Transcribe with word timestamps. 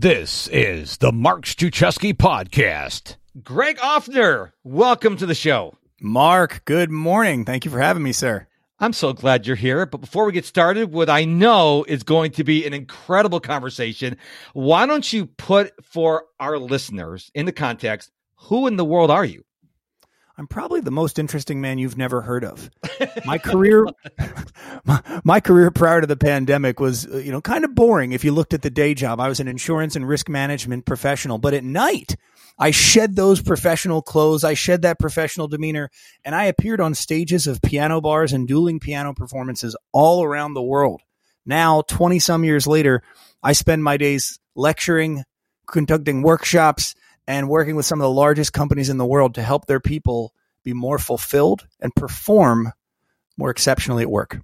This 0.00 0.46
is 0.52 0.98
the 0.98 1.10
Mark 1.10 1.44
Struczewski 1.44 2.14
podcast. 2.14 3.16
Greg 3.42 3.78
Offner, 3.78 4.52
welcome 4.62 5.16
to 5.16 5.26
the 5.26 5.34
show. 5.34 5.74
Mark, 6.00 6.64
good 6.66 6.88
morning. 6.88 7.44
Thank 7.44 7.64
you 7.64 7.72
for 7.72 7.80
having 7.80 8.04
me, 8.04 8.12
sir. 8.12 8.46
I'm 8.78 8.92
so 8.92 9.12
glad 9.12 9.44
you're 9.44 9.56
here. 9.56 9.86
But 9.86 10.00
before 10.00 10.24
we 10.24 10.30
get 10.30 10.44
started, 10.44 10.92
what 10.92 11.10
I 11.10 11.24
know 11.24 11.82
is 11.88 12.04
going 12.04 12.30
to 12.32 12.44
be 12.44 12.64
an 12.64 12.74
incredible 12.74 13.40
conversation. 13.40 14.16
Why 14.52 14.86
don't 14.86 15.12
you 15.12 15.26
put 15.26 15.72
for 15.84 16.26
our 16.38 16.58
listeners 16.58 17.32
in 17.34 17.46
the 17.46 17.50
context, 17.50 18.12
who 18.36 18.68
in 18.68 18.76
the 18.76 18.84
world 18.84 19.10
are 19.10 19.24
you? 19.24 19.42
I'm 20.38 20.46
probably 20.46 20.80
the 20.80 20.92
most 20.92 21.18
interesting 21.18 21.60
man 21.60 21.78
you've 21.78 21.98
never 21.98 22.22
heard 22.22 22.44
of. 22.44 22.70
My 23.26 23.38
career, 23.38 23.84
my, 24.84 25.02
my, 25.24 25.40
career 25.40 25.72
prior 25.72 26.00
to 26.00 26.06
the 26.06 26.16
pandemic 26.16 26.78
was, 26.78 27.08
uh, 27.08 27.16
you 27.16 27.32
know, 27.32 27.40
kind 27.40 27.64
of 27.64 27.74
boring. 27.74 28.12
If 28.12 28.24
you 28.24 28.30
looked 28.30 28.54
at 28.54 28.62
the 28.62 28.70
day 28.70 28.94
job, 28.94 29.18
I 29.18 29.28
was 29.28 29.40
an 29.40 29.48
insurance 29.48 29.96
and 29.96 30.06
risk 30.06 30.28
management 30.28 30.86
professional, 30.86 31.38
but 31.38 31.54
at 31.54 31.64
night, 31.64 32.14
I 32.56 32.70
shed 32.70 33.16
those 33.16 33.42
professional 33.42 34.00
clothes. 34.00 34.44
I 34.44 34.54
shed 34.54 34.82
that 34.82 35.00
professional 35.00 35.48
demeanor 35.48 35.90
and 36.24 36.36
I 36.36 36.44
appeared 36.44 36.80
on 36.80 36.94
stages 36.94 37.48
of 37.48 37.60
piano 37.60 38.00
bars 38.00 38.32
and 38.32 38.46
dueling 38.46 38.78
piano 38.78 39.14
performances 39.14 39.76
all 39.92 40.22
around 40.22 40.54
the 40.54 40.62
world. 40.62 41.02
Now, 41.46 41.82
20 41.82 42.20
some 42.20 42.44
years 42.44 42.64
later, 42.66 43.02
I 43.42 43.54
spend 43.54 43.82
my 43.82 43.96
days 43.96 44.38
lecturing, 44.54 45.24
conducting 45.66 46.22
workshops, 46.22 46.94
and 47.28 47.46
working 47.46 47.76
with 47.76 47.84
some 47.84 48.00
of 48.00 48.04
the 48.04 48.10
largest 48.10 48.54
companies 48.54 48.88
in 48.88 48.96
the 48.96 49.06
world 49.06 49.34
to 49.34 49.42
help 49.42 49.66
their 49.66 49.80
people 49.80 50.32
be 50.64 50.72
more 50.72 50.98
fulfilled 50.98 51.68
and 51.78 51.94
perform 51.94 52.72
more 53.36 53.50
exceptionally 53.50 54.02
at 54.02 54.10
work. 54.10 54.40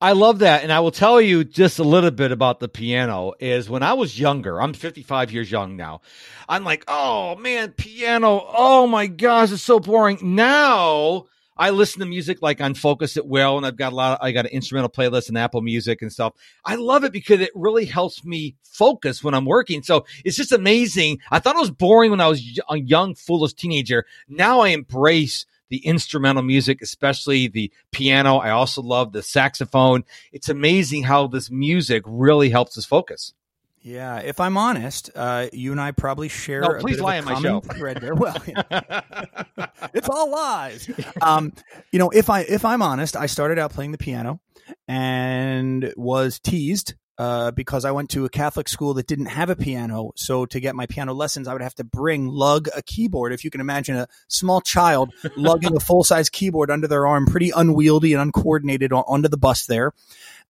I 0.00 0.12
love 0.12 0.38
that. 0.38 0.62
And 0.62 0.72
I 0.72 0.80
will 0.80 0.92
tell 0.92 1.20
you 1.20 1.44
just 1.44 1.78
a 1.78 1.84
little 1.84 2.10
bit 2.10 2.32
about 2.32 2.58
the 2.58 2.70
piano 2.70 3.34
is 3.38 3.68
when 3.68 3.82
I 3.82 3.92
was 3.92 4.18
younger, 4.18 4.60
I'm 4.62 4.72
55 4.72 5.30
years 5.30 5.50
young 5.50 5.76
now. 5.76 6.00
I'm 6.48 6.64
like, 6.64 6.84
oh 6.88 7.36
man, 7.36 7.72
piano. 7.72 8.46
Oh 8.48 8.86
my 8.86 9.06
gosh, 9.06 9.52
it's 9.52 9.62
so 9.62 9.78
boring. 9.78 10.18
Now 10.22 11.26
I 11.60 11.70
listen 11.70 12.00
to 12.00 12.06
music 12.06 12.40
like 12.40 12.62
on 12.62 12.72
Focus 12.72 13.18
at 13.18 13.26
Will, 13.26 13.58
and 13.58 13.66
I've 13.66 13.76
got 13.76 13.92
a 13.92 13.94
lot. 13.94 14.18
Of, 14.18 14.26
I 14.26 14.32
got 14.32 14.46
an 14.46 14.52
instrumental 14.52 14.88
playlist 14.88 15.28
and 15.28 15.36
Apple 15.36 15.60
Music 15.60 16.00
and 16.00 16.10
stuff. 16.10 16.32
I 16.64 16.76
love 16.76 17.04
it 17.04 17.12
because 17.12 17.40
it 17.40 17.50
really 17.54 17.84
helps 17.84 18.24
me 18.24 18.56
focus 18.62 19.22
when 19.22 19.34
I'm 19.34 19.44
working. 19.44 19.82
So 19.82 20.06
it's 20.24 20.38
just 20.38 20.52
amazing. 20.52 21.18
I 21.30 21.38
thought 21.38 21.56
it 21.56 21.60
was 21.60 21.70
boring 21.70 22.12
when 22.12 22.20
I 22.22 22.28
was 22.28 22.58
a 22.70 22.78
young, 22.78 23.14
foolish 23.14 23.52
teenager. 23.52 24.06
Now 24.26 24.60
I 24.60 24.68
embrace 24.68 25.44
the 25.68 25.84
instrumental 25.84 26.42
music, 26.42 26.80
especially 26.80 27.46
the 27.46 27.70
piano. 27.92 28.38
I 28.38 28.50
also 28.50 28.80
love 28.80 29.12
the 29.12 29.22
saxophone. 29.22 30.04
It's 30.32 30.48
amazing 30.48 31.02
how 31.02 31.26
this 31.26 31.50
music 31.50 32.04
really 32.06 32.48
helps 32.48 32.78
us 32.78 32.86
focus. 32.86 33.34
Yeah, 33.82 34.18
if 34.18 34.40
I'm 34.40 34.58
honest, 34.58 35.10
uh, 35.14 35.46
you 35.52 35.72
and 35.72 35.80
I 35.80 35.92
probably 35.92 36.28
share. 36.28 36.60
No, 36.60 36.74
please 36.80 37.00
lie 37.00 37.18
on 37.18 37.24
my 37.24 37.40
show. 37.40 37.60
Thread 37.60 37.98
there. 38.00 38.14
Well, 38.14 38.36
yeah. 38.46 39.00
it's 39.94 40.08
all 40.08 40.30
lies. 40.30 40.88
Um, 41.22 41.54
you 41.90 41.98
know, 41.98 42.10
if 42.10 42.28
I 42.28 42.40
if 42.40 42.64
I'm 42.64 42.82
honest, 42.82 43.16
I 43.16 43.24
started 43.26 43.58
out 43.58 43.72
playing 43.72 43.92
the 43.92 43.98
piano 43.98 44.40
and 44.86 45.94
was 45.96 46.38
teased 46.40 46.94
uh, 47.16 47.50
because 47.52 47.86
I 47.86 47.90
went 47.90 48.10
to 48.10 48.26
a 48.26 48.28
Catholic 48.28 48.68
school 48.68 48.94
that 48.94 49.06
didn't 49.06 49.26
have 49.26 49.48
a 49.48 49.56
piano. 49.56 50.12
So 50.14 50.44
to 50.46 50.60
get 50.60 50.74
my 50.74 50.84
piano 50.86 51.14
lessons, 51.14 51.48
I 51.48 51.54
would 51.54 51.62
have 51.62 51.74
to 51.76 51.84
bring 51.84 52.28
lug 52.28 52.68
a 52.76 52.82
keyboard. 52.82 53.32
If 53.32 53.44
you 53.44 53.50
can 53.50 53.60
imagine 53.62 53.96
a 53.96 54.08
small 54.28 54.60
child 54.60 55.12
lugging 55.36 55.74
a 55.74 55.80
full 55.80 56.04
size 56.04 56.28
keyboard 56.28 56.70
under 56.70 56.86
their 56.86 57.06
arm, 57.06 57.24
pretty 57.24 57.50
unwieldy 57.50 58.12
and 58.12 58.20
uncoordinated 58.20 58.92
onto 58.92 59.28
the 59.28 59.38
bus 59.38 59.64
there, 59.64 59.92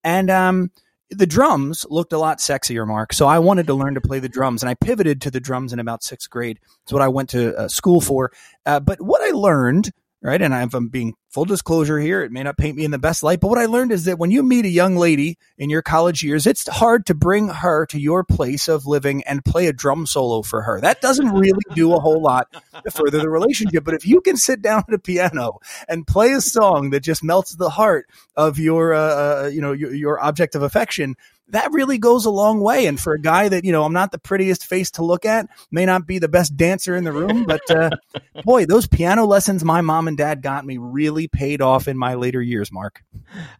and 0.02 0.30
um 0.30 0.70
the 1.10 1.26
drums 1.26 1.84
looked 1.90 2.12
a 2.12 2.18
lot 2.18 2.38
sexier, 2.38 2.86
Mark. 2.86 3.12
So 3.12 3.26
I 3.26 3.38
wanted 3.38 3.66
to 3.66 3.74
learn 3.74 3.94
to 3.94 4.00
play 4.00 4.20
the 4.20 4.28
drums, 4.28 4.62
and 4.62 4.70
I 4.70 4.74
pivoted 4.74 5.20
to 5.22 5.30
the 5.30 5.40
drums 5.40 5.72
in 5.72 5.78
about 5.78 6.02
sixth 6.02 6.30
grade. 6.30 6.60
It's 6.84 6.92
what 6.92 7.02
I 7.02 7.08
went 7.08 7.30
to 7.30 7.56
uh, 7.56 7.68
school 7.68 8.00
for. 8.00 8.32
Uh, 8.64 8.80
but 8.80 9.00
what 9.00 9.22
I 9.22 9.30
learned 9.32 9.90
right? 10.22 10.40
And 10.40 10.52
if 10.52 10.74
I'm 10.74 10.88
being 10.88 11.14
full 11.30 11.44
disclosure 11.44 11.98
here, 11.98 12.22
it 12.22 12.32
may 12.32 12.42
not 12.42 12.58
paint 12.58 12.76
me 12.76 12.84
in 12.84 12.90
the 12.90 12.98
best 12.98 13.22
light, 13.22 13.40
but 13.40 13.48
what 13.48 13.58
I 13.58 13.66
learned 13.66 13.92
is 13.92 14.04
that 14.04 14.18
when 14.18 14.30
you 14.30 14.42
meet 14.42 14.64
a 14.64 14.68
young 14.70 14.96
lady 14.96 15.38
in 15.56 15.70
your 15.70 15.82
college 15.82 16.22
years, 16.22 16.46
it's 16.46 16.68
hard 16.68 17.06
to 17.06 17.14
bring 17.14 17.48
her 17.48 17.86
to 17.86 17.98
your 17.98 18.24
place 18.24 18.68
of 18.68 18.86
living 18.86 19.22
and 19.24 19.44
play 19.44 19.66
a 19.66 19.72
drum 19.72 20.06
solo 20.06 20.42
for 20.42 20.62
her. 20.62 20.80
That 20.80 21.00
doesn't 21.00 21.30
really 21.30 21.62
do 21.74 21.94
a 21.94 22.00
whole 22.00 22.20
lot 22.20 22.48
to 22.84 22.90
further 22.90 23.18
the 23.18 23.30
relationship. 23.30 23.84
But 23.84 23.94
if 23.94 24.06
you 24.06 24.20
can 24.20 24.36
sit 24.36 24.60
down 24.60 24.84
at 24.88 24.94
a 24.94 24.98
piano 24.98 25.60
and 25.88 26.06
play 26.06 26.32
a 26.32 26.40
song 26.40 26.90
that 26.90 27.00
just 27.00 27.24
melts 27.24 27.54
the 27.54 27.70
heart 27.70 28.06
of 28.36 28.58
your, 28.58 28.92
uh, 28.92 29.44
uh 29.44 29.50
you 29.52 29.60
know, 29.60 29.72
your, 29.72 29.94
your 29.94 30.20
object 30.22 30.54
of 30.54 30.62
affection, 30.62 31.16
that 31.52 31.72
really 31.72 31.98
goes 31.98 32.24
a 32.24 32.30
long 32.30 32.60
way. 32.60 32.86
And 32.86 32.98
for 32.98 33.12
a 33.12 33.20
guy 33.20 33.48
that, 33.48 33.64
you 33.64 33.72
know, 33.72 33.84
I'm 33.84 33.92
not 33.92 34.12
the 34.12 34.18
prettiest 34.18 34.66
face 34.66 34.90
to 34.92 35.04
look 35.04 35.24
at, 35.24 35.48
may 35.70 35.86
not 35.86 36.06
be 36.06 36.18
the 36.18 36.28
best 36.28 36.56
dancer 36.56 36.96
in 36.96 37.04
the 37.04 37.12
room, 37.12 37.44
but 37.44 37.68
uh, 37.70 37.90
boy, 38.44 38.66
those 38.66 38.86
piano 38.86 39.24
lessons 39.24 39.64
my 39.64 39.80
mom 39.80 40.08
and 40.08 40.16
dad 40.16 40.42
got 40.42 40.64
me 40.64 40.78
really 40.78 41.28
paid 41.28 41.60
off 41.60 41.88
in 41.88 41.96
my 41.98 42.14
later 42.14 42.42
years, 42.42 42.72
Mark. 42.72 43.02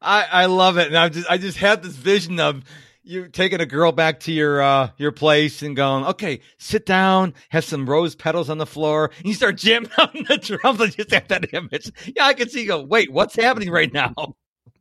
I, 0.00 0.27
I 0.31 0.47
love 0.47 0.79
it. 0.79 0.89
And 0.89 0.97
I 0.97 1.09
just, 1.09 1.31
I 1.31 1.39
just 1.39 1.59
had 1.59 1.83
this 1.83 1.97
vision 1.97 2.41
of, 2.41 2.65
you 3.03 3.29
taking 3.29 3.61
a 3.61 3.67
girl 3.67 3.93
back 3.93 4.21
to 4.21 4.33
your 4.33 4.61
uh, 4.61 4.91
your 4.99 5.11
place 5.11 5.62
and 5.62 5.75
going, 5.75 6.05
okay, 6.05 6.41
sit 6.59 6.87
down, 6.87 7.34
have 7.49 7.65
some 7.65 7.89
rose 7.89 8.15
petals 8.15 8.50
on 8.50 8.59
the 8.59 8.67
floor, 8.67 9.11
and 9.19 9.27
you 9.27 9.34
start 9.34 9.56
jamming 9.56 9.91
on 9.99 10.11
the 10.29 10.37
drums. 10.37 10.81
I 10.81 10.87
just 10.89 11.11
have 11.11 11.29
that 11.29 11.53
image. 11.53 11.91
Yeah, 12.15 12.27
I 12.27 12.34
can 12.34 12.49
see. 12.49 12.62
You 12.62 12.69
go, 12.69 12.83
wait, 12.83 13.11
what's 13.11 13.34
happening 13.34 13.71
right 13.71 13.93
now? 13.93 14.15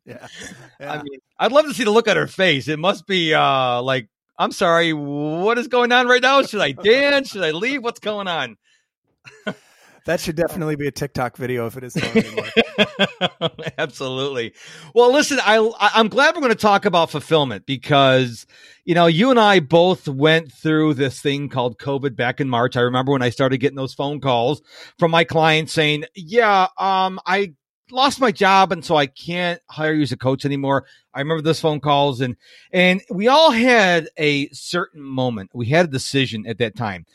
Yeah. 0.09 0.27
yeah. 0.79 0.91
I 0.93 1.03
mean, 1.03 1.19
I'd 1.37 1.51
love 1.51 1.65
to 1.65 1.73
see 1.73 1.83
the 1.83 1.91
look 1.91 2.07
on 2.07 2.17
her 2.17 2.27
face. 2.27 2.67
It 2.67 2.79
must 2.79 3.05
be 3.05 3.33
uh, 3.33 3.81
like, 3.81 4.09
I'm 4.37 4.51
sorry, 4.51 4.93
what 4.93 5.57
is 5.57 5.67
going 5.67 5.91
on 5.91 6.07
right 6.07 6.21
now? 6.21 6.41
Should 6.41 6.61
I 6.61 6.71
dance? 6.71 7.29
Should 7.29 7.43
I 7.43 7.51
leave? 7.51 7.83
What's 7.83 7.99
going 7.99 8.27
on? 8.27 8.57
that 10.05 10.19
should 10.19 10.35
definitely 10.37 10.77
be 10.77 10.87
a 10.87 10.91
TikTok 10.91 11.37
video 11.37 11.67
if 11.67 11.77
it 11.77 11.83
is. 11.83 11.97
Absolutely. 13.77 14.53
Well, 14.95 15.11
listen, 15.11 15.39
I 15.43 15.69
I'm 15.93 16.07
glad 16.07 16.35
we're 16.35 16.41
going 16.41 16.53
to 16.53 16.57
talk 16.57 16.85
about 16.85 17.11
fulfillment 17.11 17.65
because 17.65 18.47
you 18.85 18.95
know 18.95 19.07
you 19.07 19.29
and 19.29 19.39
I 19.39 19.59
both 19.59 20.07
went 20.07 20.53
through 20.53 20.93
this 20.93 21.19
thing 21.19 21.49
called 21.49 21.77
COVID 21.77 22.15
back 22.15 22.39
in 22.39 22.49
March. 22.49 22.77
I 22.77 22.81
remember 22.81 23.11
when 23.11 23.21
I 23.21 23.29
started 23.29 23.57
getting 23.57 23.75
those 23.75 23.93
phone 23.93 24.21
calls 24.21 24.61
from 24.97 25.11
my 25.11 25.25
clients 25.25 25.73
saying, 25.73 26.05
"Yeah, 26.15 26.67
um, 26.77 27.19
I 27.25 27.53
lost 27.91 28.19
my 28.19 28.31
job 28.31 28.71
and 28.71 28.83
so 28.83 28.95
I 28.95 29.07
can't 29.07 29.61
hire 29.69 29.93
you 29.93 30.03
as 30.03 30.11
a 30.11 30.17
coach 30.17 30.45
anymore. 30.45 30.85
I 31.13 31.19
remember 31.19 31.41
those 31.41 31.59
phone 31.59 31.79
calls 31.79 32.21
and 32.21 32.35
and 32.71 33.01
we 33.09 33.27
all 33.27 33.51
had 33.51 34.09
a 34.17 34.49
certain 34.49 35.01
moment. 35.01 35.51
We 35.53 35.67
had 35.67 35.85
a 35.85 35.89
decision 35.89 36.45
at 36.47 36.59
that 36.59 36.75
time. 36.75 37.05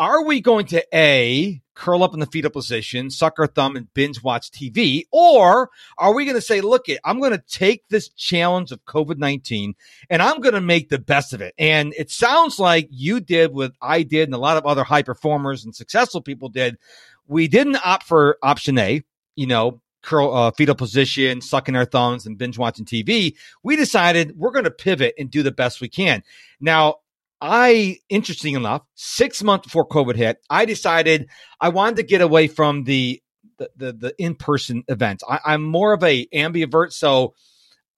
Are 0.00 0.24
we 0.24 0.40
going 0.40 0.64
to 0.68 0.82
A, 0.96 1.60
curl 1.74 2.02
up 2.02 2.14
in 2.14 2.20
the 2.20 2.26
fetal 2.26 2.50
position, 2.50 3.10
suck 3.10 3.38
our 3.38 3.46
thumb 3.46 3.76
and 3.76 3.92
binge 3.92 4.22
watch 4.22 4.50
TV? 4.50 5.04
Or 5.12 5.68
are 5.98 6.14
we 6.14 6.24
going 6.24 6.36
to 6.36 6.40
say, 6.40 6.62
look, 6.62 6.88
it, 6.88 7.00
I'm 7.04 7.20
going 7.20 7.32
to 7.32 7.44
take 7.46 7.86
this 7.88 8.08
challenge 8.08 8.72
of 8.72 8.82
COVID-19 8.86 9.74
and 10.08 10.22
I'm 10.22 10.40
going 10.40 10.54
to 10.54 10.62
make 10.62 10.88
the 10.88 10.98
best 10.98 11.34
of 11.34 11.42
it. 11.42 11.54
And 11.58 11.92
it 11.98 12.10
sounds 12.10 12.58
like 12.58 12.88
you 12.90 13.20
did 13.20 13.52
what 13.52 13.72
I 13.82 14.02
did 14.02 14.28
and 14.28 14.34
a 14.34 14.38
lot 14.38 14.56
of 14.56 14.64
other 14.64 14.84
high 14.84 15.02
performers 15.02 15.66
and 15.66 15.76
successful 15.76 16.22
people 16.22 16.48
did. 16.48 16.78
We 17.28 17.46
didn't 17.46 17.84
opt 17.84 18.04
for 18.04 18.38
option 18.42 18.78
A, 18.78 19.02
you 19.36 19.46
know, 19.46 19.82
curl 20.02 20.34
uh, 20.34 20.50
fetal 20.52 20.74
position, 20.74 21.40
sucking 21.40 21.76
our 21.76 21.84
thumbs 21.84 22.26
and 22.26 22.38
binge 22.38 22.58
watching 22.58 22.84
TV, 22.84 23.36
we 23.62 23.76
decided 23.76 24.36
we're 24.36 24.52
going 24.52 24.64
to 24.64 24.70
pivot 24.70 25.14
and 25.18 25.30
do 25.30 25.42
the 25.42 25.52
best 25.52 25.80
we 25.80 25.88
can. 25.88 26.22
Now, 26.60 26.96
I, 27.40 27.98
interesting 28.08 28.54
enough, 28.54 28.82
six 28.94 29.42
months 29.42 29.66
before 29.66 29.88
COVID 29.88 30.16
hit, 30.16 30.38
I 30.50 30.66
decided 30.66 31.28
I 31.60 31.70
wanted 31.70 31.96
to 31.96 32.02
get 32.02 32.20
away 32.20 32.48
from 32.48 32.84
the 32.84 33.22
the 33.76 33.92
the, 33.92 34.14
in 34.18 34.34
person 34.34 34.84
events. 34.88 35.22
I, 35.28 35.54
am 35.54 35.62
more 35.62 35.92
of 35.92 36.02
a 36.02 36.26
ambivert, 36.34 36.92
so 36.92 37.34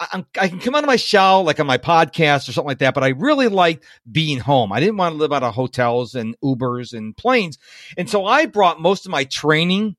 I, 0.01 0.25
I, 0.41 0.49
can 0.49 0.59
come 0.59 0.75
out 0.75 0.83
of 0.83 0.89
my 0.89 0.97
shell 0.97 1.45
like 1.45 1.61
on 1.61 1.67
my 1.67 1.79
podcast 1.79 2.49
or 2.49 2.53
something 2.53 2.69
like 2.69 2.79
that. 2.79 2.95
But 2.95 3.05
I 3.05 3.09
really 3.09 3.49
like 3.49 3.85
being 4.11 4.39
home. 4.41 4.73
I 4.73 4.81
didn't 4.81 4.97
want 4.97 5.15
to 5.15 5.19
live 5.19 5.33
out 5.33 5.45
of 5.45 5.55
hotels 5.55 6.17
and 6.17 6.37
Ubers 6.43 6.93
and 6.93 7.17
planes, 7.17 7.59
and 7.97 8.11
so 8.11 8.27
I 8.27 8.47
brought 8.47 8.81
most 8.81 9.07
of 9.07 9.13
my 9.13 9.25
training 9.25 9.97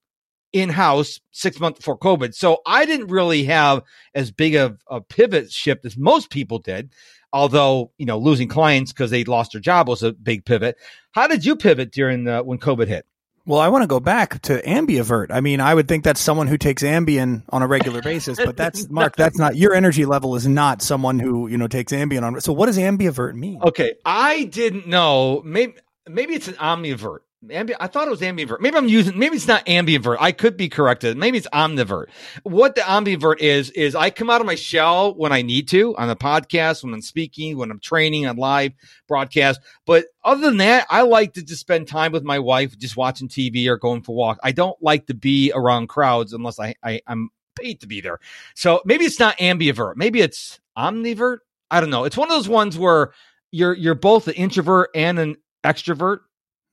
in 0.53 0.69
house 0.69 1.19
six 1.31 1.59
months 1.59 1.79
before 1.79 1.97
COVID. 1.97 2.33
So 2.33 2.61
I 2.65 2.85
didn't 2.85 3.07
really 3.07 3.44
have 3.45 3.83
as 4.13 4.31
big 4.31 4.55
of 4.55 4.79
a 4.88 5.01
pivot 5.01 5.51
shift 5.51 5.83
as 5.83 5.97
most 5.97 6.29
people 6.29 6.59
did. 6.59 6.94
Although, 7.33 7.91
you 7.97 8.05
know, 8.05 8.19
losing 8.19 8.47
clients 8.47 8.94
because 8.94 9.09
they 9.09 9.23
lost 9.23 9.53
their 9.53 9.61
job 9.61 9.88
was 9.88 10.03
a 10.03 10.13
big 10.13 10.45
pivot. 10.45 10.77
How 11.13 11.25
did 11.25 11.44
you 11.44 11.55
pivot 11.55 11.91
during 11.91 12.25
the, 12.25 12.44
when 12.44 12.59
COVID 12.59 12.88
hit? 12.88 13.07
Well, 13.45 13.59
I 13.59 13.69
want 13.69 13.81
to 13.81 13.88
go 13.88 14.00
back 14.00 14.39
to 14.44 14.61
Ambivert. 14.61 15.31
I 15.31 15.41
mean, 15.41 15.59
I 15.59 15.73
would 15.73 15.88
think 15.88 16.03
that's 16.03 16.21
someone 16.21 16.47
who 16.47 16.57
takes 16.57 16.83
Ambien 16.83 17.41
on 17.50 17.63
a 17.63 17.67
regular 17.67 18.01
basis, 18.03 18.38
but 18.38 18.55
that's 18.55 18.88
Mark. 18.89 19.15
That's 19.17 19.38
not 19.38 19.57
your 19.57 19.73
energy 19.73 20.05
level 20.05 20.35
is 20.35 20.47
not 20.47 20.81
someone 20.81 21.19
who 21.19 21.47
you 21.47 21.57
know 21.57 21.67
takes 21.67 21.91
Ambien 21.91 22.23
on. 22.23 22.39
So, 22.39 22.53
what 22.53 22.67
does 22.67 22.77
Ambivert 22.77 23.33
mean? 23.33 23.59
Okay, 23.61 23.95
I 24.05 24.45
didn't 24.45 24.88
know. 24.88 25.41
Maybe 25.44 25.73
maybe 26.07 26.35
it's 26.35 26.47
an 26.47 26.53
omnivert 26.53 27.19
Ambi- 27.50 27.75
I 27.80 27.88
thought 27.88 28.07
it 28.07 28.12
was 28.12 28.22
ambivert. 28.22 28.60
Maybe 28.62 28.78
I'm 28.78 28.88
using, 28.88 29.18
maybe 29.18 29.36
it's 29.36 29.48
not 29.48 29.66
ambivert. 29.66 30.18
I 30.19 30.31
could 30.31 30.56
be 30.56 30.69
corrected. 30.69 31.18
Maybe 31.18 31.38
it's 31.38 31.48
omnivert. 31.48 32.07
What 32.44 32.75
the 32.75 32.81
ambivert 32.81 33.40
is, 33.40 33.69
is 33.72 33.95
I 33.95 34.10
come 34.10 34.30
out 34.30 34.42
of 34.42 34.48
my 34.48 34.56
shell 34.56 35.13
when 35.16 35.31
I 35.31 35.42
need 35.42 35.68
to 35.69 35.95
on 35.98 36.07
the 36.07 36.16
podcast, 36.16 36.84
when 36.84 36.94
I'm 36.94 37.01
speaking, 37.01 37.57
when 37.57 37.72
I'm 37.72 37.80
training 37.80 38.25
on 38.28 38.38
live 38.38 38.74
broadcast. 39.07 39.60
But 39.86 40.06
other 40.24 40.42
than 40.42 40.57
that, 40.57 40.88
I 40.90 41.01
like 41.01 41.34
to 41.34 41.44
just 41.44 41.62
spend 41.62 41.88
time 41.88 42.12
with 42.12 42.24
my 42.24 42.40
wife, 42.40 42.78
just 42.78 42.95
watching 42.95 43.28
TV 43.28 43.68
or 43.68 43.78
going 43.78 44.04
for 44.04 44.16
walk. 44.16 44.39
I 44.44 44.51
don't 44.51 44.81
like 44.81 45.07
to 45.07 45.13
be 45.13 45.51
around 45.54 45.88
crowds 45.88 46.34
unless 46.34 46.60
I, 46.60 46.75
I 46.84 47.01
I'm 47.07 47.30
paid 47.56 47.81
to 47.81 47.88
be 47.88 48.01
there. 48.01 48.19
So 48.56 48.81
maybe 48.86 49.06
it's 49.06 49.19
not 49.19 49.38
ambivert. 49.38 49.96
Maybe 49.96 50.22
it's 50.22 50.60
omnivert. 50.78 51.39
I 51.69 51.81
don't 51.81 51.89
know. 51.89 52.06
It's 52.06 52.18
one 52.18 52.30
of 52.30 52.36
those 52.36 52.50
ones 52.50 52.78
where 52.78 53.13
you're, 53.51 53.74
you're 53.74 53.96
both 53.96 54.28
an 54.28 54.34
introvert 54.36 54.89
and 54.96 55.19
an 55.19 55.38
extrovert 55.63 56.19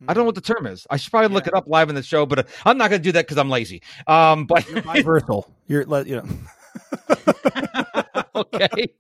I 0.08 0.14
don't 0.14 0.23
know 0.23 0.26
what 0.26 0.35
the 0.35 0.41
term 0.41 0.67
is. 0.67 0.87
I 0.88 0.97
should 0.97 1.11
probably 1.11 1.35
look 1.35 1.47
it 1.47 1.55
up 1.55 1.67
live 1.67 1.88
in 1.88 1.94
the 1.94 2.02
show, 2.02 2.26
but 2.26 2.38
uh, 2.41 2.43
I'm 2.64 2.79
not 2.79 2.91
going 2.91 3.00
to 3.00 3.05
do 3.05 3.12
that 3.12 3.26
because 3.26 3.38
I'm 3.38 3.50
lazy. 3.50 3.82
Um, 4.06 4.47
but 4.47 4.69
You're 4.69 4.82
biversal. 4.82 5.47
You're 5.67 5.85
let 5.85 6.06
you 6.06 6.17
know. 6.17 6.29
okay. 8.35 8.93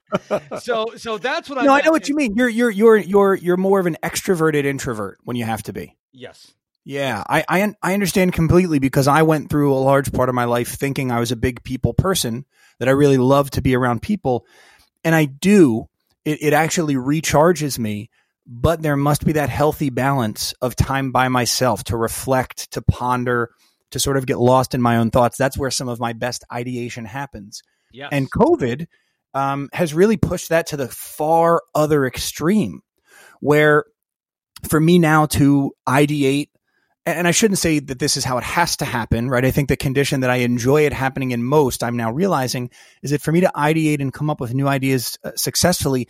So 0.60 0.92
so 0.96 1.18
that's 1.18 1.48
what 1.48 1.58
I. 1.58 1.64
No, 1.64 1.72
I 1.72 1.82
know 1.82 1.90
what 1.90 2.08
you 2.08 2.14
mean. 2.14 2.34
You're 2.34 2.48
you're 2.48 2.70
you're 2.70 2.96
you're 2.96 3.34
you're 3.34 3.56
more 3.56 3.80
of 3.80 3.86
an 3.86 3.96
extroverted 4.02 4.64
introvert 4.64 5.18
when 5.22 5.36
you 5.36 5.44
have 5.44 5.62
to 5.64 5.72
be. 5.72 5.96
Yes. 6.12 6.52
Yeah, 6.84 7.22
I, 7.28 7.44
I 7.48 7.74
I 7.82 7.94
understand 7.94 8.32
completely 8.32 8.78
because 8.78 9.06
I 9.06 9.22
went 9.22 9.50
through 9.50 9.74
a 9.74 9.76
large 9.76 10.12
part 10.12 10.28
of 10.28 10.34
my 10.34 10.44
life 10.44 10.68
thinking 10.74 11.10
I 11.10 11.20
was 11.20 11.30
a 11.30 11.36
big 11.36 11.62
people 11.62 11.92
person 11.92 12.46
that 12.78 12.88
I 12.88 12.92
really 12.92 13.18
love 13.18 13.50
to 13.50 13.62
be 13.62 13.76
around 13.76 14.02
people, 14.02 14.46
and 15.04 15.14
I 15.14 15.26
do. 15.26 15.86
It, 16.24 16.42
it 16.42 16.52
actually 16.52 16.94
recharges 16.94 17.78
me 17.78 18.10
but 18.52 18.82
there 18.82 18.96
must 18.96 19.24
be 19.24 19.34
that 19.34 19.48
healthy 19.48 19.90
balance 19.90 20.52
of 20.60 20.74
time 20.74 21.12
by 21.12 21.28
myself 21.28 21.84
to 21.84 21.96
reflect, 21.96 22.72
to 22.72 22.82
ponder, 22.82 23.50
to 23.92 24.00
sort 24.00 24.16
of 24.16 24.26
get 24.26 24.40
lost 24.40 24.74
in 24.74 24.82
my 24.82 24.96
own 24.96 25.12
thoughts. 25.12 25.38
That's 25.38 25.56
where 25.56 25.70
some 25.70 25.88
of 25.88 26.00
my 26.00 26.14
best 26.14 26.42
ideation 26.52 27.04
happens. 27.04 27.62
Yes. 27.92 28.08
And 28.10 28.28
COVID 28.28 28.86
um, 29.34 29.68
has 29.72 29.94
really 29.94 30.16
pushed 30.16 30.48
that 30.48 30.66
to 30.68 30.76
the 30.76 30.88
far 30.88 31.62
other 31.76 32.04
extreme, 32.04 32.80
where 33.38 33.84
for 34.68 34.80
me 34.80 34.98
now 34.98 35.26
to 35.26 35.70
ideate, 35.88 36.48
and 37.06 37.28
I 37.28 37.30
shouldn't 37.30 37.58
say 37.58 37.78
that 37.78 38.00
this 38.00 38.16
is 38.16 38.24
how 38.24 38.36
it 38.38 38.44
has 38.44 38.78
to 38.78 38.84
happen, 38.84 39.30
right? 39.30 39.44
I 39.44 39.52
think 39.52 39.68
the 39.68 39.76
condition 39.76 40.20
that 40.20 40.30
I 40.30 40.36
enjoy 40.36 40.86
it 40.86 40.92
happening 40.92 41.30
in 41.30 41.44
most, 41.44 41.84
I'm 41.84 41.96
now 41.96 42.10
realizing, 42.10 42.70
is 43.00 43.12
that 43.12 43.22
for 43.22 43.30
me 43.30 43.42
to 43.42 43.52
ideate 43.54 44.00
and 44.00 44.12
come 44.12 44.28
up 44.28 44.40
with 44.40 44.54
new 44.54 44.66
ideas 44.66 45.18
uh, 45.24 45.30
successfully, 45.36 46.08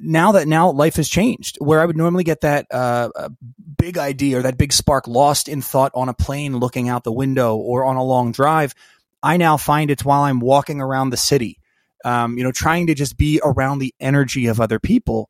now 0.00 0.32
that 0.32 0.46
now 0.48 0.70
life 0.70 0.96
has 0.96 1.08
changed 1.08 1.56
where 1.60 1.80
i 1.80 1.86
would 1.86 1.96
normally 1.96 2.24
get 2.24 2.40
that 2.42 2.66
uh, 2.70 3.28
big 3.76 3.98
idea 3.98 4.38
or 4.38 4.42
that 4.42 4.58
big 4.58 4.72
spark 4.72 5.06
lost 5.06 5.48
in 5.48 5.62
thought 5.62 5.92
on 5.94 6.08
a 6.08 6.14
plane 6.14 6.58
looking 6.58 6.88
out 6.88 7.04
the 7.04 7.12
window 7.12 7.56
or 7.56 7.84
on 7.84 7.96
a 7.96 8.04
long 8.04 8.32
drive 8.32 8.74
i 9.22 9.36
now 9.36 9.56
find 9.56 9.90
it's 9.90 10.04
while 10.04 10.22
i'm 10.22 10.40
walking 10.40 10.80
around 10.80 11.10
the 11.10 11.16
city 11.16 11.58
um, 12.04 12.38
you 12.38 12.44
know 12.44 12.52
trying 12.52 12.86
to 12.86 12.94
just 12.94 13.16
be 13.16 13.40
around 13.42 13.78
the 13.78 13.94
energy 14.00 14.46
of 14.46 14.60
other 14.60 14.78
people 14.78 15.28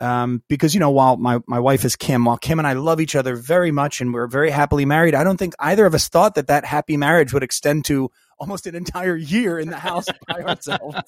um, 0.00 0.42
because 0.48 0.74
you 0.74 0.80
know 0.80 0.90
while 0.90 1.16
my, 1.16 1.40
my 1.46 1.58
wife 1.58 1.84
is 1.84 1.96
kim 1.96 2.24
while 2.24 2.38
kim 2.38 2.58
and 2.58 2.68
i 2.68 2.72
love 2.72 3.00
each 3.00 3.16
other 3.16 3.36
very 3.36 3.70
much 3.70 4.00
and 4.00 4.12
we're 4.14 4.26
very 4.26 4.50
happily 4.50 4.84
married 4.84 5.14
i 5.14 5.24
don't 5.24 5.36
think 5.36 5.54
either 5.58 5.86
of 5.86 5.94
us 5.94 6.08
thought 6.08 6.34
that 6.34 6.48
that 6.48 6.64
happy 6.64 6.96
marriage 6.96 7.32
would 7.32 7.42
extend 7.42 7.84
to 7.84 8.10
almost 8.40 8.66
an 8.66 8.74
entire 8.74 9.16
year 9.16 9.58
in 9.58 9.68
the 9.68 9.76
house 9.78 10.06
by 10.26 10.42
ourselves. 10.42 10.98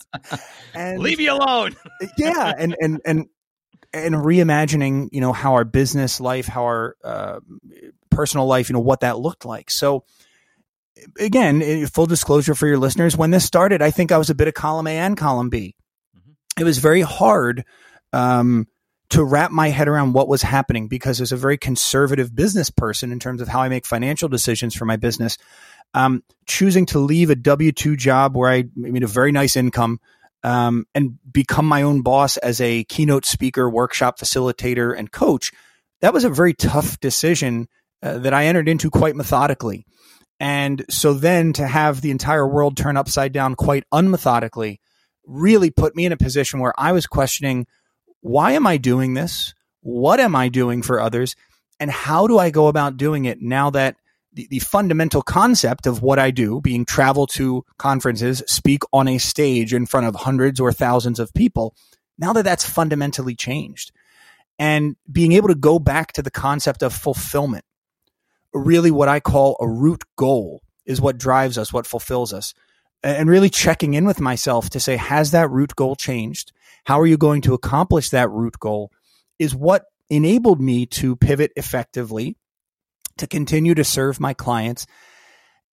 And 0.75 1.01
leave 1.01 1.19
you 1.19 1.33
alone. 1.33 1.75
yeah, 2.19 2.53
and 2.57 2.77
and 2.81 3.01
and 3.05 3.27
and 3.93 4.15
reimagining, 4.15 5.09
you 5.13 5.21
know, 5.21 5.33
how 5.33 5.55
our 5.55 5.65
business 5.65 6.21
life, 6.21 6.47
how 6.47 6.63
our 6.63 6.97
uh, 7.03 7.41
personal 8.11 8.47
life, 8.47 8.69
you 8.69 8.75
know, 8.75 8.81
what 8.81 9.01
that 9.01 9.19
looked 9.19 9.45
like. 9.45 9.71
So 9.71 10.05
again, 11.19 11.87
full 11.87 12.07
disclosure 12.07 12.55
for 12.55 12.67
your 12.67 12.79
listeners, 12.79 13.17
when 13.17 13.31
this 13.31 13.45
started, 13.45 13.83
I 13.83 13.91
think 13.91 14.13
I 14.13 14.19
was 14.19 14.31
a 14.31 14.35
bit 14.35 14.49
of 14.49 14.55
column 14.55 14.87
A 14.87 14.97
and 14.97 15.17
column 15.17 15.51
B. 15.51 15.75
Mm-hmm. 16.17 16.61
It 16.61 16.65
was 16.65 16.79
very 16.79 17.03
hard 17.03 17.65
um, 18.13 18.67
to 19.11 19.25
wrap 19.25 19.51
my 19.51 19.69
head 19.69 19.89
around 19.89 20.15
what 20.15 20.29
was 20.29 20.43
happening 20.43 20.89
because 20.89 21.21
as 21.21 21.33
a 21.33 21.37
very 21.37 21.59
conservative 21.59 22.35
business 22.35 22.71
person 22.71 23.13
in 23.13 23.19
terms 23.19 23.43
of 23.43 23.49
how 23.49 23.61
I 23.61 23.69
make 23.69 23.87
financial 23.87 24.29
decisions 24.29 24.75
for 24.75 24.85
my 24.85 24.97
business, 24.97 25.37
um, 25.95 26.23
choosing 26.47 26.87
to 26.87 26.99
leave 26.99 27.31
a 27.31 27.35
W 27.35 27.73
2 27.73 27.97
job 27.97 28.37
where 28.37 28.51
I 28.51 28.65
made 28.75 29.03
a 29.03 29.09
very 29.09 29.33
nice 29.33 29.57
income 29.57 30.01
um, 30.43 30.87
and 30.95 31.19
become 31.31 31.67
my 31.67 31.83
own 31.83 32.03
boss 32.03 32.37
as 32.37 32.61
a 32.61 32.85
keynote 32.85 33.25
speaker, 33.25 33.69
workshop 33.69 34.19
facilitator, 34.19 34.97
and 34.97 35.11
coach, 35.11 35.53
that 36.01 36.13
was 36.13 36.25
a 36.25 36.31
very 36.31 36.55
tough 36.55 36.99
decision 37.01 37.69
uh, 38.03 38.19
that 38.19 38.35
I 38.35 38.47
entered 38.47 38.69
into 38.69 38.91
quite 38.91 39.15
methodically. 39.15 39.87
And 40.41 40.85
so 40.91 41.15
then 41.15 41.53
to 41.55 41.67
have 41.67 42.01
the 42.01 42.11
entire 42.11 42.47
world 42.47 42.77
turn 42.77 42.97
upside 42.97 43.33
down 43.33 43.55
quite 43.55 43.85
unmethodically 43.93 44.79
really 45.25 45.71
put 45.71 45.95
me 45.95 46.05
in 46.05 46.13
a 46.13 46.17
position 46.17 46.59
where 46.59 46.75
I 46.77 46.93
was 46.93 47.07
questioning 47.07 47.67
why 48.21 48.53
am 48.53 48.67
I 48.67 48.77
doing 48.77 49.15
this? 49.15 49.55
What 49.81 50.21
am 50.21 50.35
I 50.35 50.49
doing 50.49 50.83
for 50.83 51.01
others? 51.01 51.35
And 51.81 51.91
how 51.91 52.27
do 52.27 52.39
I 52.39 52.51
go 52.51 52.69
about 52.69 52.97
doing 52.97 53.25
it 53.25 53.41
now 53.41 53.71
that 53.71 53.97
the, 54.35 54.47
the 54.49 54.59
fundamental 54.61 55.23
concept 55.23 55.87
of 55.87 56.03
what 56.03 56.19
I 56.19 56.31
do, 56.31 56.61
being 56.61 56.85
travel 56.85 57.27
to 57.29 57.65
conferences, 57.79 58.43
speak 58.47 58.83
on 58.93 59.09
a 59.09 59.19
stage 59.19 59.75
in 59.75 59.87
front 59.87 60.07
of 60.07 60.15
hundreds 60.15 60.61
or 60.61 60.73
thousands 60.73 61.21
of 61.21 61.35
people, 61.35 61.75
now 62.19 62.33
that 62.33 62.45
that's 62.45 62.69
fundamentally 62.69 63.35
changed, 63.35 63.93
and 64.59 64.97
being 65.11 65.33
able 65.33 65.49
to 65.49 65.55
go 65.55 65.79
back 65.79 66.13
to 66.13 66.23
the 66.23 66.31
concept 66.31 66.83
of 66.83 66.93
fulfillment, 66.93 67.65
really 68.55 68.91
what 68.91 69.09
I 69.09 69.21
call 69.21 69.57
a 69.61 69.69
root 69.69 70.05
goal 70.17 70.63
is 70.87 71.01
what 71.01 71.19
drives 71.19 71.59
us, 71.59 71.73
what 71.73 71.87
fulfills 71.87 72.33
us. 72.33 72.55
And 73.03 73.29
really 73.29 73.51
checking 73.51 73.95
in 73.95 74.05
with 74.05 74.21
myself 74.21 74.71
to 74.71 74.81
say, 74.81 74.97
has 74.97 75.33
that 75.33 75.51
root 75.51 75.75
goal 75.75 75.97
changed? 75.97 76.53
How 76.85 77.01
are 77.01 77.07
you 77.07 77.17
going 77.17 77.41
to 77.43 77.55
accomplish 77.55 78.11
that 78.11 78.31
root 78.31 78.59
goal? 78.61 78.93
Is 79.39 79.55
what 79.55 79.87
enabled 80.09 80.61
me 80.61 80.87
to 80.87 81.17
pivot 81.17 81.53
effectively 81.57 82.37
to 83.23 83.27
continue 83.27 83.75
to 83.75 83.85
serve 83.85 84.21
my 84.21 84.35
clients 84.35 84.87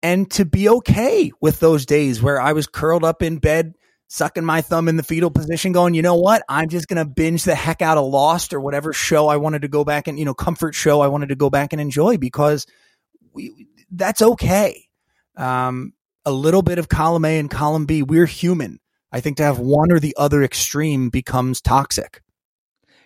and 0.01 0.29
to 0.31 0.45
be 0.45 0.69
okay 0.69 1.31
with 1.41 1.59
those 1.59 1.85
days 1.85 2.21
where 2.21 2.39
I 2.39 2.53
was 2.53 2.67
curled 2.67 3.03
up 3.03 3.21
in 3.21 3.39
bed, 3.39 3.73
sucking 4.07 4.45
my 4.45 4.61
thumb 4.61 4.87
in 4.87 4.97
the 4.97 5.03
fetal 5.03 5.31
position, 5.31 5.71
going, 5.71 5.95
you 5.95 6.01
know 6.01 6.15
what? 6.15 6.43
I'm 6.47 6.69
just 6.69 6.87
going 6.87 7.03
to 7.03 7.11
binge 7.11 7.43
the 7.43 7.55
heck 7.55 7.81
out 7.81 7.97
of 7.97 8.05
Lost 8.05 8.53
or 8.53 8.59
whatever 8.59 8.93
show 8.93 9.27
I 9.27 9.37
wanted 9.37 9.63
to 9.63 9.67
go 9.67 9.83
back 9.83 10.07
and, 10.07 10.17
you 10.17 10.25
know, 10.25 10.33
comfort 10.33 10.75
show 10.75 11.01
I 11.01 11.07
wanted 11.07 11.29
to 11.29 11.35
go 11.35 11.49
back 11.49 11.73
and 11.73 11.81
enjoy 11.81 12.17
because 12.17 12.65
we, 13.33 13.67
that's 13.91 14.21
okay. 14.21 14.85
Um, 15.35 15.93
a 16.25 16.31
little 16.31 16.61
bit 16.61 16.79
of 16.79 16.87
column 16.87 17.25
A 17.25 17.39
and 17.39 17.49
column 17.49 17.85
B. 17.85 18.03
We're 18.03 18.25
human. 18.25 18.79
I 19.11 19.21
think 19.21 19.37
to 19.37 19.43
have 19.43 19.57
one 19.57 19.91
or 19.91 19.99
the 19.99 20.15
other 20.17 20.43
extreme 20.43 21.09
becomes 21.09 21.61
toxic. 21.61 22.21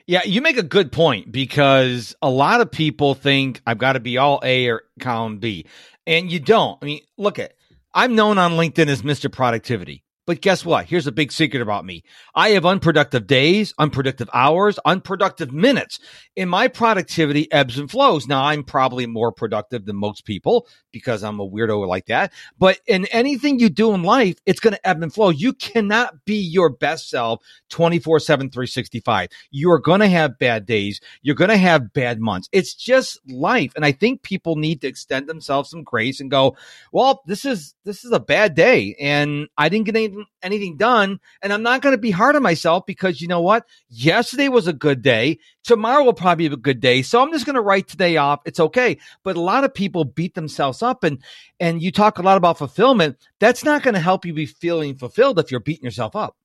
Yeah, 0.05 0.23
you 0.25 0.41
make 0.41 0.57
a 0.57 0.63
good 0.63 0.91
point 0.91 1.31
because 1.31 2.15
a 2.21 2.29
lot 2.29 2.59
of 2.59 2.69
people 2.71 3.13
think 3.13 3.61
I've 3.65 3.77
got 3.77 3.93
to 3.93 4.01
be 4.01 4.17
all 4.17 4.41
A 4.43 4.67
or 4.67 4.83
column 5.00 5.38
B, 5.38 5.65
and 6.05 6.29
you 6.29 6.39
don't. 6.39 6.77
I 6.81 6.86
mean, 6.86 7.01
look 7.17 7.39
at 7.39 7.53
I'm 7.93 8.15
known 8.15 8.38
on 8.38 8.53
LinkedIn 8.53 8.88
as 8.88 9.01
Mr. 9.01 9.31
Productivity. 9.31 10.03
But 10.25 10.42
guess 10.42 10.63
what? 10.63 10.86
Here's 10.86 11.08
a 11.08 11.12
big 11.12 11.34
secret 11.34 11.62
about 11.62 11.86
me. 11.86 12.03
I 12.34 12.50
have 12.51 12.65
unproductive 12.65 13.27
days, 13.27 13.74
unproductive 13.77 14.30
hours, 14.34 14.80
unproductive 14.86 15.51
minutes. 15.51 16.00
In 16.36 16.48
my 16.48 16.70
productivity 16.70 17.51
ebbs 17.51 17.77
and 17.77 17.92
flows. 17.92 18.25
Now 18.25 18.46
I'm 18.46 18.63
probably 18.63 19.06
more 19.06 19.32
productive 19.32 19.86
than 19.86 19.98
most 19.98 20.25
people 20.25 20.68
because 20.92 21.24
I'm 21.24 21.39
a 21.42 21.48
weirdo 21.48 21.86
like 21.88 22.06
that. 22.06 22.32
But 22.58 22.80
in 22.88 23.06
anything 23.08 23.60
you 23.60 23.70
do 23.70 23.94
in 23.94 24.03
life, 24.03 24.38
it's 24.46 24.62
going 24.62 24.74
to 24.74 24.88
ebb 24.88 25.03
and 25.03 25.13
flow. 25.13 25.30
You 25.30 25.51
cannot 25.53 26.24
be 26.25 26.38
your 26.38 26.70
best 26.70 27.10
self 27.10 27.44
24 27.70 28.20
7, 28.20 28.50
365. 28.50 29.30
You 29.51 29.72
are 29.72 29.80
going 29.80 30.00
to 30.00 30.08
have 30.08 30.39
bad 30.39 30.65
days. 30.65 31.01
You're 31.22 31.36
going 31.36 31.50
to 31.50 31.58
have 31.58 31.92
bad 31.92 32.20
months. 32.22 32.48
It's 32.51 32.74
just 32.74 33.20
life. 33.30 33.74
And 33.75 33.86
I 33.86 33.92
think 33.92 34.24
people 34.24 34.56
need 34.56 34.82
to 34.82 34.88
extend 34.88 35.27
themselves 35.27 35.70
some 35.70 35.84
grace 35.84 36.22
and 36.22 36.32
go, 36.32 36.56
well, 36.94 37.24
this 37.25 37.44
is, 37.44 37.75
this 37.84 38.06
is 38.06 38.12
a 38.12 38.20
bad 38.20 38.56
day 38.56 38.96
and 39.00 39.48
I 39.58 39.70
didn't 39.70 39.86
get 39.86 39.96
any 39.96 40.12
anything 40.41 40.77
done. 40.77 41.20
And 41.41 41.53
I'm 41.53 41.63
not 41.63 41.82
going 41.82 41.93
to 41.93 42.01
be 42.01 42.12
hard 42.12 42.36
on 42.36 42.43
myself 42.43 42.86
because 42.86 43.22
you 43.22 43.27
know 43.27 43.41
what? 43.41 43.65
Yesterday 43.89 44.50
was 44.50 44.67
a 44.67 44.74
good 44.74 45.01
day. 45.01 45.39
Tomorrow 45.63 46.03
will 46.03 46.13
probably 46.13 46.48
be 46.48 46.53
a 46.53 46.58
good 46.58 46.79
day. 46.79 47.01
So 47.01 47.22
I'm 47.22 47.32
just 47.32 47.46
going 47.46 47.55
to 47.55 47.62
write 47.62 47.88
today 47.88 48.17
off. 48.17 48.41
It's 48.46 48.60
okay. 48.60 48.98
But 49.24 49.36
a 49.36 49.41
lot 49.41 49.63
of 49.63 49.74
people 49.74 50.05
beat 50.05 50.36
themselves 50.36 50.82
up 50.82 51.03
and, 51.03 51.20
and 51.60 51.82
you 51.82 51.91
talk 51.91 52.17
a 52.17 52.24
lot 52.24 52.38
about 52.38 52.58
fulfillment. 52.58 53.17
That's 53.39 53.63
not 53.63 53.84
going 53.84 53.96
to 53.96 54.00
help 54.00 54.25
you 54.25 54.34
be 54.34 54.46
feeling 54.46 54.96
fulfilled 54.96 55.39
if 55.39 55.51
you're 55.51 55.60
beating 55.60 55.86
yourself 55.86 56.15
up. 56.15 56.36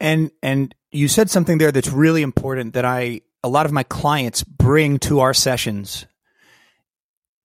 And, 0.00 0.30
and 0.42 0.74
you 0.90 1.08
said 1.08 1.30
something 1.30 1.58
there 1.58 1.72
that's 1.72 1.90
really 1.90 2.22
important 2.22 2.74
that 2.74 2.84
I, 2.84 3.20
a 3.44 3.48
lot 3.48 3.66
of 3.66 3.72
my 3.72 3.82
clients 3.82 4.42
bring 4.42 4.98
to 5.00 5.20
our 5.20 5.34
sessions. 5.34 6.06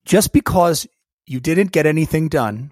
Just 0.05 0.33
because 0.33 0.87
you 1.25 1.39
didn't 1.39 1.71
get 1.71 1.85
anything 1.85 2.29
done 2.29 2.71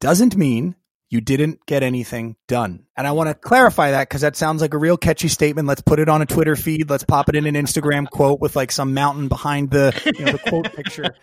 doesn't 0.00 0.36
mean 0.36 0.76
you 1.08 1.20
didn't 1.20 1.64
get 1.66 1.82
anything 1.82 2.36
done. 2.48 2.86
And 2.96 3.06
I 3.06 3.12
want 3.12 3.28
to 3.28 3.34
clarify 3.34 3.92
that 3.92 4.08
because 4.08 4.22
that 4.22 4.36
sounds 4.36 4.60
like 4.60 4.74
a 4.74 4.78
real 4.78 4.96
catchy 4.96 5.28
statement. 5.28 5.68
Let's 5.68 5.82
put 5.82 6.00
it 6.00 6.08
on 6.08 6.20
a 6.20 6.26
Twitter 6.26 6.56
feed. 6.56 6.90
Let's 6.90 7.04
pop 7.04 7.28
it 7.28 7.36
in 7.36 7.46
an 7.46 7.54
Instagram 7.54 8.10
quote 8.10 8.40
with 8.40 8.56
like 8.56 8.72
some 8.72 8.92
mountain 8.92 9.28
behind 9.28 9.70
the, 9.70 9.98
you 10.04 10.24
know, 10.24 10.32
the 10.32 10.38
quote 10.38 10.72
picture. 10.74 11.14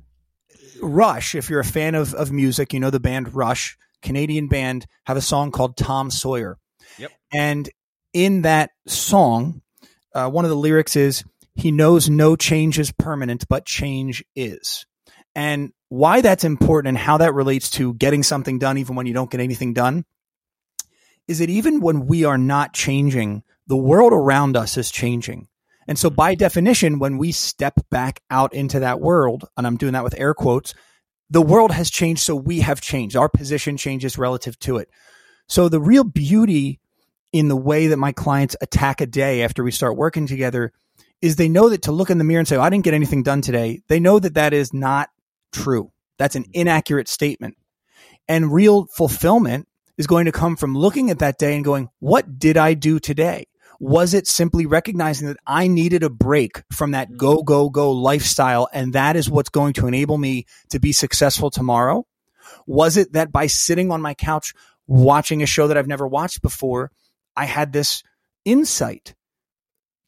Rush, 0.82 1.34
if 1.34 1.48
you're 1.48 1.60
a 1.60 1.64
fan 1.64 1.94
of, 1.94 2.12
of 2.14 2.32
music, 2.32 2.72
you 2.72 2.80
know 2.80 2.90
the 2.90 3.00
band 3.00 3.34
Rush, 3.34 3.78
Canadian 4.02 4.48
band, 4.48 4.86
have 5.06 5.16
a 5.16 5.22
song 5.22 5.52
called 5.52 5.76
Tom 5.76 6.10
Sawyer. 6.10 6.58
Yep. 6.98 7.12
And 7.32 7.70
in 8.12 8.42
that 8.42 8.70
song, 8.86 9.62
uh, 10.14 10.28
one 10.28 10.44
of 10.44 10.50
the 10.50 10.56
lyrics 10.56 10.96
is, 10.96 11.24
he 11.54 11.70
knows 11.70 12.10
no 12.10 12.34
change 12.34 12.80
is 12.80 12.90
permanent, 12.90 13.46
but 13.48 13.64
change 13.64 14.24
is. 14.34 14.86
And 15.36 15.72
why 15.94 16.20
that's 16.20 16.44
important 16.44 16.88
and 16.88 16.98
how 16.98 17.18
that 17.18 17.34
relates 17.34 17.70
to 17.70 17.94
getting 17.94 18.24
something 18.24 18.58
done, 18.58 18.78
even 18.78 18.96
when 18.96 19.06
you 19.06 19.14
don't 19.14 19.30
get 19.30 19.40
anything 19.40 19.72
done, 19.72 20.04
is 21.28 21.38
that 21.38 21.50
even 21.50 21.80
when 21.80 22.06
we 22.06 22.24
are 22.24 22.36
not 22.36 22.74
changing, 22.74 23.44
the 23.68 23.76
world 23.76 24.12
around 24.12 24.56
us 24.56 24.76
is 24.76 24.90
changing. 24.90 25.46
And 25.86 25.96
so, 25.96 26.10
by 26.10 26.34
definition, 26.34 26.98
when 26.98 27.16
we 27.16 27.30
step 27.30 27.74
back 27.90 28.20
out 28.28 28.54
into 28.54 28.80
that 28.80 29.00
world, 29.00 29.44
and 29.56 29.66
I'm 29.66 29.76
doing 29.76 29.92
that 29.92 30.02
with 30.02 30.18
air 30.18 30.34
quotes, 30.34 30.74
the 31.30 31.42
world 31.42 31.70
has 31.70 31.90
changed. 31.90 32.22
So 32.22 32.34
we 32.34 32.60
have 32.60 32.80
changed. 32.80 33.16
Our 33.16 33.28
position 33.28 33.76
changes 33.76 34.18
relative 34.18 34.58
to 34.60 34.78
it. 34.78 34.88
So, 35.46 35.68
the 35.68 35.80
real 35.80 36.04
beauty 36.04 36.80
in 37.32 37.48
the 37.48 37.56
way 37.56 37.88
that 37.88 37.98
my 37.98 38.12
clients 38.12 38.56
attack 38.60 39.00
a 39.00 39.06
day 39.06 39.42
after 39.42 39.62
we 39.62 39.70
start 39.70 39.96
working 39.96 40.26
together 40.26 40.72
is 41.22 41.36
they 41.36 41.48
know 41.48 41.68
that 41.68 41.82
to 41.82 41.92
look 41.92 42.10
in 42.10 42.18
the 42.18 42.24
mirror 42.24 42.40
and 42.40 42.48
say, 42.48 42.56
oh, 42.56 42.62
I 42.62 42.70
didn't 42.70 42.84
get 42.84 42.94
anything 42.94 43.22
done 43.22 43.42
today, 43.42 43.80
they 43.88 44.00
know 44.00 44.18
that 44.18 44.34
that 44.34 44.52
is 44.52 44.74
not 44.74 45.08
true. 45.54 45.90
That's 46.18 46.36
an 46.36 46.44
inaccurate 46.52 47.08
statement. 47.08 47.56
And 48.28 48.52
real 48.52 48.86
fulfillment 48.86 49.68
is 49.96 50.06
going 50.06 50.26
to 50.26 50.32
come 50.32 50.56
from 50.56 50.76
looking 50.76 51.10
at 51.10 51.20
that 51.20 51.38
day 51.38 51.54
and 51.54 51.64
going, 51.64 51.88
what 52.00 52.38
did 52.38 52.56
I 52.56 52.74
do 52.74 52.98
today? 52.98 53.46
Was 53.80 54.14
it 54.14 54.26
simply 54.26 54.66
recognizing 54.66 55.28
that 55.28 55.36
I 55.46 55.66
needed 55.66 56.02
a 56.02 56.10
break 56.10 56.62
from 56.72 56.92
that 56.92 57.08
mm-hmm. 57.08 57.16
go, 57.16 57.42
go, 57.42 57.68
go 57.68 57.92
lifestyle? 57.92 58.68
And 58.72 58.92
that 58.92 59.16
is 59.16 59.28
what's 59.28 59.50
going 59.50 59.74
to 59.74 59.86
enable 59.86 60.16
me 60.16 60.46
to 60.70 60.78
be 60.78 60.92
successful 60.92 61.50
tomorrow? 61.50 62.06
Was 62.66 62.96
it 62.96 63.12
that 63.12 63.32
by 63.32 63.46
sitting 63.46 63.90
on 63.90 64.00
my 64.00 64.14
couch 64.14 64.54
watching 64.86 65.42
a 65.42 65.46
show 65.46 65.68
that 65.68 65.76
I've 65.76 65.88
never 65.88 66.06
watched 66.06 66.42
before, 66.42 66.92
I 67.36 67.46
had 67.46 67.72
this 67.72 68.02
insight? 68.44 69.14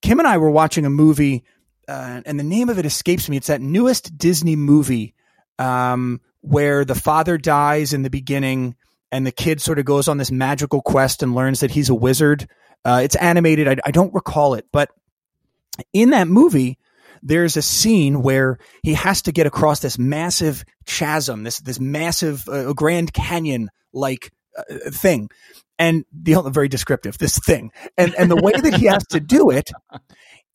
Kim 0.00 0.20
and 0.20 0.28
I 0.28 0.38
were 0.38 0.50
watching 0.50 0.86
a 0.86 0.90
movie, 0.90 1.44
uh, 1.88 2.22
and 2.24 2.38
the 2.38 2.44
name 2.44 2.68
of 2.68 2.78
it 2.78 2.86
escapes 2.86 3.28
me. 3.28 3.36
It's 3.36 3.48
that 3.48 3.60
newest 3.60 4.16
Disney 4.16 4.54
movie 4.54 5.15
um, 5.58 6.20
where 6.40 6.84
the 6.84 6.94
father 6.94 7.38
dies 7.38 7.92
in 7.92 8.02
the 8.02 8.10
beginning 8.10 8.74
and 9.12 9.26
the 9.26 9.32
kid 9.32 9.60
sort 9.60 9.78
of 9.78 9.84
goes 9.84 10.08
on 10.08 10.18
this 10.18 10.30
magical 10.30 10.82
quest 10.82 11.22
and 11.22 11.34
learns 11.34 11.60
that 11.60 11.70
he's 11.70 11.88
a 11.88 11.94
wizard. 11.94 12.48
Uh, 12.84 13.00
it's 13.02 13.16
animated. 13.16 13.68
I, 13.68 13.76
I 13.84 13.90
don't 13.90 14.14
recall 14.14 14.54
it, 14.54 14.66
but 14.72 14.90
in 15.92 16.10
that 16.10 16.28
movie, 16.28 16.78
there's 17.22 17.56
a 17.56 17.62
scene 17.62 18.22
where 18.22 18.58
he 18.82 18.94
has 18.94 19.22
to 19.22 19.32
get 19.32 19.46
across 19.46 19.80
this 19.80 19.98
massive 19.98 20.64
chasm, 20.86 21.42
this 21.42 21.60
this 21.60 21.80
massive 21.80 22.48
uh, 22.48 22.72
Grand 22.72 23.12
Canyon 23.12 23.70
like 23.92 24.32
uh, 24.56 24.90
thing, 24.90 25.30
and 25.78 26.04
the 26.12 26.40
very 26.50 26.68
descriptive 26.68 27.18
this 27.18 27.38
thing, 27.38 27.72
and 27.96 28.14
and 28.14 28.30
the 28.30 28.36
way 28.36 28.52
that 28.52 28.74
he 28.74 28.86
has 28.86 29.06
to 29.08 29.20
do 29.20 29.50
it 29.50 29.70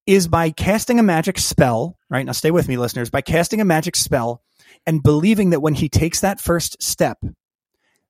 is 0.05 0.27
by 0.27 0.51
casting 0.51 0.99
a 0.99 1.03
magic 1.03 1.37
spell. 1.37 1.97
Right 2.09 2.25
now, 2.25 2.31
stay 2.31 2.51
with 2.51 2.67
me, 2.67 2.77
listeners. 2.77 3.09
By 3.09 3.21
casting 3.21 3.61
a 3.61 3.65
magic 3.65 3.95
spell, 3.95 4.41
and 4.85 5.03
believing 5.03 5.51
that 5.51 5.61
when 5.61 5.73
he 5.73 5.89
takes 5.89 6.21
that 6.21 6.39
first 6.39 6.81
step, 6.81 7.17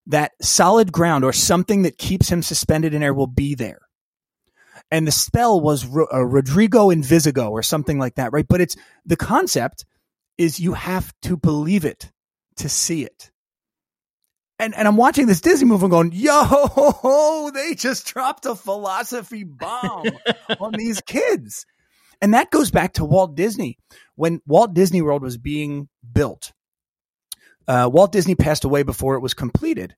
that 0.08 0.32
solid 0.42 0.92
ground 0.92 1.24
or 1.24 1.34
something 1.34 1.84
that 1.84 1.98
keeps 1.98 2.30
him 2.30 2.42
suspended 2.42 2.94
in 2.94 3.04
air 3.04 3.14
will 3.14 3.28
be 3.28 3.56
there. 3.56 3.82
And 4.90 5.08
the 5.08 5.12
spell 5.12 5.62
was 5.62 5.86
uh, 5.86 6.26
Rodrigo 6.26 6.90
Invisigo 6.90 7.50
or 7.50 7.64
something 7.64 7.98
like 7.98 8.16
that, 8.16 8.34
right? 8.34 8.48
But 8.48 8.62
it's 8.62 8.76
the 9.06 9.16
concept 9.16 9.86
is 10.38 10.60
you 10.60 10.74
have 10.74 11.14
to 11.24 11.38
believe 11.38 11.86
it 11.86 12.12
to 12.58 12.68
see 12.68 13.04
it. 13.04 13.32
And, 14.60 14.76
and 14.76 14.88
I'm 14.88 14.98
watching 14.98 15.26
this 15.26 15.42
Disney 15.42 15.68
movie 15.68 15.86
and 15.86 15.92
going, 15.92 16.12
yo, 16.14 17.50
they 17.54 17.74
just 17.74 18.06
dropped 18.06 18.46
a 18.46 18.54
philosophy 18.54 19.44
bomb 19.44 20.06
on 20.60 20.74
these 20.74 21.02
kids. 21.02 21.66
And 22.22 22.36
that 22.36 22.52
goes 22.52 22.70
back 22.70 22.94
to 22.94 23.06
Walt 23.06 23.36
Disney. 23.36 23.78
When 24.16 24.40
Walt 24.46 24.76
Disney 24.76 25.02
World 25.02 25.24
was 25.24 25.38
being 25.38 25.90
built, 26.14 26.52
uh, 27.68 27.90
Walt 27.92 28.12
Disney 28.12 28.36
passed 28.36 28.64
away 28.64 28.84
before 28.84 29.16
it 29.16 29.22
was 29.22 29.34
completed. 29.34 29.96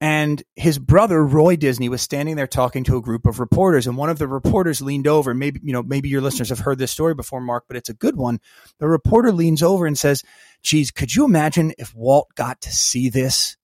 And 0.00 0.42
his 0.56 0.78
brother 0.78 1.24
Roy 1.24 1.56
Disney 1.56 1.88
was 1.88 2.02
standing 2.02 2.36
there 2.36 2.46
talking 2.46 2.84
to 2.84 2.96
a 2.96 3.02
group 3.02 3.26
of 3.26 3.38
reporters, 3.38 3.86
and 3.86 3.96
one 3.96 4.10
of 4.10 4.18
the 4.18 4.26
reporters 4.26 4.82
leaned 4.82 5.06
over. 5.06 5.32
Maybe 5.34 5.60
you 5.62 5.72
know, 5.72 5.82
maybe 5.82 6.08
your 6.08 6.20
listeners 6.20 6.48
have 6.48 6.58
heard 6.58 6.78
this 6.78 6.90
story 6.90 7.14
before, 7.14 7.40
Mark, 7.40 7.64
but 7.68 7.76
it's 7.76 7.88
a 7.88 7.94
good 7.94 8.16
one. 8.16 8.40
The 8.80 8.88
reporter 8.88 9.32
leans 9.32 9.62
over 9.62 9.86
and 9.86 9.96
says, 9.96 10.22
"Geez, 10.62 10.90
could 10.90 11.14
you 11.14 11.24
imagine 11.24 11.72
if 11.78 11.94
Walt 11.94 12.28
got 12.34 12.60
to 12.62 12.72
see 12.72 13.08
this?" 13.08 13.56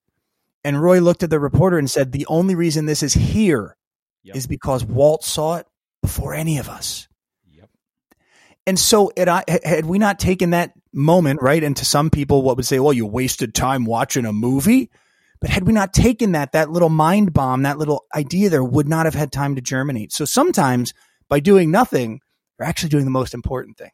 And 0.63 0.81
Roy 0.81 0.99
looked 0.99 1.21
at 1.21 1.29
the 1.29 1.39
reporter 1.39 1.77
and 1.77 1.91
said, 1.91 2.11
"The 2.11 2.25
only 2.27 2.55
reason 2.55 2.85
this 2.85 3.03
is 3.03 3.13
here 3.13 3.75
yep. 4.23 4.35
is 4.35 4.47
because 4.47 4.85
Walt 4.85 5.23
saw 5.25 5.57
it 5.57 5.67
before 6.01 6.33
any 6.33 6.59
of 6.59 6.69
us." 6.69 7.09
Yep. 7.53 7.69
And 8.65 8.79
so, 8.79 9.11
it, 9.17 9.27
had 9.27 9.85
we 9.85 9.99
not 9.99 10.17
taken 10.17 10.51
that 10.51 10.71
moment, 10.93 11.41
right? 11.41 11.63
And 11.63 11.75
to 11.77 11.85
some 11.85 12.09
people, 12.09 12.41
what 12.41 12.57
would 12.57 12.65
say, 12.65 12.79
well, 12.79 12.93
you 12.93 13.05
wasted 13.05 13.53
time 13.53 13.85
watching 13.85 14.25
a 14.25 14.33
movie. 14.33 14.89
But 15.39 15.49
had 15.49 15.65
we 15.65 15.73
not 15.73 15.93
taken 15.93 16.33
that, 16.33 16.51
that 16.51 16.69
little 16.69 16.89
mind 16.89 17.33
bomb, 17.33 17.63
that 17.63 17.79
little 17.79 18.05
idea 18.15 18.49
there 18.49 18.63
would 18.63 18.87
not 18.87 19.05
have 19.05 19.15
had 19.15 19.31
time 19.31 19.55
to 19.55 19.61
germinate. 19.61 20.11
So 20.11 20.23
sometimes 20.23 20.93
by 21.29 21.39
doing 21.39 21.71
nothing, 21.71 22.21
you're 22.59 22.67
actually 22.67 22.89
doing 22.89 23.05
the 23.05 23.11
most 23.11 23.33
important 23.33 23.77
thing. 23.77 23.91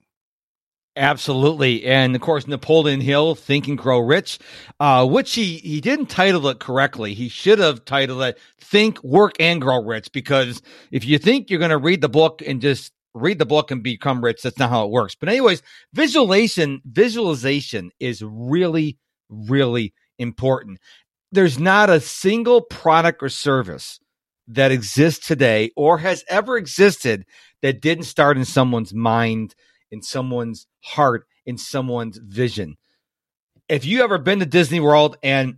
Absolutely. 0.97 1.85
And 1.85 2.15
of 2.15 2.21
course, 2.21 2.47
Napoleon 2.47 3.01
Hill, 3.01 3.35
Think 3.35 3.67
and 3.67 3.77
Grow 3.77 3.99
Rich, 3.99 4.39
uh, 4.79 5.05
which 5.05 5.35
he, 5.35 5.57
he 5.57 5.79
didn't 5.79 6.07
title 6.07 6.47
it 6.47 6.59
correctly. 6.59 7.13
He 7.13 7.29
should 7.29 7.59
have 7.59 7.85
titled 7.85 8.23
it 8.23 8.39
Think, 8.59 9.01
Work, 9.03 9.35
and 9.39 9.61
Grow 9.61 9.81
Rich, 9.83 10.11
because 10.11 10.61
if 10.91 11.05
you 11.05 11.19
think 11.19 11.49
you're 11.49 11.59
going 11.59 11.69
to 11.69 11.77
read 11.77 12.01
the 12.01 12.09
book 12.09 12.41
and 12.45 12.59
just 12.59 12.91
read 13.13 13.39
the 13.39 13.45
book 13.45 13.71
and 13.71 13.83
become 13.83 14.23
rich. 14.23 14.41
That's 14.41 14.59
not 14.59 14.69
how 14.69 14.85
it 14.85 14.91
works. 14.91 15.15
But 15.15 15.29
anyways, 15.29 15.61
visualization, 15.93 16.81
visualization 16.85 17.91
is 17.99 18.21
really, 18.21 18.97
really 19.29 19.93
important. 20.19 20.79
There's 21.31 21.59
not 21.59 21.89
a 21.89 21.99
single 21.99 22.61
product 22.61 23.21
or 23.21 23.29
service 23.29 23.99
that 24.47 24.71
exists 24.71 25.27
today 25.27 25.71
or 25.75 25.97
has 25.97 26.23
ever 26.29 26.57
existed 26.57 27.25
that 27.61 27.81
didn't 27.81 28.05
start 28.05 28.37
in 28.37 28.45
someone's 28.45 28.93
mind, 28.93 29.55
in 29.91 30.01
someone's 30.01 30.67
heart, 30.83 31.25
in 31.45 31.57
someone's 31.57 32.17
vision. 32.17 32.77
If 33.67 33.83
you 33.83 34.03
ever 34.03 34.17
been 34.17 34.39
to 34.39 34.45
Disney 34.45 34.79
World 34.79 35.17
and 35.21 35.57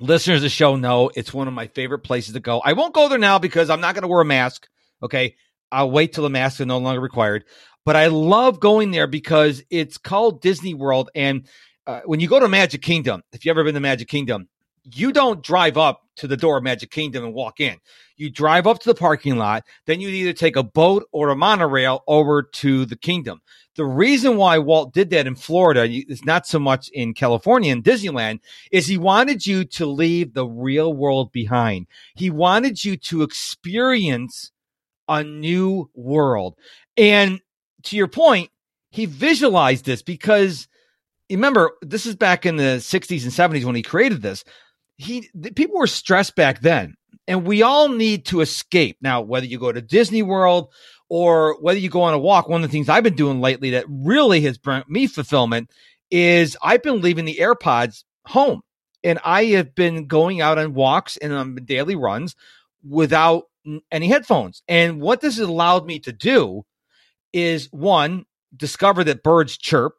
listeners 0.00 0.38
of 0.38 0.42
the 0.42 0.48
show 0.48 0.76
know 0.76 1.10
it's 1.14 1.34
one 1.34 1.48
of 1.48 1.54
my 1.54 1.66
favorite 1.68 2.00
places 2.00 2.34
to 2.34 2.40
go. 2.40 2.60
I 2.64 2.72
won't 2.72 2.94
go 2.94 3.08
there 3.08 3.18
now 3.18 3.38
because 3.38 3.70
I'm 3.70 3.80
not 3.80 3.94
going 3.94 4.02
to 4.02 4.08
wear 4.08 4.20
a 4.20 4.24
mask. 4.24 4.68
Okay. 5.02 5.36
I'll 5.72 5.90
wait 5.90 6.12
till 6.12 6.24
the 6.24 6.30
masks 6.30 6.60
are 6.60 6.66
no 6.66 6.78
longer 6.78 7.00
required. 7.00 7.44
But 7.84 7.96
I 7.96 8.06
love 8.06 8.60
going 8.60 8.90
there 8.90 9.06
because 9.06 9.62
it's 9.70 9.98
called 9.98 10.40
Disney 10.40 10.74
World. 10.74 11.10
And 11.14 11.46
uh, 11.86 12.00
when 12.04 12.20
you 12.20 12.28
go 12.28 12.40
to 12.40 12.48
Magic 12.48 12.82
Kingdom, 12.82 13.22
if 13.32 13.44
you've 13.44 13.52
ever 13.52 13.64
been 13.64 13.74
to 13.74 13.80
Magic 13.80 14.08
Kingdom, 14.08 14.48
you 14.84 15.12
don't 15.12 15.42
drive 15.42 15.76
up 15.76 16.02
to 16.16 16.26
the 16.26 16.36
door 16.36 16.58
of 16.58 16.64
Magic 16.64 16.90
Kingdom 16.90 17.24
and 17.24 17.34
walk 17.34 17.60
in. 17.60 17.78
You 18.16 18.30
drive 18.30 18.66
up 18.66 18.78
to 18.80 18.88
the 18.88 18.94
parking 18.94 19.36
lot, 19.36 19.64
then 19.86 20.00
you 20.00 20.08
either 20.08 20.32
take 20.32 20.56
a 20.56 20.62
boat 20.62 21.08
or 21.10 21.30
a 21.30 21.36
monorail 21.36 22.04
over 22.06 22.42
to 22.42 22.86
the 22.86 22.96
kingdom. 22.96 23.40
The 23.76 23.84
reason 23.84 24.36
why 24.36 24.58
Walt 24.58 24.94
did 24.94 25.10
that 25.10 25.26
in 25.26 25.34
Florida, 25.34 25.84
is 25.84 26.24
not 26.24 26.46
so 26.46 26.60
much 26.60 26.88
in 26.90 27.12
California 27.12 27.72
and 27.72 27.82
Disneyland, 27.82 28.38
is 28.70 28.86
he 28.86 28.98
wanted 28.98 29.46
you 29.46 29.64
to 29.64 29.86
leave 29.86 30.32
the 30.32 30.46
real 30.46 30.94
world 30.94 31.32
behind. 31.32 31.88
He 32.14 32.30
wanted 32.30 32.84
you 32.84 32.96
to 32.98 33.22
experience 33.22 34.52
a 35.08 35.22
new 35.22 35.90
world. 35.94 36.56
And 36.96 37.40
to 37.84 37.96
your 37.96 38.08
point, 38.08 38.50
he 38.90 39.06
visualized 39.06 39.84
this 39.84 40.02
because 40.02 40.68
remember, 41.30 41.72
this 41.82 42.06
is 42.06 42.14
back 42.14 42.46
in 42.46 42.56
the 42.56 42.78
60s 42.78 43.22
and 43.22 43.32
70s 43.32 43.64
when 43.64 43.74
he 43.74 43.82
created 43.82 44.22
this. 44.22 44.44
He 44.96 45.28
people 45.56 45.78
were 45.78 45.88
stressed 45.88 46.36
back 46.36 46.60
then, 46.60 46.94
and 47.26 47.44
we 47.44 47.62
all 47.62 47.88
need 47.88 48.26
to 48.26 48.40
escape. 48.40 48.96
Now, 49.00 49.22
whether 49.22 49.46
you 49.46 49.58
go 49.58 49.72
to 49.72 49.82
Disney 49.82 50.22
World 50.22 50.72
or 51.08 51.60
whether 51.60 51.80
you 51.80 51.90
go 51.90 52.02
on 52.02 52.14
a 52.14 52.18
walk, 52.18 52.48
one 52.48 52.62
of 52.62 52.70
the 52.70 52.72
things 52.72 52.88
I've 52.88 53.02
been 53.02 53.16
doing 53.16 53.40
lately 53.40 53.70
that 53.70 53.86
really 53.88 54.42
has 54.42 54.56
brought 54.56 54.88
me 54.88 55.08
fulfillment 55.08 55.70
is 56.10 56.56
I've 56.62 56.82
been 56.82 57.00
leaving 57.00 57.24
the 57.24 57.38
AirPods 57.40 58.04
home 58.26 58.60
and 59.02 59.18
I 59.24 59.46
have 59.46 59.74
been 59.74 60.06
going 60.06 60.40
out 60.40 60.58
on 60.58 60.74
walks 60.74 61.16
and 61.16 61.32
on 61.32 61.56
daily 61.56 61.96
runs 61.96 62.36
without 62.88 63.44
any 63.90 64.08
headphones. 64.08 64.62
And 64.68 65.00
what 65.00 65.20
this 65.20 65.36
has 65.38 65.48
allowed 65.48 65.86
me 65.86 65.98
to 66.00 66.12
do 66.12 66.64
is 67.32 67.68
one, 67.72 68.26
discover 68.56 69.04
that 69.04 69.22
birds 69.22 69.56
chirp, 69.56 69.94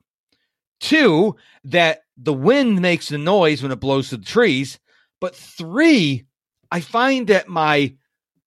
two, 0.80 1.36
that 1.66 2.02
the 2.18 2.34
wind 2.34 2.82
makes 2.82 3.10
the 3.10 3.18
noise 3.18 3.62
when 3.62 3.72
it 3.72 3.80
blows 3.80 4.10
through 4.10 4.20
the 4.20 4.26
trees, 4.26 4.80
But 5.22 5.36
three, 5.36 6.26
I 6.72 6.82
find 6.82 7.28
that 7.28 7.48
my 7.48 7.96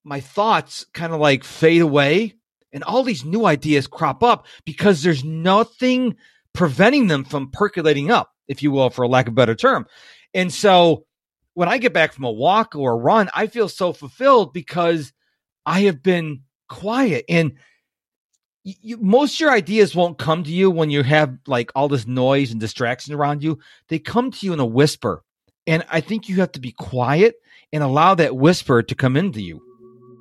my 0.05 0.21
thoughts 0.21 0.87
kind 0.95 1.13
of 1.13 1.21
like 1.21 1.45
fade 1.45 1.83
away 1.83 2.35
and 2.73 2.85
all 2.85 3.03
these 3.03 3.25
new 3.25 3.45
ideas 3.45 3.87
crop 3.87 4.23
up 4.23 4.47
because 4.65 5.03
there's 5.03 5.25
nothing 5.25 6.17
preventing 6.55 7.09
them 7.09 7.25
from 7.25 7.51
percolating 7.51 8.11
up, 8.11 8.31
if 8.47 8.63
you 8.63 8.71
will, 8.71 8.91
for 8.91 9.07
lack 9.07 9.27
of 9.27 9.33
a 9.33 9.35
better 9.35 9.55
term. 9.55 9.87
And 10.35 10.53
so 10.53 11.05
when 11.59 11.69
I 11.69 11.79
get 11.79 11.93
back 11.93 12.13
from 12.13 12.23
a 12.23 12.31
walk 12.31 12.77
or 12.77 12.93
a 12.93 12.97
run, 12.97 13.31
I 13.35 13.49
feel 13.49 13.69
so 13.69 13.93
fulfilled 13.93 14.53
because 14.53 15.13
I 15.67 15.81
have 15.81 16.05
been 16.05 16.43
quiet 16.69 17.25
and 17.29 17.55
you, 18.63 18.97
most 18.99 19.35
of 19.35 19.41
your 19.41 19.51
ideas 19.51 19.93
won't 19.93 20.19
come 20.19 20.45
to 20.45 20.53
you 20.53 20.71
when 20.71 20.91
you 20.91 21.03
have 21.03 21.37
like 21.49 21.73
all 21.75 21.89
this 21.89 22.07
noise 22.07 22.53
and 22.53 22.61
distraction 22.61 23.13
around 23.13 23.43
you. 23.43 23.59
They 23.89 23.99
come 23.99 24.31
to 24.31 24.47
you 24.47 24.53
in 24.53 24.61
a 24.61 24.65
whisper. 24.65 25.25
And 25.67 25.85
I 25.91 26.01
think 26.01 26.29
you 26.29 26.37
have 26.37 26.53
to 26.53 26.61
be 26.61 26.71
quiet 26.71 27.35
and 27.73 27.83
allow 27.83 28.15
that 28.15 28.37
whisper 28.37 28.81
to 28.81 28.95
come 28.95 29.17
into 29.17 29.43
you. 29.43 29.61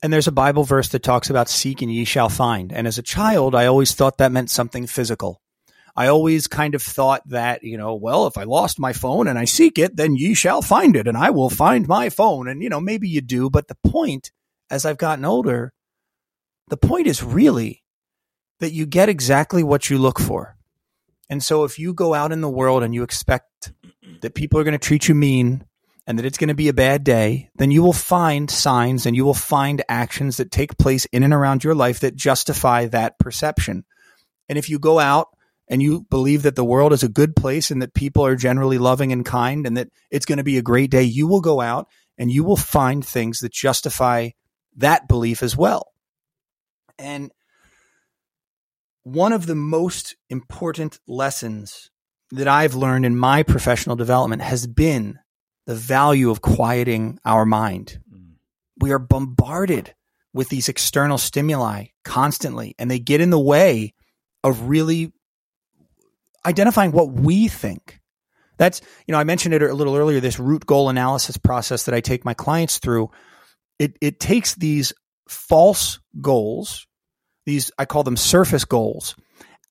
And 0.04 0.12
there's 0.12 0.28
a 0.28 0.34
Bible 0.34 0.66
verse 0.66 0.90
that 0.90 1.02
talks 1.02 1.30
about 1.30 1.48
seek 1.48 1.82
and 1.82 1.90
ye 1.90 2.04
shall 2.04 2.28
find. 2.28 2.74
And 2.74 2.88
as 2.88 2.98
a 2.98 3.04
child, 3.04 3.56
I 3.56 3.68
always 3.68 3.94
thought 3.94 4.18
that 4.18 4.34
meant 4.34 4.50
something 4.50 4.86
physical. 4.86 5.40
I 5.96 6.08
always 6.08 6.48
kind 6.48 6.76
of 6.76 6.84
thought 6.84 7.22
that, 7.30 7.64
you 7.64 7.78
know, 7.78 7.96
well, 7.96 8.28
if 8.28 8.38
I 8.38 8.44
lost 8.44 8.80
my 8.80 8.92
phone 8.92 9.28
and 9.28 9.40
I 9.40 9.46
seek 9.46 9.78
it, 9.78 9.96
then 9.96 10.16
ye 10.16 10.34
shall 10.34 10.62
find 10.62 10.96
it 10.96 11.08
and 11.08 11.18
I 11.18 11.30
will 11.30 11.50
find 11.50 11.88
my 11.88 12.10
phone. 12.10 12.50
And, 12.50 12.62
you 12.62 12.70
know, 12.70 12.82
maybe 12.82 13.08
you 13.08 13.22
do. 13.22 13.50
But 13.50 13.70
the 13.70 13.78
point, 13.88 14.32
as 14.70 14.86
I've 14.86 14.98
gotten 14.98 15.24
older, 15.24 15.72
the 16.68 16.78
point 16.78 17.08
is 17.08 17.24
really 17.24 17.84
that 18.60 18.74
you 18.74 18.86
get 18.86 19.08
exactly 19.08 19.64
what 19.64 19.90
you 19.90 19.98
look 19.98 20.20
for. 20.20 20.58
And 21.30 21.42
so 21.42 21.64
if 21.64 21.80
you 21.80 21.94
go 21.94 22.14
out 22.14 22.32
in 22.32 22.42
the 22.42 22.50
world 22.50 22.84
and 22.84 22.94
you 22.94 23.04
expect 23.04 23.72
that 24.22 24.36
people 24.36 24.60
are 24.60 24.64
going 24.64 24.78
to 24.78 24.88
treat 24.88 25.08
you 25.08 25.16
mean 25.16 25.66
and 26.06 26.20
that 26.20 26.26
it's 26.26 26.38
going 26.38 26.50
to 26.50 26.56
be 26.56 26.68
a 26.68 26.74
bad 26.74 27.04
day, 27.04 27.50
then 27.56 27.72
you 27.72 27.82
will 27.82 27.94
find 27.94 28.52
signs 28.52 29.06
and 29.06 29.16
you 29.16 29.26
will 29.26 29.34
find 29.34 29.82
actions 29.90 30.38
that 30.38 30.52
take 30.52 30.78
place 30.78 31.06
in 31.06 31.24
and 31.24 31.34
around 31.34 31.64
your 31.64 31.74
life 31.74 32.02
that 32.02 32.16
justify 32.16 32.86
that 32.88 33.18
perception. 33.18 33.86
And 34.50 34.58
if 34.58 34.70
you 34.70 34.78
go 34.78 35.00
out 35.00 35.30
and 35.68 35.82
you 35.82 36.06
believe 36.10 36.44
that 36.44 36.56
the 36.56 36.66
world 36.66 36.94
is 36.94 37.04
a 37.04 37.10
good 37.10 37.36
place 37.36 37.72
and 37.72 37.82
that 37.82 37.94
people 37.94 38.26
are 38.26 38.36
generally 38.36 38.78
loving 38.78 39.12
and 39.12 39.26
kind 39.26 39.66
and 39.66 39.78
that 39.78 39.90
it's 40.12 40.26
going 40.26 40.38
to 40.38 40.44
be 40.44 40.58
a 40.58 40.64
great 40.64 40.92
day, 40.92 41.04
you 41.04 41.28
will 41.28 41.42
go 41.42 41.60
out 41.60 41.88
and 42.18 42.32
you 42.32 42.44
will 42.44 42.58
find 42.58 43.06
things 43.06 43.40
that 43.40 43.52
justify 43.52 44.30
that 44.78 45.08
belief 45.08 45.42
as 45.42 45.58
well. 45.58 45.92
And 46.98 47.32
one 49.04 49.34
of 49.34 49.46
the 49.46 49.56
most 49.56 50.16
important 50.30 51.00
lessons 51.08 51.90
that 52.32 52.48
I've 52.48 52.76
learned 52.76 53.06
in 53.06 53.18
my 53.18 53.44
professional 53.44 53.96
development 53.96 54.42
has 54.42 54.68
been 54.68 55.20
the 55.66 55.76
value 55.76 56.30
of 56.30 56.42
quieting 56.42 57.20
our 57.26 57.46
mind. 57.46 58.00
Mm. 58.12 58.34
We 58.80 58.92
are 58.92 59.00
bombarded 59.00 59.94
with 60.34 60.50
these 60.50 60.70
external 60.70 61.18
stimuli 61.18 61.86
constantly, 62.04 62.76
and 62.78 62.90
they 62.90 63.00
get 63.00 63.22
in 63.22 63.30
the 63.30 63.40
way 63.40 63.94
of 64.44 64.68
really 64.68 65.14
identifying 66.46 66.92
what 66.92 67.12
we 67.12 67.48
think. 67.48 68.00
That's, 68.58 68.82
you 69.06 69.12
know, 69.12 69.20
I 69.20 69.24
mentioned 69.26 69.54
it 69.54 69.62
a 69.62 69.74
little 69.74 69.96
earlier, 69.96 70.20
this 70.20 70.40
root 70.40 70.66
goal 70.66 70.90
analysis 70.90 71.38
process 71.38 71.84
that 71.84 71.96
I 71.96 72.02
take 72.02 72.24
my 72.24 72.34
clients 72.34 72.78
through. 72.78 73.12
It, 73.80 73.98
it 74.00 74.20
takes 74.20 74.56
these 74.56 74.94
false 75.28 76.00
goals, 76.22 76.88
these, 77.46 77.72
I 77.78 77.86
call 77.86 78.04
them 78.04 78.16
surface 78.16 78.64
goals, 78.64 79.16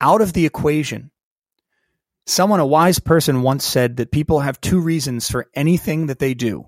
out 0.00 0.20
of 0.20 0.32
the 0.32 0.44
equation. 0.44 1.10
Someone, 2.26 2.60
a 2.60 2.66
wise 2.66 2.98
person 2.98 3.42
once 3.42 3.64
said 3.64 3.98
that 3.98 4.10
people 4.10 4.40
have 4.40 4.60
two 4.60 4.80
reasons 4.80 5.30
for 5.30 5.46
anything 5.54 6.06
that 6.06 6.18
they 6.18 6.34
do. 6.34 6.66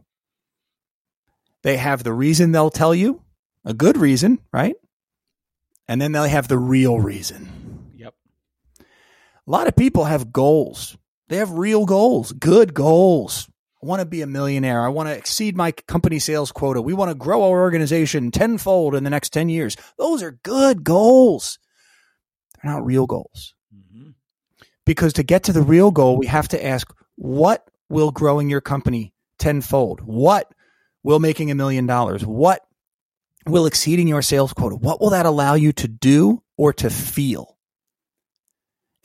They 1.62 1.76
have 1.76 2.02
the 2.02 2.12
reason 2.12 2.52
they'll 2.52 2.70
tell 2.70 2.94
you, 2.94 3.22
a 3.64 3.74
good 3.74 3.96
reason, 3.96 4.38
right? 4.52 4.76
And 5.88 6.00
then 6.00 6.12
they 6.12 6.28
have 6.28 6.48
the 6.48 6.58
real 6.58 6.98
reason. 7.00 7.65
A 9.46 9.50
lot 9.50 9.68
of 9.68 9.76
people 9.76 10.04
have 10.04 10.32
goals. 10.32 10.96
They 11.28 11.36
have 11.36 11.52
real 11.52 11.86
goals, 11.86 12.32
good 12.32 12.74
goals. 12.74 13.48
I 13.82 13.86
want 13.86 14.00
to 14.00 14.06
be 14.06 14.22
a 14.22 14.26
millionaire. 14.26 14.82
I 14.82 14.88
want 14.88 15.08
to 15.08 15.14
exceed 15.14 15.56
my 15.56 15.72
company 15.72 16.18
sales 16.18 16.50
quota. 16.50 16.80
We 16.80 16.94
want 16.94 17.10
to 17.10 17.14
grow 17.14 17.42
our 17.42 17.60
organization 17.60 18.30
tenfold 18.30 18.94
in 18.94 19.04
the 19.04 19.10
next 19.10 19.32
10 19.32 19.48
years. 19.48 19.76
Those 19.98 20.22
are 20.22 20.32
good 20.42 20.82
goals. 20.82 21.58
They're 22.62 22.72
not 22.72 22.84
real 22.84 23.06
goals. 23.06 23.54
Mm-hmm. 23.74 24.10
Because 24.84 25.12
to 25.14 25.22
get 25.22 25.44
to 25.44 25.52
the 25.52 25.62
real 25.62 25.90
goal, 25.90 26.16
we 26.16 26.26
have 26.26 26.48
to 26.48 26.64
ask 26.64 26.92
what 27.16 27.68
will 27.88 28.10
growing 28.10 28.50
your 28.50 28.60
company 28.60 29.12
tenfold? 29.38 30.00
What 30.00 30.52
will 31.02 31.20
making 31.20 31.50
a 31.50 31.54
million 31.54 31.86
dollars? 31.86 32.24
What 32.24 32.66
will 33.46 33.66
exceeding 33.66 34.08
your 34.08 34.22
sales 34.22 34.52
quota? 34.52 34.74
What 34.74 35.00
will 35.00 35.10
that 35.10 35.26
allow 35.26 35.54
you 35.54 35.72
to 35.74 35.88
do 35.88 36.42
or 36.56 36.72
to 36.74 36.90
feel? 36.90 37.55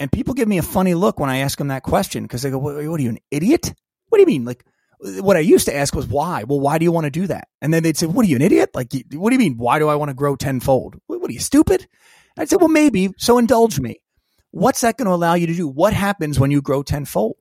And 0.01 0.11
people 0.11 0.33
give 0.33 0.47
me 0.47 0.57
a 0.57 0.63
funny 0.63 0.95
look 0.95 1.19
when 1.19 1.29
I 1.29 1.37
ask 1.37 1.59
them 1.59 1.67
that 1.67 1.83
question 1.83 2.23
because 2.23 2.41
they 2.41 2.49
go, 2.49 2.57
what, 2.57 2.73
what, 2.73 2.99
are 2.99 3.03
you, 3.03 3.09
an 3.09 3.19
idiot? 3.29 3.71
What 4.09 4.17
do 4.17 4.21
you 4.21 4.25
mean? 4.25 4.45
Like, 4.45 4.65
what 4.99 5.37
I 5.37 5.41
used 5.41 5.67
to 5.67 5.75
ask 5.75 5.93
was 5.93 6.07
why? 6.07 6.43
Well, 6.43 6.59
why 6.59 6.79
do 6.79 6.85
you 6.85 6.91
want 6.91 7.05
to 7.05 7.11
do 7.11 7.27
that? 7.27 7.49
And 7.61 7.71
then 7.71 7.83
they'd 7.83 7.95
say, 7.95 8.07
what 8.07 8.25
are 8.25 8.27
you, 8.27 8.35
an 8.35 8.41
idiot? 8.41 8.71
Like, 8.73 8.91
what 9.13 9.29
do 9.29 9.35
you 9.35 9.39
mean? 9.39 9.57
Why 9.57 9.77
do 9.77 9.87
I 9.89 9.95
want 9.95 10.09
to 10.09 10.15
grow 10.15 10.35
tenfold? 10.35 10.95
What, 11.05 11.21
what 11.21 11.29
are 11.29 11.33
you, 11.33 11.39
stupid? 11.39 11.87
I'd 12.35 12.49
say, 12.49 12.55
well, 12.55 12.67
maybe. 12.67 13.11
So 13.19 13.37
indulge 13.37 13.79
me. 13.79 14.01
What's 14.49 14.81
that 14.81 14.97
going 14.97 15.05
to 15.05 15.13
allow 15.13 15.35
you 15.35 15.45
to 15.45 15.53
do? 15.53 15.67
What 15.67 15.93
happens 15.93 16.39
when 16.39 16.49
you 16.49 16.63
grow 16.63 16.81
tenfold? 16.81 17.37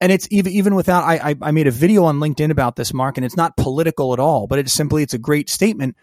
And 0.00 0.12
it's 0.12 0.28
even, 0.30 0.52
even 0.52 0.76
without, 0.76 1.02
I, 1.02 1.34
I 1.42 1.50
made 1.50 1.66
a 1.66 1.72
video 1.72 2.04
on 2.04 2.20
LinkedIn 2.20 2.52
about 2.52 2.76
this, 2.76 2.94
Mark, 2.94 3.18
and 3.18 3.24
it's 3.24 3.36
not 3.36 3.56
political 3.56 4.12
at 4.12 4.20
all, 4.20 4.46
but 4.46 4.60
it's 4.60 4.72
simply, 4.72 5.02
it's 5.02 5.14
a 5.14 5.18
great 5.18 5.50
statement. 5.50 5.96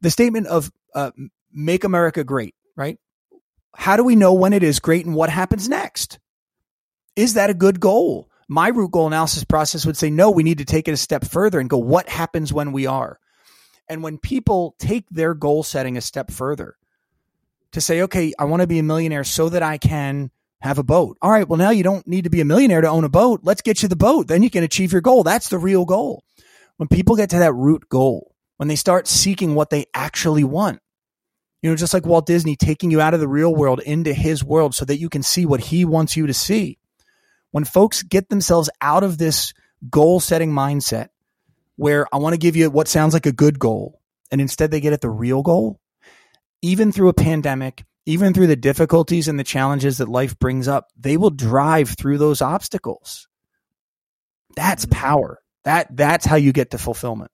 The 0.00 0.10
statement 0.10 0.48
of, 0.48 0.72
uh, 0.92 1.12
make 1.52 1.84
America 1.84 2.24
great, 2.24 2.56
right? 2.76 2.98
How 3.76 3.96
do 3.96 4.04
we 4.04 4.16
know 4.16 4.34
when 4.34 4.52
it 4.52 4.62
is 4.62 4.80
great 4.80 5.06
and 5.06 5.14
what 5.14 5.30
happens 5.30 5.68
next? 5.68 6.18
Is 7.16 7.34
that 7.34 7.50
a 7.50 7.54
good 7.54 7.80
goal? 7.80 8.28
My 8.48 8.68
root 8.68 8.90
goal 8.90 9.06
analysis 9.06 9.44
process 9.44 9.86
would 9.86 9.96
say, 9.96 10.10
no, 10.10 10.30
we 10.30 10.42
need 10.42 10.58
to 10.58 10.64
take 10.64 10.88
it 10.88 10.92
a 10.92 10.96
step 10.96 11.24
further 11.24 11.60
and 11.60 11.70
go, 11.70 11.78
what 11.78 12.08
happens 12.08 12.52
when 12.52 12.72
we 12.72 12.86
are? 12.86 13.18
And 13.88 14.02
when 14.02 14.18
people 14.18 14.74
take 14.78 15.08
their 15.10 15.34
goal 15.34 15.62
setting 15.62 15.96
a 15.96 16.00
step 16.00 16.30
further 16.30 16.76
to 17.72 17.80
say, 17.80 18.02
okay, 18.02 18.32
I 18.38 18.44
want 18.44 18.60
to 18.60 18.66
be 18.66 18.78
a 18.78 18.82
millionaire 18.82 19.24
so 19.24 19.48
that 19.48 19.62
I 19.62 19.78
can 19.78 20.30
have 20.60 20.78
a 20.78 20.82
boat. 20.82 21.18
All 21.20 21.30
right, 21.30 21.46
well, 21.46 21.58
now 21.58 21.70
you 21.70 21.82
don't 21.82 22.06
need 22.06 22.24
to 22.24 22.30
be 22.30 22.40
a 22.40 22.44
millionaire 22.44 22.80
to 22.80 22.88
own 22.88 23.04
a 23.04 23.08
boat. 23.08 23.40
Let's 23.42 23.62
get 23.62 23.82
you 23.82 23.88
the 23.88 23.96
boat. 23.96 24.28
Then 24.28 24.42
you 24.42 24.50
can 24.50 24.64
achieve 24.64 24.92
your 24.92 25.02
goal. 25.02 25.22
That's 25.22 25.48
the 25.48 25.58
real 25.58 25.84
goal. 25.84 26.24
When 26.76 26.88
people 26.88 27.16
get 27.16 27.30
to 27.30 27.38
that 27.40 27.52
root 27.52 27.88
goal, 27.88 28.34
when 28.56 28.68
they 28.68 28.76
start 28.76 29.06
seeking 29.06 29.54
what 29.54 29.70
they 29.70 29.86
actually 29.92 30.44
want, 30.44 30.80
you 31.64 31.70
know, 31.70 31.76
just 31.76 31.94
like 31.94 32.04
Walt 32.04 32.26
Disney 32.26 32.56
taking 32.56 32.90
you 32.90 33.00
out 33.00 33.14
of 33.14 33.20
the 33.20 33.26
real 33.26 33.54
world 33.54 33.80
into 33.80 34.12
his 34.12 34.44
world 34.44 34.74
so 34.74 34.84
that 34.84 34.98
you 34.98 35.08
can 35.08 35.22
see 35.22 35.46
what 35.46 35.60
he 35.60 35.86
wants 35.86 36.14
you 36.14 36.26
to 36.26 36.34
see. 36.34 36.76
When 37.52 37.64
folks 37.64 38.02
get 38.02 38.28
themselves 38.28 38.68
out 38.82 39.02
of 39.02 39.16
this 39.16 39.54
goal 39.88 40.20
setting 40.20 40.52
mindset 40.52 41.08
where 41.76 42.06
I 42.12 42.18
want 42.18 42.34
to 42.34 42.38
give 42.38 42.54
you 42.54 42.68
what 42.68 42.86
sounds 42.86 43.14
like 43.14 43.24
a 43.24 43.32
good 43.32 43.58
goal, 43.58 43.98
and 44.30 44.42
instead 44.42 44.70
they 44.70 44.82
get 44.82 44.92
at 44.92 45.00
the 45.00 45.08
real 45.08 45.40
goal, 45.40 45.80
even 46.60 46.92
through 46.92 47.08
a 47.08 47.14
pandemic, 47.14 47.82
even 48.04 48.34
through 48.34 48.48
the 48.48 48.56
difficulties 48.56 49.26
and 49.26 49.38
the 49.38 49.42
challenges 49.42 49.96
that 49.98 50.08
life 50.10 50.38
brings 50.38 50.68
up, 50.68 50.88
they 50.98 51.16
will 51.16 51.30
drive 51.30 51.88
through 51.88 52.18
those 52.18 52.42
obstacles. 52.42 53.26
That's 54.54 54.84
mm-hmm. 54.84 55.00
power. 55.00 55.40
That 55.64 55.96
that's 55.96 56.26
how 56.26 56.36
you 56.36 56.52
get 56.52 56.72
to 56.72 56.78
fulfillment. 56.78 57.30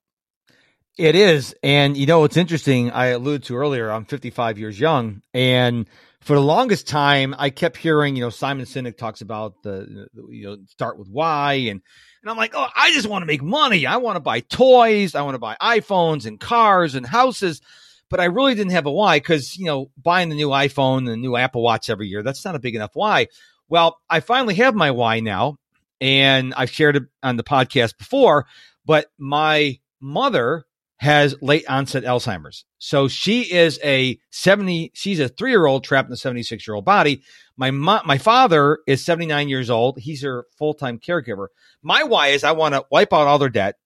It 0.99 1.15
is. 1.15 1.55
And 1.63 1.97
you 1.97 2.07
know, 2.07 2.25
it's 2.25 2.37
interesting. 2.37 2.91
I 2.91 3.07
alluded 3.07 3.45
to 3.45 3.57
earlier, 3.57 3.91
I'm 3.91 4.05
55 4.05 4.59
years 4.59 4.79
young. 4.79 5.23
And 5.33 5.87
for 6.21 6.35
the 6.35 6.43
longest 6.43 6.87
time, 6.87 7.35
I 7.39 7.51
kept 7.51 7.77
hearing, 7.77 8.17
you 8.17 8.23
know, 8.23 8.31
Simon 8.31 8.67
Sinek 8.67 8.99
talks 8.99 9.23
about 9.23 9.63
the, 9.63 10.09
you 10.29 10.45
know, 10.45 10.59
start 10.67 10.99
with 10.99 11.09
why. 11.09 11.55
And, 11.55 11.81
and 12.23 12.31
I'm 12.31 12.37
like, 12.37 12.53
oh, 12.55 12.67
I 12.77 12.93
just 12.93 13.09
want 13.09 13.23
to 13.23 13.27
make 13.27 13.43
money. 13.43 13.87
I 13.87 13.97
want 13.97 14.17
to 14.17 14.21
buy 14.21 14.41
toys. 14.41 15.15
I 15.15 15.23
want 15.23 15.35
to 15.35 15.39
buy 15.39 15.57
iPhones 15.63 16.27
and 16.27 16.39
cars 16.39 16.95
and 16.95 17.07
houses. 17.07 17.63
But 18.11 18.21
I 18.21 18.25
really 18.25 18.55
didn't 18.55 18.73
have 18.73 18.87
a 18.87 18.93
why 18.93 19.19
because, 19.19 19.57
you 19.57 19.65
know, 19.67 19.91
buying 19.97 20.29
the 20.29 20.35
new 20.35 20.49
iPhone 20.49 20.99
and 20.99 21.09
the 21.09 21.17
new 21.17 21.37
Apple 21.37 21.63
Watch 21.63 21.89
every 21.89 22.09
year, 22.09 22.23
that's 22.23 22.45
not 22.45 22.57
a 22.57 22.59
big 22.59 22.75
enough 22.75 22.91
why. 22.93 23.29
Well, 23.69 23.99
I 24.11 24.21
finally 24.21 24.57
have 24.57 24.75
my 24.75 24.91
why 24.91 25.21
now. 25.21 25.57
And 26.01 26.53
I've 26.55 26.71
shared 26.71 26.97
it 26.97 27.05
on 27.23 27.37
the 27.37 27.45
podcast 27.45 27.97
before, 27.99 28.47
but 28.85 29.07
my 29.19 29.79
mother 30.01 30.65
has 31.01 31.35
late 31.41 31.65
onset 31.67 32.05
Alzheimer's. 32.05 32.67
So 32.77 33.09
she 33.09 33.51
is 33.51 33.81
a 33.83 34.19
70, 34.29 34.91
she's 34.93 35.19
a 35.19 35.29
three 35.29 35.51
year 35.51 35.65
old 35.65 35.83
trapped 35.83 36.09
in 36.09 36.13
a 36.13 36.17
76 36.17 36.69
year 36.69 36.75
old 36.75 36.85
body. 36.85 37.23
My 37.57 37.71
mo- 37.71 38.03
my 38.05 38.19
father 38.19 38.81
is 38.87 39.03
79 39.03 39.49
years 39.49 39.71
old. 39.71 39.99
He's 39.99 40.23
her 40.23 40.45
full 40.59 40.75
time 40.75 40.99
caregiver. 40.99 41.47
My 41.83 42.03
why 42.03 42.29
is 42.29 42.45
I 42.45 42.53
want 42.53 42.75
to 42.75 42.85
wipe 42.91 43.15
out 43.15 43.27
all 43.27 43.39
their 43.39 43.49
debt, 43.49 43.77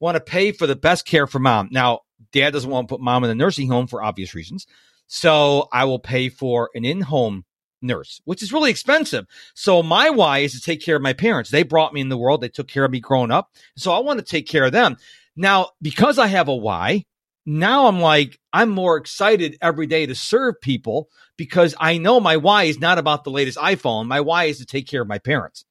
want 0.00 0.16
to 0.16 0.20
pay 0.20 0.50
for 0.50 0.66
the 0.66 0.74
best 0.74 1.04
care 1.04 1.26
for 1.26 1.38
mom. 1.38 1.68
Now, 1.70 2.00
dad 2.32 2.54
doesn't 2.54 2.70
want 2.70 2.88
to 2.88 2.94
put 2.94 3.02
mom 3.02 3.22
in 3.24 3.28
a 3.30 3.34
nursing 3.34 3.68
home 3.68 3.86
for 3.86 4.02
obvious 4.02 4.34
reasons. 4.34 4.66
So 5.06 5.68
I 5.74 5.84
will 5.84 5.98
pay 5.98 6.30
for 6.30 6.70
an 6.74 6.86
in 6.86 7.02
home 7.02 7.44
nurse, 7.82 8.22
which 8.24 8.42
is 8.42 8.52
really 8.52 8.70
expensive. 8.70 9.26
So 9.54 9.82
my 9.82 10.08
why 10.08 10.38
is 10.38 10.52
to 10.52 10.60
take 10.60 10.82
care 10.82 10.96
of 10.96 11.02
my 11.02 11.12
parents. 11.12 11.50
They 11.50 11.64
brought 11.64 11.92
me 11.92 12.00
in 12.00 12.08
the 12.08 12.16
world. 12.16 12.40
They 12.40 12.48
took 12.48 12.68
care 12.68 12.84
of 12.84 12.90
me 12.90 13.00
growing 13.00 13.30
up. 13.30 13.50
So 13.76 13.92
I 13.92 13.98
want 13.98 14.20
to 14.20 14.24
take 14.24 14.48
care 14.48 14.64
of 14.64 14.72
them. 14.72 14.96
Now, 15.36 15.70
because 15.80 16.18
I 16.18 16.26
have 16.26 16.48
a 16.48 16.54
why, 16.54 17.04
now 17.44 17.86
I'm 17.86 18.00
like, 18.00 18.38
I'm 18.52 18.68
more 18.70 18.96
excited 18.96 19.56
every 19.60 19.86
day 19.86 20.06
to 20.06 20.14
serve 20.14 20.60
people 20.60 21.08
because 21.36 21.74
I 21.80 21.98
know 21.98 22.20
my 22.20 22.36
why 22.36 22.64
is 22.64 22.78
not 22.78 22.98
about 22.98 23.24
the 23.24 23.30
latest 23.30 23.58
iPhone. 23.58 24.06
My 24.06 24.20
why 24.20 24.44
is 24.44 24.58
to 24.58 24.66
take 24.66 24.86
care 24.86 25.02
of 25.02 25.08
my 25.08 25.18
parents. 25.18 25.64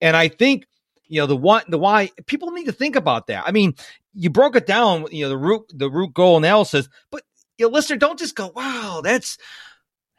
And 0.00 0.16
I 0.16 0.28
think, 0.28 0.66
you 1.08 1.20
know, 1.20 1.26
the 1.26 1.36
one, 1.36 1.64
the 1.68 1.78
why 1.78 2.10
people 2.26 2.52
need 2.52 2.66
to 2.66 2.72
think 2.72 2.96
about 2.96 3.26
that. 3.26 3.44
I 3.46 3.50
mean, 3.50 3.74
you 4.14 4.30
broke 4.30 4.56
it 4.56 4.66
down, 4.66 5.06
you 5.10 5.24
know, 5.24 5.28
the 5.28 5.38
root, 5.38 5.70
the 5.74 5.90
root 5.90 6.14
goal 6.14 6.38
analysis, 6.38 6.88
but 7.10 7.22
you 7.58 7.66
know, 7.66 7.72
listener, 7.72 7.98
don't 7.98 8.18
just 8.18 8.36
go, 8.36 8.50
wow, 8.54 9.00
that's, 9.04 9.36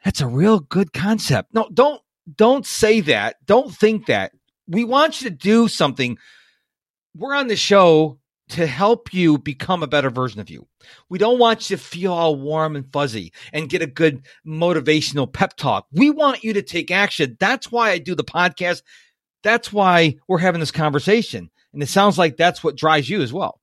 that's 0.04 0.20
a 0.20 0.26
real 0.26 0.60
good 0.60 0.92
concept. 0.92 1.52
No, 1.52 1.68
don't, 1.72 2.00
don't 2.36 2.64
say 2.64 3.00
that. 3.00 3.36
Don't 3.44 3.74
think 3.74 4.06
that. 4.06 4.32
We 4.68 4.84
want 4.84 5.20
you 5.20 5.30
to 5.30 5.34
do 5.34 5.66
something. 5.66 6.18
We're 7.16 7.34
on 7.34 7.48
the 7.48 7.56
show 7.56 8.18
to 8.52 8.66
help 8.66 9.14
you 9.14 9.38
become 9.38 9.82
a 9.82 9.86
better 9.86 10.10
version 10.10 10.40
of 10.40 10.50
you. 10.50 10.66
We 11.08 11.18
don't 11.18 11.38
want 11.38 11.70
you 11.70 11.76
to 11.76 11.82
feel 11.82 12.12
all 12.12 12.36
warm 12.36 12.76
and 12.76 12.90
fuzzy 12.92 13.32
and 13.52 13.70
get 13.70 13.80
a 13.80 13.86
good 13.86 14.26
motivational 14.46 15.32
pep 15.32 15.56
talk. 15.56 15.86
We 15.90 16.10
want 16.10 16.44
you 16.44 16.52
to 16.52 16.62
take 16.62 16.90
action. 16.90 17.36
That's 17.40 17.72
why 17.72 17.90
I 17.90 17.98
do 17.98 18.14
the 18.14 18.24
podcast. 18.24 18.82
That's 19.42 19.72
why 19.72 20.16
we're 20.28 20.38
having 20.38 20.60
this 20.60 20.70
conversation. 20.70 21.50
And 21.72 21.82
it 21.82 21.88
sounds 21.88 22.18
like 22.18 22.36
that's 22.36 22.62
what 22.62 22.76
drives 22.76 23.08
you 23.08 23.22
as 23.22 23.32
well. 23.32 23.61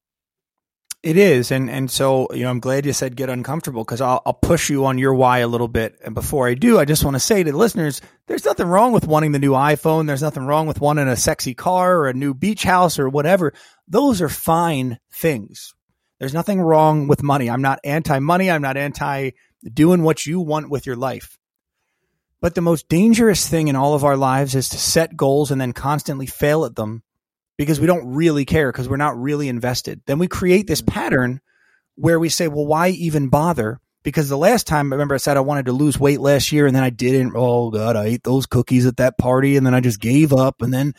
It 1.02 1.16
is, 1.16 1.50
and 1.52 1.70
and 1.70 1.90
so 1.90 2.28
you 2.34 2.44
know, 2.44 2.50
I'm 2.50 2.60
glad 2.60 2.86
you 2.86 2.92
said 2.92 3.16
get 3.16 3.30
uncomfortable 3.30 3.86
because 3.86 4.02
I'll 4.02 4.22
I'll 4.26 4.34
push 4.34 4.70
you 4.70 4.86
on 4.86 4.98
your 4.98 5.14
why 5.14 5.40
a 5.40 5.48
little 5.48 5.70
bit. 5.70 5.98
And 6.04 6.14
before 6.14 6.50
I 6.50 6.56
do, 6.56 6.78
I 6.78 6.84
just 6.84 7.06
want 7.06 7.16
to 7.16 7.22
say 7.22 7.42
to 7.42 7.52
the 7.54 7.58
listeners, 7.58 8.02
there's 8.28 8.44
nothing 8.44 8.68
wrong 8.68 8.92
with 8.92 9.08
wanting 9.08 9.32
the 9.32 9.40
new 9.40 9.54
iPhone. 9.54 10.08
There's 10.08 10.22
nothing 10.22 10.44
wrong 10.44 10.68
with 10.68 10.82
wanting 10.82 11.08
a 11.08 11.16
sexy 11.16 11.54
car 11.54 12.00
or 12.00 12.10
a 12.10 12.14
new 12.14 12.34
beach 12.34 12.64
house 12.64 13.00
or 13.00 13.08
whatever. 13.08 13.54
Those 13.88 14.22
are 14.22 14.28
fine 14.28 15.00
things. 15.10 15.74
There's 16.20 16.34
nothing 16.34 16.60
wrong 16.60 17.08
with 17.08 17.24
money. 17.24 17.50
I'm 17.50 17.62
not 17.62 17.80
anti 17.86 18.20
money. 18.20 18.52
I'm 18.52 18.62
not 18.62 18.76
anti 18.76 19.32
doing 19.74 20.04
what 20.04 20.26
you 20.26 20.42
want 20.42 20.70
with 20.70 20.86
your 20.86 20.98
life. 20.98 21.38
But 22.42 22.56
the 22.56 22.62
most 22.62 22.90
dangerous 22.90 23.48
thing 23.48 23.70
in 23.70 23.78
all 23.78 23.94
of 23.94 24.04
our 24.04 24.18
lives 24.18 24.54
is 24.54 24.68
to 24.70 24.78
set 24.78 25.16
goals 25.16 25.50
and 25.50 25.62
then 25.62 25.72
constantly 25.72 26.26
fail 26.26 26.66
at 26.66 26.76
them 26.76 27.04
because 27.60 27.78
we 27.78 27.88
don't 27.88 28.16
really 28.16 28.46
care 28.46 28.72
because 28.72 28.88
we're 28.88 28.96
not 28.96 29.20
really 29.22 29.50
invested. 29.50 30.02
Then 30.06 30.18
we 30.18 30.30
create 30.30 30.66
this 30.66 30.82
mm. 30.82 30.88
pattern 30.88 31.42
where 31.96 32.18
we 32.18 32.30
say, 32.30 32.48
well, 32.48 32.66
why 32.66 32.88
even 32.88 33.28
bother? 33.28 33.82
Because 34.02 34.30
the 34.30 34.38
last 34.38 34.66
time 34.66 34.94
I 34.94 34.96
remember 34.96 35.16
I 35.16 35.18
said 35.18 35.36
I 35.36 35.42
wanted 35.42 35.66
to 35.66 35.74
lose 35.74 36.00
weight 36.00 36.22
last 36.22 36.54
year 36.54 36.66
and 36.68 36.74
then 36.74 36.84
I 36.84 36.90
didn't. 36.90 37.34
Oh 37.36 37.70
God, 37.70 37.98
I 37.98 38.06
ate 38.06 38.24
those 38.24 38.46
cookies 38.46 38.86
at 38.86 38.96
that 38.98 39.18
party 39.18 39.58
and 39.58 39.66
then 39.66 39.76
I 39.76 39.82
just 39.82 40.00
gave 40.00 40.32
up. 40.32 40.62
And 40.62 40.74
then 40.74 40.94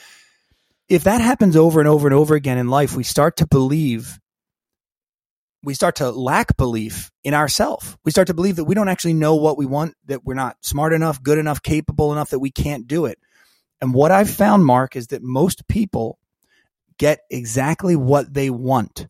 if 0.87 1.05
that 1.05 1.23
happens 1.23 1.57
over 1.57 1.81
and 1.81 1.89
over 1.89 2.07
and 2.07 2.15
over 2.15 2.35
again 2.35 2.59
in 2.59 2.69
life, 2.69 2.95
we 2.95 3.05
start 3.05 3.39
to 3.39 3.47
believe 3.47 4.21
we 5.63 5.73
start 5.73 5.97
to 5.97 6.11
lack 6.11 6.59
belief 6.59 7.11
in 7.25 7.33
ourselves. 7.33 7.97
We 8.05 8.11
start 8.11 8.27
to 8.27 8.35
believe 8.35 8.57
that 8.57 8.65
we 8.65 8.75
don't 8.75 8.89
actually 8.89 9.15
know 9.15 9.37
what 9.37 9.57
we 9.57 9.67
want, 9.67 9.95
that 10.07 10.25
we're 10.25 10.35
not 10.35 10.57
smart 10.61 10.93
enough, 10.93 11.23
good 11.23 11.39
enough, 11.39 11.63
capable 11.63 12.13
enough, 12.13 12.31
that 12.31 12.39
we 12.39 12.51
can't 12.51 12.87
do 12.87 13.07
it. 13.07 13.19
And 13.81 13.95
what 13.95 14.11
I've 14.11 14.31
found, 14.31 14.65
Mark, 14.65 14.97
is 14.97 15.09
that 15.09 15.23
most 15.23 15.67
people 15.69 16.19
get 17.01 17.21
exactly 17.31 17.97
what 17.97 18.33
they 18.35 18.51
want. 18.51 19.09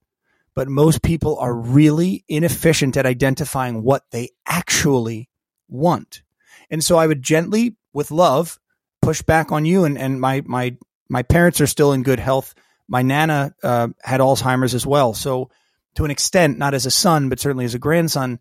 But 0.54 0.68
most 0.68 1.02
people 1.02 1.36
are 1.40 1.52
really 1.52 2.24
inefficient 2.28 2.96
at 2.96 3.04
identifying 3.04 3.82
what 3.82 4.04
they 4.12 4.30
actually 4.46 5.28
want. 5.68 6.22
And 6.70 6.84
so 6.84 6.96
I 6.98 7.06
would 7.08 7.20
gently, 7.20 7.74
with 7.92 8.12
love, 8.12 8.60
push 9.02 9.22
back 9.22 9.50
on 9.50 9.64
you. 9.64 9.84
And, 9.84 9.98
and 9.98 10.20
my, 10.20 10.42
my, 10.46 10.76
my 11.08 11.24
parents 11.24 11.60
are 11.60 11.66
still 11.66 11.92
in 11.92 12.04
good 12.04 12.20
health. 12.20 12.54
My 12.86 13.02
Nana 13.02 13.54
uh, 13.62 13.88
had 14.02 14.20
Alzheimer's 14.20 14.74
as 14.74 14.86
well. 14.86 15.12
So 15.12 15.50
to 15.96 16.04
an 16.04 16.12
extent, 16.12 16.58
not 16.58 16.74
as 16.74 16.86
a 16.86 16.92
son, 16.92 17.28
but 17.28 17.40
certainly 17.40 17.64
as 17.64 17.74
a 17.74 17.80
grandson, 17.80 18.38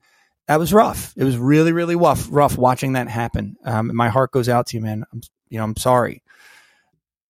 that 0.48 0.60
was 0.60 0.72
rough. 0.72 1.14
It 1.18 1.24
was 1.24 1.38
really, 1.38 1.72
really 1.72 1.96
rough, 1.96 2.28
rough 2.30 2.56
watching 2.56 2.94
that 2.94 3.08
happen. 3.08 3.56
Um, 3.66 3.96
my 3.96 4.10
heart 4.10 4.32
goes 4.32 4.48
out 4.48 4.68
to 4.68 4.78
you, 4.78 4.84
man. 4.84 5.06
I'm, 5.12 5.22
you 5.50 5.58
know, 5.58 5.64
I'm 5.64 5.76
sorry. 5.76 6.22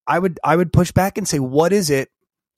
I 0.09 0.19
would 0.19 0.39
I 0.43 0.55
would 0.55 0.73
push 0.73 0.91
back 0.91 1.17
and 1.17 1.27
say, 1.27 1.39
what 1.39 1.71
is 1.71 1.89
it 1.89 2.09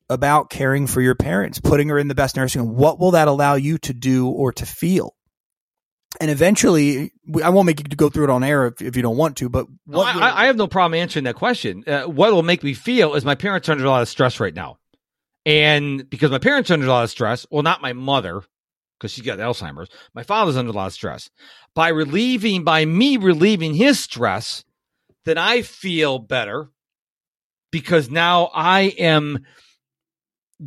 about 0.09 0.49
caring 0.49 0.87
for 0.87 1.01
your 1.01 1.15
parents, 1.15 1.59
putting 1.59 1.89
her 1.89 1.99
in 1.99 2.07
the 2.07 2.15
best 2.15 2.37
nursing 2.37 2.61
home? 2.61 2.75
What 2.75 2.99
will 2.99 3.11
that 3.11 3.27
allow 3.27 3.55
you 3.55 3.77
to 3.79 3.93
do 3.93 4.27
or 4.27 4.53
to 4.53 4.65
feel? 4.65 5.15
And 6.19 6.31
eventually, 6.31 7.11
I 7.43 7.49
won't 7.49 7.65
make 7.65 7.79
you 7.79 7.95
go 7.95 8.09
through 8.09 8.25
it 8.25 8.29
on 8.29 8.43
air 8.43 8.67
if, 8.67 8.81
if 8.81 8.95
you 8.95 9.01
don't 9.01 9.17
want 9.17 9.37
to. 9.37 9.49
But 9.49 9.67
no, 9.85 10.01
I, 10.01 10.43
I, 10.43 10.45
have 10.47 10.57
no 10.57 10.67
problem 10.67 10.99
answering 10.99 11.23
that 11.23 11.35
question. 11.35 11.83
Uh, 11.87 12.03
what 12.03 12.33
will 12.33 12.43
make 12.43 12.63
me 12.63 12.73
feel 12.73 13.15
is 13.15 13.23
my 13.23 13.35
parents 13.35 13.69
are 13.69 13.73
under 13.73 13.85
a 13.85 13.89
lot 13.89 14.01
of 14.01 14.09
stress 14.09 14.39
right 14.39 14.53
now, 14.53 14.77
and 15.45 16.09
because 16.09 16.31
my 16.31 16.39
parents 16.39 16.69
are 16.69 16.73
under 16.73 16.85
a 16.85 16.89
lot 16.89 17.03
of 17.03 17.09
stress, 17.09 17.45
well, 17.49 17.63
not 17.63 17.81
my 17.81 17.93
mother 17.93 18.43
because 18.97 19.11
she's 19.11 19.25
got 19.25 19.39
Alzheimer's. 19.39 19.89
My 20.13 20.23
father's 20.23 20.57
under 20.57 20.71
a 20.71 20.75
lot 20.75 20.87
of 20.87 20.93
stress. 20.93 21.29
By 21.73 21.89
relieving, 21.89 22.63
by 22.63 22.85
me 22.85 23.17
relieving 23.17 23.73
his 23.73 23.99
stress, 23.99 24.63
then 25.25 25.37
I 25.37 25.63
feel 25.63 26.19
better 26.19 26.69
because 27.71 28.09
now 28.09 28.49
I 28.53 28.81
am 28.97 29.45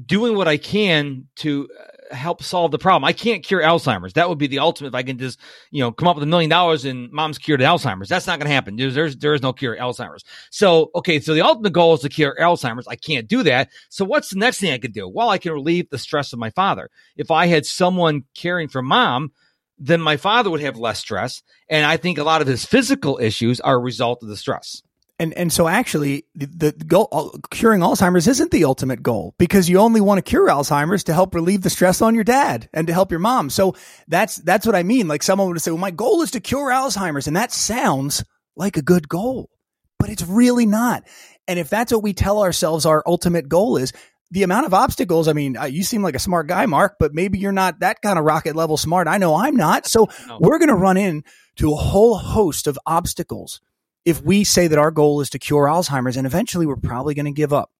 doing 0.06 0.36
what 0.36 0.48
I 0.48 0.56
can 0.56 1.28
to 1.36 1.68
uh, 2.10 2.14
help 2.14 2.42
solve 2.42 2.70
the 2.70 2.78
problem. 2.78 3.04
I 3.04 3.12
can't 3.12 3.44
cure 3.44 3.62
Alzheimer's. 3.62 4.14
That 4.14 4.28
would 4.28 4.38
be 4.38 4.46
the 4.46 4.58
ultimate 4.58 4.88
if 4.88 4.94
I 4.94 5.02
can 5.02 5.18
just, 5.18 5.38
you 5.70 5.80
know, 5.80 5.92
come 5.92 6.08
up 6.08 6.16
with 6.16 6.24
a 6.24 6.26
million 6.26 6.50
dollars 6.50 6.84
and 6.84 7.10
mom's 7.12 7.38
cured 7.38 7.60
Alzheimer's. 7.60 8.08
That's 8.08 8.26
not 8.26 8.38
going 8.38 8.48
to 8.48 8.54
happen. 8.54 8.76
There's, 8.76 8.94
there's, 8.94 9.16
there 9.16 9.34
is 9.34 9.42
no 9.42 9.52
cure 9.52 9.76
Alzheimer's. 9.76 10.24
So, 10.50 10.90
okay. 10.96 11.20
So 11.20 11.34
the 11.34 11.42
ultimate 11.42 11.72
goal 11.72 11.94
is 11.94 12.00
to 12.00 12.08
cure 12.08 12.36
Alzheimer's. 12.40 12.88
I 12.88 12.96
can't 12.96 13.28
do 13.28 13.42
that. 13.44 13.70
So 13.88 14.04
what's 14.04 14.30
the 14.30 14.38
next 14.38 14.58
thing 14.58 14.72
I 14.72 14.78
could 14.78 14.92
do? 14.92 15.08
Well, 15.08 15.30
I 15.30 15.38
can 15.38 15.52
relieve 15.52 15.90
the 15.90 15.98
stress 15.98 16.32
of 16.32 16.38
my 16.38 16.50
father. 16.50 16.90
If 17.16 17.30
I 17.30 17.46
had 17.46 17.66
someone 17.66 18.24
caring 18.34 18.68
for 18.68 18.82
mom, 18.82 19.32
then 19.78 20.00
my 20.00 20.16
father 20.16 20.50
would 20.50 20.60
have 20.60 20.76
less 20.76 20.98
stress. 20.98 21.42
And 21.68 21.86
I 21.86 21.96
think 21.96 22.18
a 22.18 22.24
lot 22.24 22.40
of 22.40 22.46
his 22.48 22.64
physical 22.64 23.18
issues 23.20 23.60
are 23.60 23.76
a 23.76 23.78
result 23.78 24.22
of 24.22 24.28
the 24.28 24.36
stress 24.36 24.82
and 25.18 25.32
and 25.34 25.52
so 25.52 25.68
actually 25.68 26.24
the, 26.34 26.46
the 26.46 26.72
goal 26.72 27.08
uh, 27.12 27.38
curing 27.50 27.80
alzheimer's 27.80 28.26
isn't 28.26 28.50
the 28.50 28.64
ultimate 28.64 29.02
goal 29.02 29.34
because 29.38 29.68
you 29.68 29.78
only 29.78 30.00
want 30.00 30.18
to 30.18 30.22
cure 30.22 30.48
alzheimer's 30.48 31.04
to 31.04 31.14
help 31.14 31.34
relieve 31.34 31.62
the 31.62 31.70
stress 31.70 32.02
on 32.02 32.14
your 32.14 32.24
dad 32.24 32.68
and 32.72 32.86
to 32.88 32.92
help 32.92 33.10
your 33.10 33.20
mom. 33.20 33.50
So 33.50 33.74
that's 34.08 34.36
that's 34.36 34.66
what 34.66 34.74
i 34.74 34.82
mean. 34.82 35.08
Like 35.08 35.22
someone 35.22 35.48
would 35.48 35.60
say 35.62 35.70
well 35.70 35.78
my 35.78 35.90
goal 35.90 36.22
is 36.22 36.32
to 36.32 36.40
cure 36.40 36.70
alzheimer's 36.70 37.26
and 37.26 37.36
that 37.36 37.52
sounds 37.52 38.24
like 38.56 38.76
a 38.76 38.82
good 38.82 39.08
goal 39.08 39.50
but 39.98 40.10
it's 40.10 40.26
really 40.26 40.66
not. 40.66 41.04
And 41.46 41.58
if 41.58 41.70
that's 41.70 41.92
what 41.92 42.02
we 42.02 42.12
tell 42.12 42.42
ourselves 42.42 42.84
our 42.84 43.02
ultimate 43.06 43.48
goal 43.48 43.76
is 43.76 43.92
the 44.30 44.42
amount 44.42 44.66
of 44.66 44.74
obstacles 44.74 45.28
i 45.28 45.32
mean 45.32 45.56
uh, 45.56 45.64
you 45.64 45.84
seem 45.84 46.02
like 46.02 46.16
a 46.16 46.18
smart 46.18 46.48
guy 46.48 46.66
mark 46.66 46.96
but 46.98 47.14
maybe 47.14 47.38
you're 47.38 47.52
not 47.52 47.80
that 47.80 48.02
kind 48.02 48.18
of 48.18 48.24
rocket 48.24 48.56
level 48.56 48.76
smart. 48.76 49.06
I 49.06 49.18
know 49.18 49.36
i'm 49.36 49.54
not. 49.54 49.86
So 49.86 50.08
no. 50.26 50.38
we're 50.40 50.58
going 50.58 50.70
to 50.70 50.74
run 50.74 50.96
in 50.96 51.22
to 51.56 51.72
a 51.72 51.76
whole 51.76 52.16
host 52.16 52.66
of 52.66 52.76
obstacles 52.84 53.60
if 54.04 54.22
we 54.22 54.44
say 54.44 54.66
that 54.66 54.78
our 54.78 54.90
goal 54.90 55.20
is 55.20 55.30
to 55.30 55.38
cure 55.38 55.66
Alzheimer's 55.66 56.16
and 56.16 56.26
eventually 56.26 56.66
we're 56.66 56.76
probably 56.76 57.14
going 57.14 57.24
to 57.26 57.32
give 57.32 57.52
up 57.52 57.70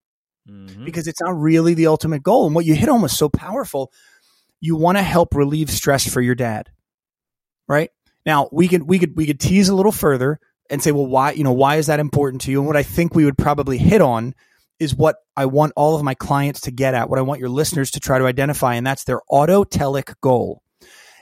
mm-hmm. 0.48 0.84
because 0.84 1.06
it's 1.06 1.20
not 1.20 1.38
really 1.38 1.74
the 1.74 1.87
ultimate 1.87 2.22
goal. 2.22 2.46
And 2.46 2.54
what 2.54 2.64
you 2.64 2.74
hit 2.74 2.88
on 2.88 3.02
was 3.02 3.16
so 3.16 3.28
powerful. 3.28 3.92
You 4.60 4.76
want 4.76 4.98
to 4.98 5.02
help 5.02 5.34
relieve 5.34 5.70
stress 5.70 6.08
for 6.08 6.20
your 6.20 6.34
dad, 6.34 6.70
right? 7.68 7.90
Now 8.24 8.48
we 8.52 8.68
could, 8.68 8.84
we 8.84 8.98
could, 8.98 9.16
we 9.16 9.26
could 9.26 9.40
tease 9.40 9.68
a 9.68 9.74
little 9.74 9.92
further 9.92 10.40
and 10.70 10.82
say, 10.82 10.92
well, 10.92 11.06
why, 11.06 11.32
you 11.32 11.44
know, 11.44 11.52
why 11.52 11.76
is 11.76 11.87
that 11.87 12.00
important 12.00 12.42
to 12.42 12.50
you? 12.50 12.60
And 12.60 12.66
what 12.66 12.76
I 12.76 12.82
think 12.82 13.14
we 13.14 13.26
would 13.26 13.37
probably 13.37 13.76
hit 13.76 14.00
on 14.00 14.34
is 14.78 14.94
what 14.94 15.16
I 15.37 15.46
want 15.46 15.72
all 15.76 15.94
of 15.94 16.02
my 16.02 16.14
clients 16.14 16.62
to 16.62 16.70
get 16.70 16.94
at, 16.94 17.08
what 17.08 17.18
I 17.18 17.22
want 17.22 17.40
your 17.40 17.48
listeners 17.48 17.92
to 17.92 18.00
try 18.00 18.18
to 18.18 18.26
identify, 18.26 18.74
and 18.74 18.87
that's 18.87 19.04
their 19.04 19.20
autotelic 19.30 20.14
goal. 20.20 20.62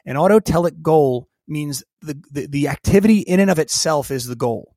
An 0.06 0.16
autotelic 0.16 0.80
goal 0.80 1.28
means 1.46 1.84
the, 2.00 2.20
the, 2.30 2.46
the 2.46 2.68
activity 2.68 3.18
in 3.18 3.40
and 3.40 3.50
of 3.50 3.58
itself 3.58 4.10
is 4.10 4.26
the 4.26 4.36
goal. 4.36 4.71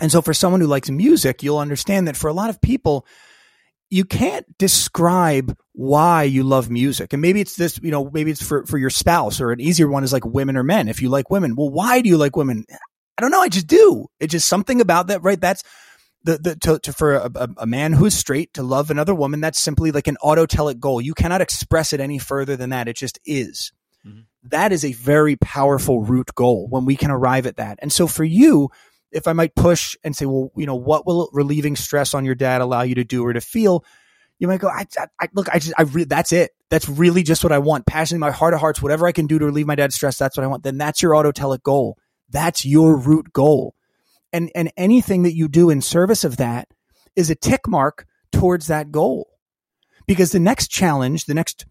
And 0.00 0.12
so 0.12 0.22
for 0.22 0.34
someone 0.34 0.60
who 0.60 0.66
likes 0.66 0.90
music, 0.90 1.42
you'll 1.42 1.58
understand 1.58 2.08
that 2.08 2.16
for 2.16 2.28
a 2.28 2.32
lot 2.32 2.50
of 2.50 2.60
people, 2.60 3.06
you 3.90 4.04
can't 4.04 4.46
describe 4.58 5.56
why 5.72 6.24
you 6.24 6.42
love 6.42 6.70
music. 6.70 7.12
And 7.12 7.22
maybe 7.22 7.40
it's 7.40 7.56
this, 7.56 7.80
you 7.82 7.90
know, 7.90 8.10
maybe 8.12 8.30
it's 8.30 8.42
for, 8.42 8.66
for 8.66 8.78
your 8.78 8.90
spouse 8.90 9.40
or 9.40 9.50
an 9.50 9.60
easier 9.60 9.88
one 9.88 10.04
is 10.04 10.12
like 10.12 10.26
women 10.26 10.56
or 10.56 10.62
men. 10.62 10.88
If 10.88 11.00
you 11.02 11.08
like 11.08 11.30
women, 11.30 11.56
well, 11.56 11.70
why 11.70 12.00
do 12.00 12.08
you 12.08 12.16
like 12.16 12.36
women? 12.36 12.64
I 12.70 13.22
don't 13.22 13.30
know. 13.30 13.40
I 13.40 13.48
just 13.48 13.66
do. 13.66 14.06
It's 14.20 14.32
just 14.32 14.48
something 14.48 14.80
about 14.80 15.08
that, 15.08 15.22
right? 15.22 15.40
That's, 15.40 15.62
the, 16.24 16.38
the 16.38 16.56
to, 16.56 16.78
to 16.80 16.92
for 16.92 17.14
a, 17.14 17.48
a, 17.58 17.66
man 17.66 17.92
who's 17.92 18.14
straight 18.14 18.52
to 18.54 18.62
love 18.62 18.90
another 18.90 19.14
woman, 19.14 19.40
that's 19.40 19.58
simply 19.58 19.92
like 19.92 20.08
an 20.08 20.16
autotelic 20.22 20.78
goal. 20.80 21.00
You 21.00 21.14
cannot 21.14 21.40
express 21.40 21.92
it 21.92 22.00
any 22.00 22.18
further 22.18 22.56
than 22.56 22.70
that. 22.70 22.88
It 22.88 22.96
just 22.96 23.18
is. 23.24 23.72
Mm-hmm. 24.06 24.20
That 24.44 24.72
is 24.72 24.84
a 24.84 24.92
very 24.92 25.36
powerful 25.36 26.02
root 26.02 26.34
goal 26.34 26.66
when 26.68 26.84
we 26.84 26.96
can 26.96 27.10
arrive 27.10 27.46
at 27.46 27.56
that. 27.56 27.78
And 27.80 27.92
so 27.92 28.06
for 28.06 28.24
you, 28.24 28.70
if 29.12 29.26
I 29.26 29.32
might 29.32 29.54
push 29.54 29.96
and 30.04 30.14
say, 30.14 30.26
well, 30.26 30.50
you 30.56 30.66
know, 30.66 30.74
what 30.74 31.06
will 31.06 31.30
relieving 31.32 31.76
stress 31.76 32.14
on 32.14 32.24
your 32.24 32.34
dad 32.34 32.60
allow 32.60 32.82
you 32.82 32.94
to 32.96 33.04
do 33.04 33.24
or 33.24 33.32
to 33.32 33.40
feel? 33.40 33.84
You 34.38 34.48
might 34.48 34.60
go, 34.60 34.68
I, 34.68 34.86
I, 34.98 35.06
I 35.20 35.28
look, 35.32 35.48
I 35.48 35.58
just, 35.58 35.74
I 35.78 35.82
re- 35.82 36.04
that's 36.04 36.32
it. 36.32 36.52
That's 36.70 36.88
really 36.88 37.22
just 37.22 37.42
what 37.42 37.52
I 37.52 37.58
want. 37.58 37.86
Passionately, 37.86 38.20
my 38.20 38.30
heart 38.30 38.54
of 38.54 38.60
hearts, 38.60 38.82
whatever 38.82 39.06
I 39.06 39.12
can 39.12 39.26
do 39.26 39.38
to 39.38 39.46
relieve 39.46 39.66
my 39.66 39.74
dad's 39.74 39.94
stress, 39.94 40.18
that's 40.18 40.36
what 40.36 40.44
I 40.44 40.46
want. 40.46 40.62
Then 40.62 40.78
that's 40.78 41.02
your 41.02 41.12
autotelic 41.12 41.62
goal. 41.62 41.98
That's 42.30 42.64
your 42.64 42.96
root 42.96 43.32
goal. 43.32 43.74
And, 44.32 44.50
and 44.54 44.70
anything 44.76 45.22
that 45.22 45.34
you 45.34 45.48
do 45.48 45.70
in 45.70 45.80
service 45.80 46.24
of 46.24 46.36
that 46.36 46.68
is 47.16 47.30
a 47.30 47.34
tick 47.34 47.66
mark 47.66 48.06
towards 48.30 48.66
that 48.66 48.92
goal. 48.92 49.28
Because 50.06 50.32
the 50.32 50.38
next 50.38 50.68
challenge, 50.68 51.24
the 51.24 51.34
next 51.34 51.66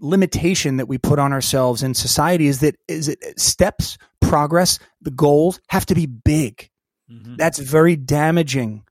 limitation 0.00 0.76
that 0.78 0.86
we 0.86 0.98
put 0.98 1.18
on 1.18 1.32
ourselves 1.32 1.82
in 1.82 1.94
society 1.94 2.46
is 2.46 2.60
that 2.60 2.76
is 2.86 3.08
it 3.08 3.38
steps, 3.38 3.98
progress, 4.28 4.78
the 5.00 5.10
goals 5.10 5.60
have 5.68 5.86
to 5.86 5.94
be 5.94 6.06
big. 6.06 6.70
Mm-hmm. 7.10 7.36
That's 7.36 7.58
very 7.58 7.96
damaging. 7.96 8.84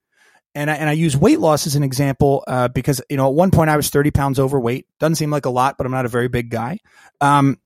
And 0.56 0.72
I, 0.72 0.76
and 0.76 0.90
I 0.90 0.94
use 0.94 1.16
weight 1.16 1.40
loss 1.40 1.68
as 1.68 1.76
an 1.76 1.84
example 1.84 2.44
uh, 2.48 2.68
because 2.70 3.02
you 3.10 3.18
know 3.18 3.28
at 3.28 3.34
one 3.34 3.52
point 3.52 3.70
I 3.70 3.78
was 3.78 3.90
30 3.90 4.12
pounds 4.12 4.40
overweight. 4.40 4.88
Doesn't 5.00 5.16
seem 5.16 5.30
like 5.30 5.46
a 5.46 5.52
lot, 5.52 5.78
but 5.78 5.86
I'm 5.86 5.92
not 5.92 6.06
a 6.06 6.10
very 6.10 6.28
big 6.28 6.50
guy. 6.50 6.80
Um, 7.22 7.60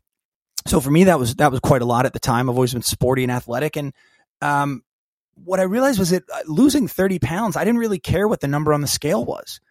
so 0.67 0.81
for 0.81 0.91
me 0.91 1.05
that 1.05 1.17
was 1.17 1.35
that 1.35 1.51
was 1.51 1.61
quite 1.61 1.81
a 1.81 1.85
lot 1.85 2.05
at 2.05 2.13
the 2.13 2.19
time. 2.19 2.49
I've 2.49 2.55
always 2.55 2.73
been 2.73 2.81
sporty 2.81 3.23
and 3.23 3.31
athletic, 3.31 3.77
and 3.77 3.93
um, 4.41 4.83
what 5.35 5.61
I 5.61 5.63
realized 5.63 5.99
was 5.99 6.09
that 6.09 6.23
uh, 6.29 6.39
losing 6.47 6.89
30 6.89 7.19
pounds, 7.19 7.55
I 7.55 7.63
didn't 7.63 7.79
really 7.79 7.99
care 7.99 8.27
what 8.27 8.41
the 8.41 8.47
number 8.47 8.73
on 8.73 8.81
the 8.81 8.87
scale 8.87 9.23
was 9.23 9.61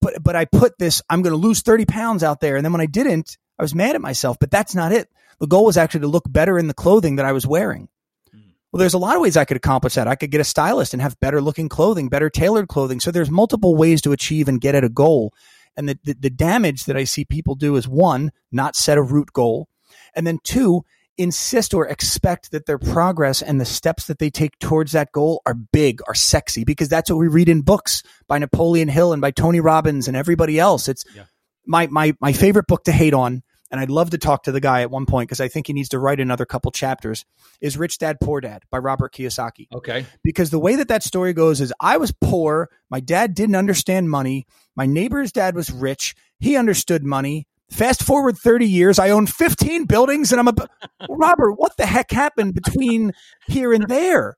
but 0.00 0.22
but 0.22 0.36
I 0.36 0.44
put 0.44 0.78
this 0.78 1.02
I'm 1.08 1.22
going 1.22 1.32
to 1.32 1.36
lose 1.36 1.62
30 1.62 1.86
pounds 1.86 2.22
out 2.22 2.40
there 2.40 2.56
and 2.56 2.64
then 2.64 2.72
when 2.72 2.80
I 2.80 2.86
didn't 2.86 3.36
I 3.58 3.62
was 3.62 3.74
mad 3.74 3.94
at 3.94 4.00
myself 4.00 4.36
but 4.38 4.50
that's 4.50 4.74
not 4.74 4.92
it 4.92 5.08
the 5.38 5.46
goal 5.46 5.64
was 5.64 5.76
actually 5.76 6.00
to 6.00 6.08
look 6.08 6.24
better 6.28 6.58
in 6.58 6.68
the 6.68 6.74
clothing 6.74 7.16
that 7.16 7.26
I 7.26 7.32
was 7.32 7.46
wearing 7.46 7.88
hmm. 8.32 8.38
well 8.72 8.78
there's 8.78 8.94
a 8.94 8.98
lot 8.98 9.16
of 9.16 9.22
ways 9.22 9.36
I 9.36 9.44
could 9.44 9.56
accomplish 9.56 9.94
that 9.94 10.08
I 10.08 10.14
could 10.14 10.30
get 10.30 10.40
a 10.40 10.44
stylist 10.44 10.92
and 10.92 11.02
have 11.02 11.20
better 11.20 11.40
looking 11.40 11.68
clothing 11.68 12.08
better 12.08 12.30
tailored 12.30 12.68
clothing 12.68 13.00
so 13.00 13.10
there's 13.10 13.30
multiple 13.30 13.76
ways 13.76 14.02
to 14.02 14.12
achieve 14.12 14.48
and 14.48 14.60
get 14.60 14.74
at 14.74 14.84
a 14.84 14.88
goal 14.88 15.32
and 15.76 15.88
the, 15.88 15.98
the, 16.02 16.14
the 16.14 16.30
damage 16.30 16.84
that 16.84 16.96
I 16.96 17.04
see 17.04 17.24
people 17.24 17.54
do 17.54 17.76
is 17.76 17.86
one 17.86 18.32
not 18.50 18.76
set 18.76 18.98
a 18.98 19.02
root 19.02 19.32
goal 19.32 19.68
and 20.14 20.26
then 20.26 20.38
two 20.42 20.84
insist 21.18 21.74
or 21.74 21.86
expect 21.86 22.52
that 22.52 22.64
their 22.66 22.78
progress 22.78 23.42
and 23.42 23.60
the 23.60 23.64
steps 23.64 24.06
that 24.06 24.18
they 24.18 24.30
take 24.30 24.58
towards 24.60 24.92
that 24.92 25.12
goal 25.12 25.42
are 25.44 25.54
big, 25.54 26.00
are 26.06 26.14
sexy, 26.14 26.64
because 26.64 26.88
that's 26.88 27.10
what 27.10 27.18
we 27.18 27.28
read 27.28 27.48
in 27.48 27.60
books 27.62 28.02
by 28.28 28.38
Napoleon 28.38 28.88
Hill 28.88 29.12
and 29.12 29.20
by 29.20 29.32
Tony 29.32 29.60
Robbins 29.60 30.08
and 30.08 30.16
everybody 30.16 30.58
else. 30.58 30.88
It's 30.88 31.04
yeah. 31.14 31.24
my, 31.66 31.88
my, 31.88 32.14
my 32.20 32.32
favorite 32.32 32.68
book 32.68 32.84
to 32.84 32.92
hate 32.92 33.14
on. 33.14 33.42
And 33.70 33.80
I'd 33.80 33.90
love 33.90 34.10
to 34.10 34.18
talk 34.18 34.44
to 34.44 34.52
the 34.52 34.60
guy 34.60 34.82
at 34.82 34.90
one 34.90 35.06
point 35.06 35.28
because 35.28 35.40
I 35.40 35.48
think 35.48 35.66
he 35.66 35.72
needs 35.72 35.90
to 35.90 35.98
write 35.98 36.20
another 36.20 36.46
couple 36.46 36.70
chapters. 36.70 37.24
Is 37.60 37.76
Rich 37.76 37.98
Dad 37.98 38.18
Poor 38.20 38.40
Dad 38.40 38.62
by 38.70 38.78
Robert 38.78 39.12
Kiyosaki. 39.12 39.68
Okay. 39.74 40.06
Because 40.22 40.50
the 40.50 40.58
way 40.58 40.76
that 40.76 40.88
that 40.88 41.02
story 41.02 41.32
goes 41.32 41.60
is 41.60 41.72
I 41.80 41.98
was 41.98 42.12
poor. 42.12 42.70
My 42.90 43.00
dad 43.00 43.34
didn't 43.34 43.56
understand 43.56 44.10
money. 44.10 44.46
My 44.74 44.86
neighbor's 44.86 45.32
dad 45.32 45.54
was 45.54 45.70
rich. 45.70 46.14
He 46.40 46.56
understood 46.56 47.04
money. 47.04 47.46
Fast 47.70 48.02
forward 48.02 48.38
30 48.38 48.66
years, 48.66 48.98
I 48.98 49.10
own 49.10 49.26
15 49.26 49.84
buildings 49.84 50.32
and 50.32 50.40
I'm 50.40 50.48
a 50.48 50.54
Robert, 51.10 51.52
what 51.52 51.76
the 51.76 51.84
heck 51.84 52.10
happened 52.10 52.54
between 52.54 53.12
here 53.46 53.74
and 53.74 53.86
there? 53.88 54.36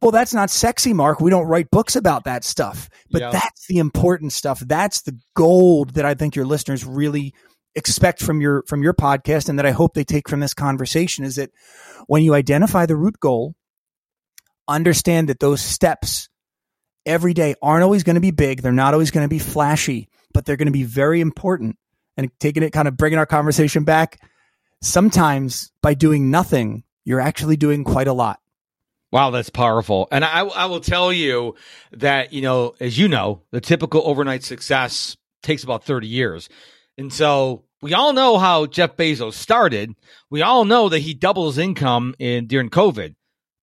Well, 0.00 0.12
that's 0.12 0.32
not 0.32 0.50
sexy, 0.50 0.92
Mark. 0.92 1.20
We 1.20 1.30
don't 1.30 1.46
write 1.46 1.70
books 1.70 1.96
about 1.96 2.24
that 2.24 2.44
stuff. 2.44 2.88
But 3.10 3.22
yeah. 3.22 3.30
that's 3.30 3.66
the 3.66 3.78
important 3.78 4.32
stuff. 4.32 4.60
That's 4.60 5.02
the 5.02 5.18
gold 5.34 5.94
that 5.94 6.04
I 6.04 6.14
think 6.14 6.36
your 6.36 6.46
listeners 6.46 6.84
really 6.84 7.34
expect 7.74 8.22
from 8.22 8.40
your 8.40 8.62
from 8.66 8.82
your 8.82 8.94
podcast 8.94 9.48
and 9.48 9.58
that 9.58 9.66
I 9.66 9.70
hope 9.70 9.94
they 9.94 10.04
take 10.04 10.28
from 10.28 10.40
this 10.40 10.54
conversation 10.54 11.24
is 11.24 11.36
that 11.36 11.50
when 12.06 12.22
you 12.22 12.34
identify 12.34 12.86
the 12.86 12.96
root 12.96 13.20
goal, 13.20 13.54
understand 14.68 15.28
that 15.28 15.40
those 15.40 15.60
steps 15.60 16.28
every 17.06 17.34
day 17.34 17.54
aren't 17.62 17.84
always 17.84 18.02
going 18.02 18.14
to 18.14 18.20
be 18.20 18.30
big, 18.30 18.62
they're 18.62 18.72
not 18.72 18.94
always 18.94 19.10
going 19.10 19.24
to 19.24 19.28
be 19.28 19.38
flashy, 19.38 20.08
but 20.32 20.44
they're 20.44 20.56
going 20.56 20.66
to 20.66 20.72
be 20.72 20.84
very 20.84 21.20
important 21.20 21.76
and 22.16 22.30
taking 22.38 22.62
it 22.62 22.70
kind 22.72 22.88
of 22.88 22.96
bringing 22.96 23.18
our 23.18 23.26
conversation 23.26 23.84
back, 23.84 24.20
sometimes 24.82 25.72
by 25.82 25.94
doing 25.94 26.30
nothing, 26.30 26.84
you're 27.04 27.20
actually 27.20 27.56
doing 27.56 27.84
quite 27.84 28.08
a 28.08 28.12
lot. 28.12 28.40
Wow, 29.12 29.30
that's 29.30 29.50
powerful. 29.50 30.06
And 30.12 30.24
I, 30.24 30.42
I 30.42 30.66
will 30.66 30.80
tell 30.80 31.12
you 31.12 31.56
that, 31.92 32.32
you 32.32 32.42
know, 32.42 32.74
as 32.78 32.96
you 32.96 33.08
know, 33.08 33.42
the 33.50 33.60
typical 33.60 34.02
overnight 34.04 34.44
success 34.44 35.16
takes 35.42 35.64
about 35.64 35.84
30 35.84 36.06
years. 36.06 36.48
And 37.00 37.10
so 37.10 37.64
we 37.80 37.94
all 37.94 38.12
know 38.12 38.36
how 38.36 38.66
Jeff 38.66 38.94
Bezos 38.94 39.32
started. 39.32 39.94
We 40.28 40.42
all 40.42 40.66
know 40.66 40.90
that 40.90 40.98
he 40.98 41.14
doubled 41.14 41.54
his 41.54 41.58
income 41.58 42.14
in 42.18 42.46
during 42.46 42.68
COVID. 42.68 43.14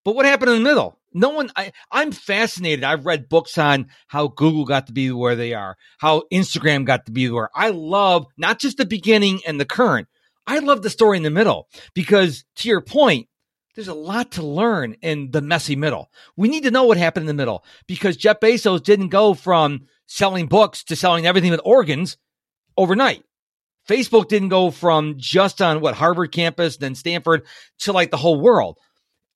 But 0.03 0.15
what 0.15 0.25
happened 0.25 0.49
in 0.49 0.63
the 0.63 0.69
middle? 0.69 0.97
no 1.13 1.29
one 1.29 1.49
I, 1.55 1.71
i'm 1.89 2.11
fascinated 2.11 2.83
i've 2.83 3.05
read 3.05 3.29
books 3.29 3.57
on 3.57 3.87
how 4.07 4.27
google 4.27 4.65
got 4.65 4.87
to 4.87 4.93
be 4.93 5.09
where 5.09 5.37
they 5.37 5.53
are 5.53 5.77
how 5.99 6.23
instagram 6.33 6.85
got 6.85 7.05
to 7.05 7.13
be 7.13 7.29
where 7.29 7.49
i 7.55 7.69
love 7.69 8.27
not 8.37 8.59
just 8.59 8.77
the 8.77 8.85
beginning 8.85 9.39
and 9.47 9.57
the 9.57 9.65
current 9.65 10.09
i 10.45 10.59
love 10.59 10.83
the 10.83 10.89
story 10.89 11.15
in 11.15 11.23
the 11.23 11.29
middle 11.29 11.69
because 11.93 12.43
to 12.57 12.67
your 12.67 12.81
point 12.81 13.29
there's 13.73 13.87
a 13.87 13.93
lot 13.93 14.31
to 14.33 14.43
learn 14.43 14.97
in 15.01 15.31
the 15.31 15.41
messy 15.41 15.77
middle 15.77 16.11
we 16.35 16.49
need 16.49 16.63
to 16.63 16.71
know 16.71 16.83
what 16.83 16.97
happened 16.97 17.23
in 17.23 17.27
the 17.27 17.41
middle 17.41 17.63
because 17.87 18.17
jeff 18.17 18.41
bezos 18.41 18.83
didn't 18.83 19.07
go 19.07 19.33
from 19.33 19.87
selling 20.07 20.45
books 20.45 20.83
to 20.83 20.95
selling 20.95 21.25
everything 21.25 21.51
with 21.51 21.61
organs 21.63 22.17
overnight 22.75 23.23
facebook 23.87 24.27
didn't 24.27 24.49
go 24.49 24.71
from 24.71 25.15
just 25.17 25.61
on 25.61 25.81
what 25.81 25.95
harvard 25.95 26.31
campus 26.31 26.77
then 26.77 26.95
stanford 26.95 27.45
to 27.79 27.91
like 27.91 28.11
the 28.11 28.17
whole 28.17 28.39
world 28.39 28.77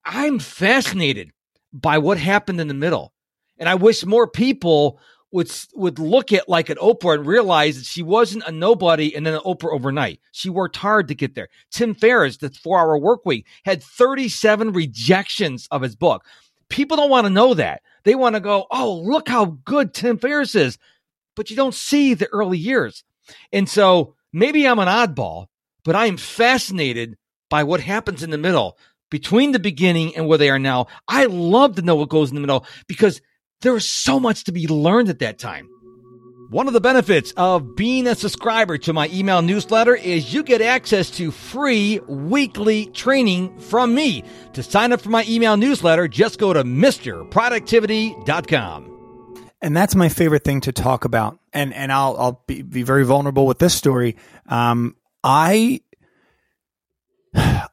i'm 0.06 0.40
fascinated 0.40 1.32
by 1.74 1.98
what 1.98 2.18
happened 2.18 2.60
in 2.60 2.68
the 2.68 2.74
middle. 2.74 3.14
And 3.58 3.70
I 3.70 3.76
wish 3.76 4.06
more 4.06 4.28
people 4.28 5.00
would 5.32 5.50
would 5.76 5.98
look 5.98 6.34
at 6.34 6.50
like 6.50 6.70
an 6.70 6.78
Oprah 6.78 7.16
and 7.16 7.26
realize 7.26 7.78
that 7.78 7.86
she 7.86 8.04
wasn't 8.04 8.44
a 8.46 8.52
nobody 8.52 9.16
and 9.16 9.26
then 9.26 9.36
an 9.36 9.42
Oprah 9.42 9.74
overnight. 9.74 10.20
She 10.34 10.50
worked 10.50 10.76
hard 10.76 11.08
to 11.08 11.16
get 11.16 11.36
there. 11.36 11.48
Tim 11.70 11.96
Ferriss, 11.96 12.38
the 12.38 12.50
four 12.50 12.80
hour 12.80 12.98
work 12.98 13.26
week, 13.26 13.48
had 13.64 13.82
37 13.82 14.74
rejections 14.74 15.68
of 15.72 15.82
his 15.82 15.96
book. 15.96 16.26
People 16.70 16.98
don't 16.98 17.10
want 17.10 17.28
to 17.28 17.34
know 17.34 17.54
that. 17.54 17.82
They 18.04 18.16
want 18.16 18.36
to 18.36 18.42
go, 18.42 18.66
oh, 18.72 19.00
look 19.00 19.30
how 19.30 19.58
good 19.64 19.94
Tim 19.94 20.18
Ferriss 20.18 20.56
is. 20.56 20.78
But 21.36 21.50
you 21.50 21.56
don't 21.56 21.74
see 21.74 22.14
the 22.14 22.28
early 22.28 22.58
years. 22.58 23.04
And 23.54 23.70
so 23.70 24.16
maybe 24.34 24.68
I'm 24.68 24.80
an 24.80 24.88
oddball, 24.88 25.48
but 25.84 25.96
I 25.96 26.08
am 26.08 26.18
fascinated 26.18 27.18
by 27.50 27.64
what 27.64 27.80
happens 27.80 28.24
in 28.24 28.30
the 28.30 28.38
middle 28.38 28.78
between 29.10 29.52
the 29.52 29.60
beginning 29.60 30.16
and 30.16 30.28
where 30.28 30.38
they 30.38 30.50
are 30.50 30.60
now. 30.60 30.88
I 31.08 31.26
love 31.26 31.76
to 31.76 31.82
know 31.82 31.96
what 31.96 32.10
goes 32.10 32.30
in 32.30 32.36
the 32.36 32.42
middle 32.42 32.66
because 32.88 33.22
there 33.62 33.76
is 33.76 33.88
so 33.88 34.20
much 34.20 34.46
to 34.46 34.52
be 34.52 34.68
learned 34.68 35.10
at 35.10 35.20
that 35.20 35.38
time. 35.38 35.70
One 36.50 36.68
of 36.68 36.74
the 36.74 36.82
benefits 36.82 37.32
of 37.38 37.78
being 37.78 38.08
a 38.08 38.16
subscriber 38.16 38.78
to 38.80 38.92
my 38.92 39.08
email 39.14 39.42
newsletter 39.42 39.96
is 39.96 40.34
you 40.34 40.44
get 40.44 40.62
access 40.62 41.10
to 41.12 41.32
free 41.32 42.02
weekly 42.08 42.88
training 42.88 43.58
from 43.58 43.96
me. 43.96 44.26
To 44.54 44.62
sign 44.62 44.92
up 44.92 45.00
for 45.00 45.10
my 45.10 45.24
email 45.30 45.56
newsletter, 45.56 46.10
just 46.10 46.40
go 46.40 46.52
to 46.52 46.66
MrProductivity.com. 46.66 49.01
And 49.62 49.78
that's 49.78 49.96
my 49.96 50.10
favorite 50.10 50.44
thing 50.44 50.62
to 50.62 50.72
talk 50.72 51.06
about. 51.06 51.38
And 51.54 51.74
and 51.74 51.92
I'll 51.92 52.18
I'll 52.18 52.44
be, 52.48 52.62
be 52.62 52.84
very 52.84 53.06
vulnerable 53.06 53.46
with 53.46 53.60
this 53.60 53.76
story. 53.76 54.18
Um, 54.48 54.96
I 55.24 55.82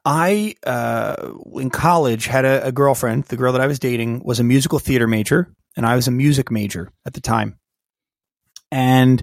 I, 0.05 0.55
uh, 0.65 1.33
in 1.55 1.71
college, 1.71 2.27
had 2.27 2.45
a, 2.45 2.67
a, 2.67 2.73
girlfriend. 2.73 3.25
The 3.25 3.37
girl 3.37 3.53
that 3.53 3.61
I 3.61 3.67
was 3.67 3.79
dating 3.79 4.23
was 4.25 4.41
a 4.41 4.45
musical 4.45 4.79
theater 4.79 5.07
major, 5.07 5.53
and 5.77 5.85
I 5.85 5.97
was 5.97 6.07
a 6.07 6.13
music 6.13 6.51
major 6.51 6.93
at 7.05 7.15
the 7.15 7.21
time. 7.21 7.59
And 8.71 9.23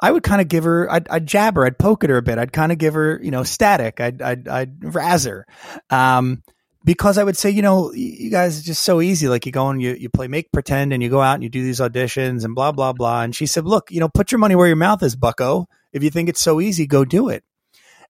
I 0.00 0.12
would 0.12 0.22
kind 0.22 0.40
of 0.40 0.48
give 0.48 0.64
her, 0.64 0.90
I'd, 0.90 1.08
I'd, 1.08 1.26
jab 1.26 1.56
her, 1.56 1.66
I'd 1.66 1.78
poke 1.78 2.04
at 2.04 2.10
her 2.10 2.18
a 2.18 2.22
bit. 2.22 2.38
I'd 2.38 2.52
kind 2.52 2.70
of 2.70 2.78
give 2.78 2.94
her, 2.94 3.20
you 3.22 3.30
know, 3.30 3.42
static. 3.42 4.00
I'd, 4.00 4.22
I'd, 4.22 4.48
I'd 4.48 4.94
razz 4.94 5.24
her. 5.24 5.46
Um, 5.90 6.42
because 6.88 7.18
I 7.18 7.24
would 7.24 7.36
say, 7.36 7.50
you 7.50 7.60
know, 7.60 7.92
you 7.92 8.30
guys 8.30 8.58
are 8.58 8.62
just 8.62 8.80
so 8.80 9.02
easy. 9.02 9.28
Like 9.28 9.44
you 9.44 9.52
go 9.52 9.68
and 9.68 9.82
you, 9.82 9.92
you 9.92 10.08
play 10.08 10.26
make 10.26 10.50
pretend 10.50 10.94
and 10.94 11.02
you 11.02 11.10
go 11.10 11.20
out 11.20 11.34
and 11.34 11.42
you 11.42 11.50
do 11.50 11.62
these 11.62 11.80
auditions 11.80 12.46
and 12.46 12.54
blah, 12.54 12.72
blah, 12.72 12.94
blah. 12.94 13.20
And 13.20 13.36
she 13.36 13.44
said, 13.44 13.66
look, 13.66 13.90
you 13.90 14.00
know, 14.00 14.08
put 14.08 14.32
your 14.32 14.38
money 14.38 14.54
where 14.54 14.68
your 14.68 14.74
mouth 14.74 15.02
is, 15.02 15.14
bucko. 15.14 15.66
If 15.92 16.02
you 16.02 16.08
think 16.08 16.30
it's 16.30 16.40
so 16.40 16.62
easy, 16.62 16.86
go 16.86 17.04
do 17.04 17.28
it. 17.28 17.44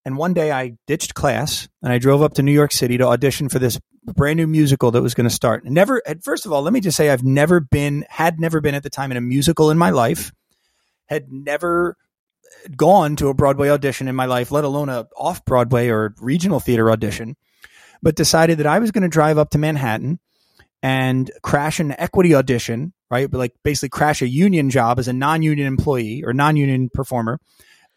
And 0.05 0.17
one 0.17 0.33
day 0.33 0.53
I 0.53 0.77
ditched 0.87 1.15
class 1.15 1.69
and 1.83 1.93
I 1.93 1.99
drove 1.99 2.23
up 2.23 2.35
to 2.35 2.45
New 2.45 2.53
York 2.53 2.71
City 2.71 2.97
to 2.99 3.09
audition 3.09 3.49
for 3.49 3.59
this 3.59 3.81
brand 4.05 4.37
new 4.37 4.47
musical 4.47 4.93
that 4.93 5.03
was 5.03 5.15
going 5.15 5.29
to 5.29 5.35
start. 5.35 5.65
Never, 5.65 6.01
first 6.23 6.47
of 6.47 6.53
all, 6.53 6.63
let 6.63 6.73
me 6.73 6.81
just 6.81 6.97
say 6.97 7.11
I've 7.11 7.25
never 7.25 7.59
been, 7.59 8.07
had 8.09 8.39
never 8.39 8.61
been 8.61 8.77
at 8.77 8.85
the 8.85 8.91
time 8.91 9.11
in 9.11 9.17
a 9.17 9.21
musical 9.21 9.73
in 9.73 9.79
my 9.79 9.91
life, 9.91 10.31
had 11.07 11.33
never 11.33 11.97
gone 12.77 13.17
to 13.17 13.27
a 13.27 13.35
Broadway 13.35 13.71
audition 13.71 14.07
in 14.07 14.15
my 14.15 14.27
life, 14.27 14.53
let 14.53 14.63
alone 14.63 14.89
a 14.89 15.09
off 15.17 15.45
Broadway 15.45 15.89
or 15.89 16.15
regional 16.21 16.61
theater 16.61 16.93
audition, 16.93 17.35
but 18.03 18.17
decided 18.17 18.59
that 18.59 18.67
I 18.67 18.79
was 18.79 18.91
going 18.91 19.03
to 19.03 19.09
drive 19.09 19.39
up 19.39 19.51
to 19.51 19.59
Manhattan 19.59 20.19
and 20.83 21.31
crash 21.43 21.81
an 21.81 21.95
equity 21.99 22.35
audition 22.35 22.93
right? 23.11 23.31
But 23.31 23.39
like 23.39 23.53
basically 23.63 23.91
crash 23.91 24.23
a 24.23 24.29
union 24.29 24.71
job 24.71 24.99
as 24.99 25.09
a 25.09 25.13
non-union 25.13 25.67
employee 25.67 26.23
or 26.25 26.33
non-union 26.33 26.91
performer 26.93 27.41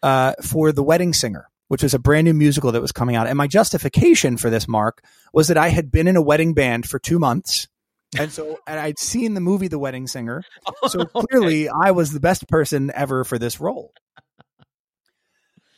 uh, 0.02 0.34
for 0.42 0.72
The 0.72 0.82
Wedding 0.82 1.12
Singer, 1.12 1.48
which 1.68 1.82
was 1.82 1.94
a 1.94 1.98
brand 1.98 2.24
new 2.24 2.34
musical 2.34 2.72
that 2.72 2.82
was 2.82 2.92
coming 2.92 3.16
out. 3.16 3.26
And 3.26 3.36
my 3.36 3.46
justification 3.46 4.36
for 4.36 4.50
this, 4.50 4.66
Mark, 4.66 5.04
was 5.32 5.48
that 5.48 5.58
I 5.58 5.68
had 5.68 5.90
been 5.90 6.08
in 6.08 6.16
a 6.16 6.22
wedding 6.22 6.54
band 6.54 6.88
for 6.88 6.98
two 6.98 7.18
months. 7.18 7.68
And 8.18 8.30
so, 8.30 8.58
and 8.66 8.78
I'd 8.78 8.98
seen 8.98 9.34
the 9.34 9.40
movie 9.40 9.68
The 9.68 9.78
Wedding 9.78 10.06
Singer. 10.06 10.42
So 10.88 11.04
clearly, 11.06 11.68
I 11.68 11.92
was 11.92 12.12
the 12.12 12.20
best 12.20 12.48
person 12.48 12.90
ever 12.94 13.24
for 13.24 13.38
this 13.38 13.60
role. 13.60 13.92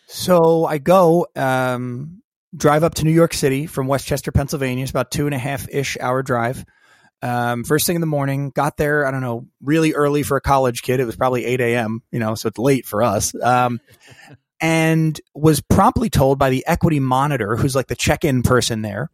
So 0.07 0.65
I 0.65 0.79
go, 0.79 1.27
um, 1.37 2.23
drive 2.57 2.85
up 2.85 2.95
to 2.97 3.05
New 3.05 3.12
York 3.12 3.35
City 3.35 3.67
from 3.67 3.87
West 3.87 4.07
Chester, 4.07 4.33
Pennsylvania. 4.33 4.83
It's 4.83 4.90
about 4.90 5.11
two 5.11 5.27
and 5.27 5.35
a 5.35 5.38
half 5.38 5.69
ish 5.69 5.97
hour 6.01 6.23
drive. 6.23 6.64
Um, 7.23 7.64
first 7.64 7.87
thing 7.87 7.97
in 7.97 8.01
the 8.01 8.07
morning, 8.07 8.51
got 8.51 8.77
there, 8.77 9.07
I 9.07 9.11
don't 9.11 9.23
know, 9.23 9.47
really 9.62 9.95
early 9.95 10.23
for 10.23 10.37
a 10.37 10.43
college 10.43 10.83
kid. 10.83 11.01
It 11.01 11.07
was 11.07 11.17
probably 11.17 11.47
8 11.47 11.61
a.m., 11.61 12.03
you 12.11 12.19
know, 12.19 12.35
so 12.35 12.49
it's 12.49 12.59
late 12.59 12.85
for 12.85 13.03
us. 13.03 13.35
Um, 13.43 13.81
and 14.61 15.19
was 15.35 15.61
promptly 15.61 16.11
told 16.11 16.38
by 16.38 16.51
the 16.51 16.64
equity 16.67 17.01
monitor, 17.01 17.57
who's 17.57 17.75
like 17.75 17.87
the 17.87 17.97
check 17.97 18.25
in 18.25 18.43
person 18.43 18.83
there, 18.83 19.11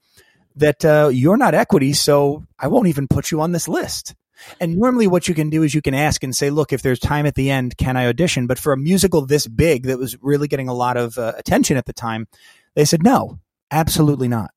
that 0.57 0.85
uh, 0.85 1.11
you're 1.13 1.37
not 1.37 1.55
equity, 1.55 1.93
so 1.93 2.45
I 2.59 2.69
won't 2.69 2.89
even 2.89 3.07
put 3.09 3.31
you 3.31 3.41
on 3.41 3.53
this 3.53 3.69
list. 3.69 4.15
And 4.59 4.79
normally, 4.79 5.07
what 5.07 5.29
you 5.29 5.35
can 5.35 5.51
do 5.51 5.63
is 5.63 5.75
you 5.75 5.83
can 5.83 5.95
ask 5.95 6.23
and 6.23 6.35
say, 6.35 6.51
look, 6.51 6.73
if 6.73 6.83
there's 6.83 6.99
time 6.99 7.27
at 7.27 7.35
the 7.35 7.51
end, 7.51 7.77
can 7.77 7.97
I 7.97 8.07
audition? 8.07 8.47
But 8.47 8.59
for 8.59 8.73
a 8.73 8.77
musical 8.77 9.25
this 9.27 9.47
big 9.47 9.85
that 9.85 9.99
was 9.99 10.17
really 10.23 10.49
getting 10.49 10.69
a 10.69 10.75
lot 10.75 10.97
of 10.97 11.19
uh, 11.19 11.35
attention 11.37 11.77
at 11.77 11.87
the 11.87 11.93
time, 11.93 12.27
they 12.75 12.85
said, 12.85 13.03
no, 13.03 13.39
absolutely 13.71 14.29
not. 14.29 14.51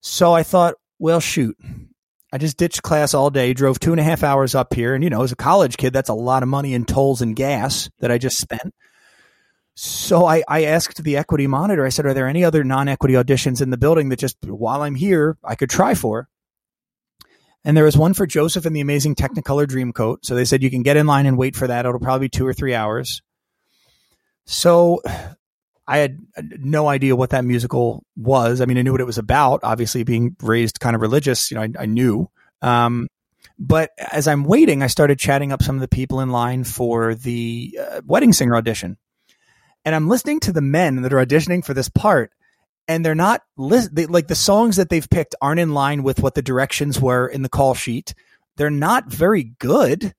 So 0.00 0.32
I 0.32 0.42
thought, 0.42 0.74
well, 0.98 1.20
shoot. 1.20 1.56
I 2.32 2.38
just 2.38 2.56
ditched 2.56 2.82
class 2.82 3.14
all 3.14 3.30
day, 3.30 3.54
drove 3.54 3.78
two 3.78 3.92
and 3.92 4.00
a 4.00 4.04
half 4.04 4.22
hours 4.22 4.54
up 4.54 4.74
here. 4.74 4.94
And, 4.94 5.04
you 5.04 5.10
know, 5.10 5.22
as 5.22 5.32
a 5.32 5.36
college 5.36 5.76
kid, 5.76 5.92
that's 5.92 6.08
a 6.08 6.14
lot 6.14 6.42
of 6.42 6.48
money 6.48 6.74
in 6.74 6.84
tolls 6.84 7.22
and 7.22 7.36
gas 7.36 7.88
that 8.00 8.10
I 8.10 8.18
just 8.18 8.38
spent. 8.38 8.74
So 9.76 10.24
I, 10.24 10.42
I 10.48 10.64
asked 10.64 11.02
the 11.02 11.16
equity 11.16 11.46
monitor, 11.46 11.84
I 11.84 11.88
said, 11.88 12.06
are 12.06 12.14
there 12.14 12.28
any 12.28 12.44
other 12.44 12.64
non 12.64 12.88
equity 12.88 13.14
auditions 13.14 13.60
in 13.60 13.70
the 13.70 13.76
building 13.76 14.08
that 14.08 14.18
just 14.18 14.36
while 14.42 14.82
I'm 14.82 14.94
here, 14.94 15.36
I 15.42 15.54
could 15.54 15.70
try 15.70 15.94
for? 15.94 16.28
And 17.64 17.76
there 17.76 17.84
was 17.84 17.96
one 17.96 18.14
for 18.14 18.26
Joseph 18.26 18.66
and 18.66 18.76
the 18.76 18.80
Amazing 18.80 19.14
Technicolor 19.14 19.66
Dreamcoat. 19.66 20.18
So 20.22 20.34
they 20.34 20.44
said 20.44 20.62
you 20.62 20.70
can 20.70 20.82
get 20.82 20.96
in 20.96 21.06
line 21.06 21.26
and 21.26 21.38
wait 21.38 21.56
for 21.56 21.66
that. 21.66 21.86
It'll 21.86 21.98
probably 21.98 22.26
be 22.26 22.36
two 22.36 22.46
or 22.46 22.52
three 22.52 22.74
hours. 22.74 23.22
So 24.44 25.00
I 25.86 25.98
had 25.98 26.18
no 26.38 26.88
idea 26.88 27.14
what 27.14 27.30
that 27.30 27.44
musical 27.44 28.04
was. 28.16 28.60
I 28.60 28.64
mean, 28.64 28.78
I 28.78 28.82
knew 28.82 28.92
what 28.92 29.00
it 29.00 29.06
was 29.06 29.18
about. 29.18 29.60
Obviously, 29.62 30.02
being 30.02 30.36
raised 30.40 30.80
kind 30.80 30.96
of 30.96 31.02
religious, 31.02 31.50
you 31.50 31.56
know, 31.56 31.62
I, 31.62 31.68
I 31.80 31.86
knew. 31.86 32.30
Um, 32.62 33.08
but 33.58 33.90
as 33.98 34.26
I'm 34.26 34.44
waiting, 34.44 34.82
I 34.82 34.88
started 34.88 35.18
chatting 35.18 35.52
up 35.52 35.62
some 35.62 35.76
of 35.76 35.80
the 35.80 35.88
people 35.88 36.20
in 36.20 36.30
line 36.30 36.64
for 36.64 37.14
the 37.14 37.78
uh, 37.80 38.00
wedding 38.04 38.32
singer 38.32 38.56
audition, 38.56 38.96
and 39.84 39.94
I'm 39.94 40.08
listening 40.08 40.40
to 40.40 40.52
the 40.52 40.62
men 40.62 41.02
that 41.02 41.12
are 41.12 41.24
auditioning 41.24 41.64
for 41.64 41.74
this 41.74 41.88
part, 41.88 42.32
and 42.88 43.04
they're 43.04 43.14
not 43.14 43.42
li- 43.56 43.88
they, 43.92 44.06
like 44.06 44.26
the 44.26 44.34
songs 44.34 44.76
that 44.76 44.88
they've 44.88 45.08
picked 45.08 45.34
aren't 45.40 45.60
in 45.60 45.74
line 45.74 46.02
with 46.02 46.20
what 46.20 46.34
the 46.34 46.42
directions 46.42 47.00
were 47.00 47.28
in 47.28 47.42
the 47.42 47.48
call 47.48 47.74
sheet. 47.74 48.14
They're 48.56 48.70
not 48.70 49.12
very 49.12 49.44
good. 49.58 50.14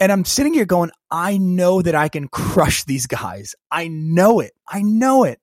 And 0.00 0.10
I'm 0.10 0.24
sitting 0.24 0.54
here 0.54 0.64
going, 0.64 0.90
I 1.10 1.36
know 1.36 1.82
that 1.82 1.94
I 1.94 2.08
can 2.08 2.26
crush 2.26 2.84
these 2.84 3.06
guys. 3.06 3.54
I 3.70 3.88
know 3.88 4.40
it. 4.40 4.52
I 4.66 4.80
know 4.80 5.24
it. 5.24 5.40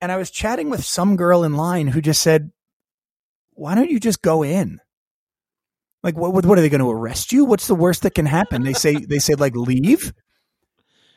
And 0.00 0.10
I 0.10 0.16
was 0.16 0.30
chatting 0.30 0.70
with 0.70 0.82
some 0.82 1.16
girl 1.16 1.44
in 1.44 1.54
line 1.54 1.86
who 1.88 2.00
just 2.00 2.22
said, 2.22 2.50
why 3.52 3.74
don't 3.74 3.90
you 3.90 4.00
just 4.00 4.22
go 4.22 4.42
in? 4.42 4.80
Like, 6.02 6.16
what, 6.16 6.32
what 6.32 6.58
are 6.58 6.62
they 6.62 6.70
going 6.70 6.80
to 6.80 6.90
arrest 6.90 7.32
you? 7.32 7.44
What's 7.44 7.66
the 7.66 7.74
worst 7.74 8.02
that 8.02 8.14
can 8.14 8.24
happen? 8.24 8.62
They 8.62 8.72
say, 8.72 8.94
they 8.96 9.18
say 9.18 9.34
like 9.34 9.54
leave. 9.54 10.14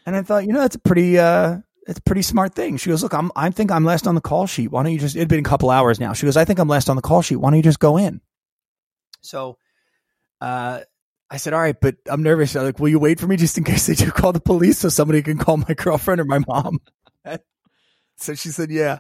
And 0.06 0.14
I 0.14 0.22
thought, 0.24 0.46
you 0.46 0.52
know, 0.52 0.60
that's 0.60 0.76
a 0.76 0.80
pretty, 0.80 1.18
uh, 1.18 1.60
it's 1.88 2.00
a 2.00 2.04
pretty 2.04 2.24
smart 2.24 2.54
thing. 2.56 2.76
She 2.76 2.90
goes, 2.90 3.02
look, 3.02 3.14
I'm, 3.14 3.32
I 3.38 3.50
think 3.52 3.72
I'm 3.72 3.86
last 3.86 4.06
on 4.06 4.16
the 4.16 4.22
call 4.22 4.48
sheet. 4.48 4.70
Why 4.70 4.84
don't 4.84 4.92
you 4.92 5.00
just, 5.00 5.16
it'd 5.16 5.30
been 5.30 5.40
a 5.40 5.44
couple 5.44 5.70
hours 5.70 6.02
now. 6.02 6.12
She 6.12 6.26
goes, 6.26 6.36
I 6.36 6.44
think 6.44 6.60
I'm 6.60 6.68
last 6.68 6.90
on 6.90 6.98
the 6.98 7.02
call 7.02 7.22
sheet. 7.22 7.38
Why 7.38 7.50
don't 7.50 7.58
you 7.58 7.64
just 7.64 7.80
go 7.80 7.96
in? 7.96 8.20
So, 9.22 9.58
uh, 10.42 10.82
I 11.30 11.38
said, 11.38 11.54
all 11.54 11.62
right, 11.62 11.80
but 11.80 11.96
I'm 12.08 12.22
nervous. 12.22 12.56
I'm 12.56 12.64
like, 12.64 12.80
will 12.80 12.90
you 12.90 13.00
wait 13.00 13.20
for 13.20 13.28
me 13.28 13.38
just 13.38 13.58
in 13.58 13.64
case 13.64 13.88
they 13.88 13.96
do 13.96 14.12
call 14.12 14.34
the 14.34 14.40
police 14.40 14.80
so 14.80 14.90
somebody 14.90 15.22
can 15.22 15.38
call 15.38 15.58
my 15.58 15.74
girlfriend 15.74 16.22
or 16.22 16.26
my 16.26 16.40
mom? 16.48 16.80
so 18.18 18.36
she 18.36 18.50
said, 18.50 18.70
yeah. 18.70 19.00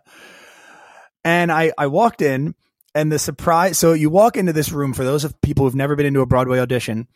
And 1.23 1.51
I, 1.51 1.71
I 1.77 1.87
walked 1.87 2.21
in 2.21 2.55
and 2.95 3.11
the 3.11 3.19
surprise. 3.19 3.77
So 3.77 3.93
you 3.93 4.09
walk 4.09 4.37
into 4.37 4.53
this 4.53 4.71
room 4.71 4.93
for 4.93 5.03
those 5.03 5.23
of 5.23 5.39
people 5.41 5.65
who've 5.65 5.75
never 5.75 5.95
been 5.95 6.05
into 6.05 6.21
a 6.21 6.25
Broadway 6.25 6.59
audition. 6.59 7.07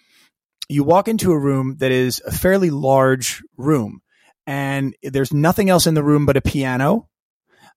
You 0.70 0.84
walk 0.84 1.08
into 1.08 1.32
a 1.32 1.39
room 1.39 1.78
that 1.80 1.91
is 1.91 2.22
a 2.26 2.32
fairly 2.32 2.70
large 2.70 3.41
room 3.58 4.02
and 4.46 4.96
there's 5.04 5.34
nothing 5.34 5.70
else 5.70 5.88
in 5.88 5.93
the 5.93 6.04
room 6.04 6.26
but 6.26 6.38
a 6.38 6.41
piano 6.41 7.10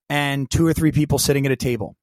and 0.09 0.49
two 0.49 0.65
or 0.65 0.73
three 0.73 0.91
people 0.91 1.19
sitting 1.19 1.45
at 1.45 1.51
a 1.51 1.57
table 1.57 1.95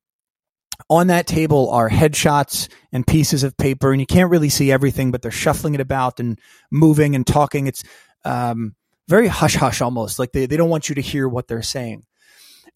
on 0.89 1.09
that 1.09 1.27
table 1.27 1.71
are 1.71 1.91
headshots 1.91 2.69
and 2.93 3.07
pieces 3.07 3.43
of 3.43 3.57
paper, 3.57 3.93
and 3.93 4.01
you 4.01 4.07
can't 4.07 4.31
really 4.31 4.49
see 4.49 4.71
everything, 4.73 5.11
but 5.11 5.23
they're 5.23 5.31
shuffling 5.31 5.75
it 5.75 5.81
about 5.81 6.21
and 6.21 6.39
moving 6.71 7.15
and 7.15 7.27
talking. 7.27 7.67
It's 7.67 7.85
um, 8.25 8.75
very 9.09 9.27
hush 9.27 9.55
hush 9.55 9.81
almost, 9.81 10.19
like 10.19 10.33
they, 10.33 10.47
they 10.47 10.57
don't 10.57 10.71
want 10.71 10.89
you 10.89 10.95
to 10.95 11.01
hear 11.01 11.29
what 11.29 11.49
they're 11.49 11.63
saying. 11.63 12.05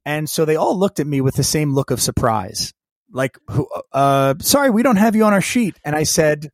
And 0.05 0.29
so 0.29 0.45
they 0.45 0.57
all 0.57 0.77
looked 0.77 1.01
at 1.01 1.07
me 1.07 1.21
with 1.21 1.37
the 1.37 1.45
same 1.45 1.75
look 1.75 1.91
of 1.91 2.01
surprise, 2.01 2.73
like, 3.13 3.39
uh, 3.93 4.35
sorry, 4.41 4.71
we 4.71 4.83
don't 4.83 4.97
have 4.97 5.15
you 5.15 5.25
on 5.25 5.33
our 5.33 5.41
sheet. 5.41 5.79
And 5.85 5.95
I 5.95 6.03
said, 6.03 6.51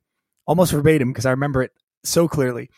almost 0.47 0.73
verbatim, 0.73 1.11
because 1.11 1.27
I 1.27 1.31
remember 1.31 1.63
it 1.63 1.71
so 2.05 2.29
clearly. 2.29 2.69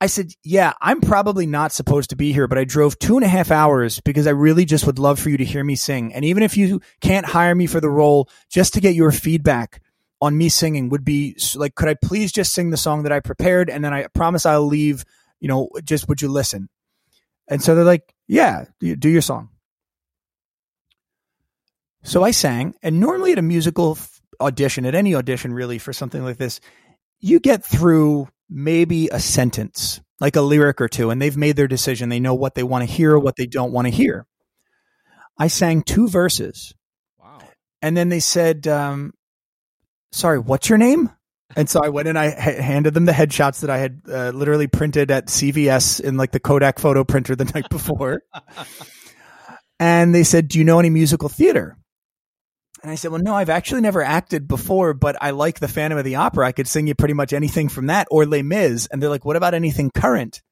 I 0.00 0.06
said, 0.06 0.32
Yeah, 0.42 0.72
I'm 0.80 1.00
probably 1.00 1.46
not 1.46 1.72
supposed 1.72 2.10
to 2.10 2.16
be 2.16 2.32
here, 2.32 2.48
but 2.48 2.58
I 2.58 2.64
drove 2.64 2.98
two 2.98 3.16
and 3.16 3.24
a 3.24 3.28
half 3.28 3.50
hours 3.50 4.00
because 4.00 4.26
I 4.26 4.30
really 4.30 4.64
just 4.64 4.86
would 4.86 4.98
love 4.98 5.18
for 5.18 5.30
you 5.30 5.36
to 5.36 5.44
hear 5.44 5.64
me 5.64 5.76
sing. 5.76 6.12
And 6.12 6.24
even 6.24 6.42
if 6.42 6.56
you 6.56 6.80
can't 7.00 7.26
hire 7.26 7.54
me 7.54 7.66
for 7.66 7.80
the 7.80 7.90
role, 7.90 8.28
just 8.50 8.74
to 8.74 8.80
get 8.80 8.94
your 8.94 9.12
feedback 9.12 9.80
on 10.20 10.36
me 10.36 10.48
singing 10.48 10.88
would 10.88 11.04
be 11.04 11.36
like, 11.54 11.74
could 11.74 11.88
I 11.88 11.94
please 11.94 12.32
just 12.32 12.52
sing 12.52 12.70
the 12.70 12.76
song 12.76 13.02
that 13.02 13.12
I 13.12 13.20
prepared? 13.20 13.70
And 13.70 13.84
then 13.84 13.92
I 13.92 14.06
promise 14.14 14.46
I'll 14.46 14.66
leave, 14.66 15.04
you 15.40 15.48
know, 15.48 15.68
just 15.84 16.08
would 16.08 16.22
you 16.22 16.28
listen? 16.28 16.68
And 17.48 17.62
so 17.62 17.74
they're 17.74 17.84
like, 17.84 18.14
Yeah, 18.26 18.64
do 18.80 19.08
your 19.08 19.22
song. 19.22 19.50
So 22.02 22.22
I 22.22 22.32
sang, 22.32 22.74
and 22.82 23.00
normally 23.00 23.32
at 23.32 23.38
a 23.38 23.42
musical 23.42 23.96
audition, 24.38 24.84
at 24.84 24.94
any 24.94 25.14
audition 25.14 25.54
really 25.54 25.78
for 25.78 25.94
something 25.94 26.22
like 26.22 26.36
this, 26.36 26.60
you 27.20 27.40
get 27.40 27.64
through 27.64 28.28
maybe 28.54 29.08
a 29.08 29.18
sentence, 29.18 30.00
like 30.20 30.36
a 30.36 30.40
lyric 30.40 30.80
or 30.80 30.88
two, 30.88 31.10
and 31.10 31.20
they've 31.20 31.36
made 31.36 31.56
their 31.56 31.66
decision. 31.66 32.08
They 32.08 32.20
know 32.20 32.34
what 32.34 32.54
they 32.54 32.62
want 32.62 32.88
to 32.88 32.94
hear, 32.94 33.18
what 33.18 33.34
they 33.36 33.46
don't 33.46 33.72
want 33.72 33.86
to 33.86 33.90
hear. 33.90 34.26
I 35.36 35.48
sang 35.48 35.82
two 35.82 36.08
verses. 36.08 36.72
Wow. 37.18 37.40
And 37.82 37.96
then 37.96 38.08
they 38.08 38.20
said, 38.20 38.68
um, 38.68 39.12
sorry, 40.12 40.38
what's 40.38 40.68
your 40.68 40.78
name? 40.78 41.10
And 41.56 41.68
so 41.68 41.80
I 41.82 41.88
went 41.88 42.08
and 42.08 42.18
I 42.18 42.30
handed 42.30 42.94
them 42.94 43.04
the 43.04 43.12
headshots 43.12 43.60
that 43.60 43.70
I 43.70 43.78
had 43.78 44.00
uh, 44.08 44.30
literally 44.30 44.68
printed 44.68 45.10
at 45.10 45.26
CVS 45.26 46.00
in 46.00 46.16
like 46.16 46.30
the 46.30 46.40
Kodak 46.40 46.78
photo 46.78 47.04
printer 47.04 47.34
the 47.34 47.44
night 47.54 47.68
before. 47.68 48.22
and 49.80 50.14
they 50.14 50.22
said, 50.22 50.48
Do 50.48 50.58
you 50.58 50.64
know 50.64 50.78
any 50.78 50.90
musical 50.90 51.28
theater? 51.28 51.76
And 52.84 52.90
I 52.90 52.96
said, 52.96 53.10
well, 53.10 53.22
no, 53.22 53.34
I've 53.34 53.48
actually 53.48 53.80
never 53.80 54.02
acted 54.02 54.46
before, 54.46 54.92
but 54.92 55.16
I 55.18 55.30
like 55.30 55.58
the 55.58 55.68
Phantom 55.68 55.98
of 55.98 56.04
the 56.04 56.16
Opera. 56.16 56.46
I 56.46 56.52
could 56.52 56.68
sing 56.68 56.86
you 56.86 56.94
pretty 56.94 57.14
much 57.14 57.32
anything 57.32 57.70
from 57.70 57.86
that 57.86 58.06
or 58.10 58.26
Les 58.26 58.42
Mis. 58.42 58.86
And 58.88 59.02
they're 59.02 59.08
like, 59.08 59.24
what 59.24 59.36
about 59.36 59.54
anything 59.54 59.90
current? 59.90 60.42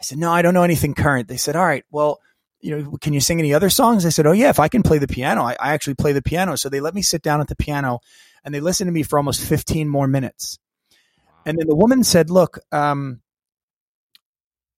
I 0.00 0.02
said, 0.02 0.16
no, 0.16 0.32
I 0.32 0.40
don't 0.40 0.54
know 0.54 0.62
anything 0.62 0.94
current. 0.94 1.28
They 1.28 1.36
said, 1.36 1.56
all 1.56 1.66
right, 1.66 1.84
well, 1.90 2.20
you 2.62 2.74
know, 2.74 2.96
can 3.02 3.12
you 3.12 3.20
sing 3.20 3.38
any 3.38 3.52
other 3.52 3.68
songs? 3.68 4.06
I 4.06 4.08
said, 4.08 4.26
oh 4.26 4.32
yeah, 4.32 4.48
if 4.48 4.58
I 4.58 4.68
can 4.68 4.82
play 4.82 4.96
the 4.96 5.06
piano, 5.06 5.42
I, 5.42 5.58
I 5.60 5.74
actually 5.74 5.96
play 5.96 6.12
the 6.12 6.22
piano. 6.22 6.56
So 6.56 6.70
they 6.70 6.80
let 6.80 6.94
me 6.94 7.02
sit 7.02 7.20
down 7.20 7.42
at 7.42 7.48
the 7.48 7.56
piano 7.56 8.00
and 8.42 8.54
they 8.54 8.60
listened 8.60 8.88
to 8.88 8.92
me 8.92 9.02
for 9.02 9.18
almost 9.18 9.42
15 9.42 9.86
more 9.86 10.06
minutes. 10.06 10.58
And 11.44 11.58
then 11.58 11.66
the 11.66 11.76
woman 11.76 12.02
said, 12.02 12.30
look, 12.30 12.60
um, 12.72 13.20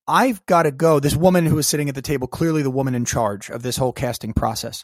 I've 0.08 0.44
got 0.46 0.64
to 0.64 0.72
go. 0.72 0.98
This 0.98 1.14
woman 1.14 1.46
who 1.46 1.54
was 1.54 1.68
sitting 1.68 1.88
at 1.88 1.94
the 1.94 2.02
table, 2.02 2.26
clearly 2.26 2.62
the 2.62 2.70
woman 2.70 2.96
in 2.96 3.04
charge 3.04 3.48
of 3.48 3.62
this 3.62 3.76
whole 3.76 3.92
casting 3.92 4.32
process. 4.32 4.82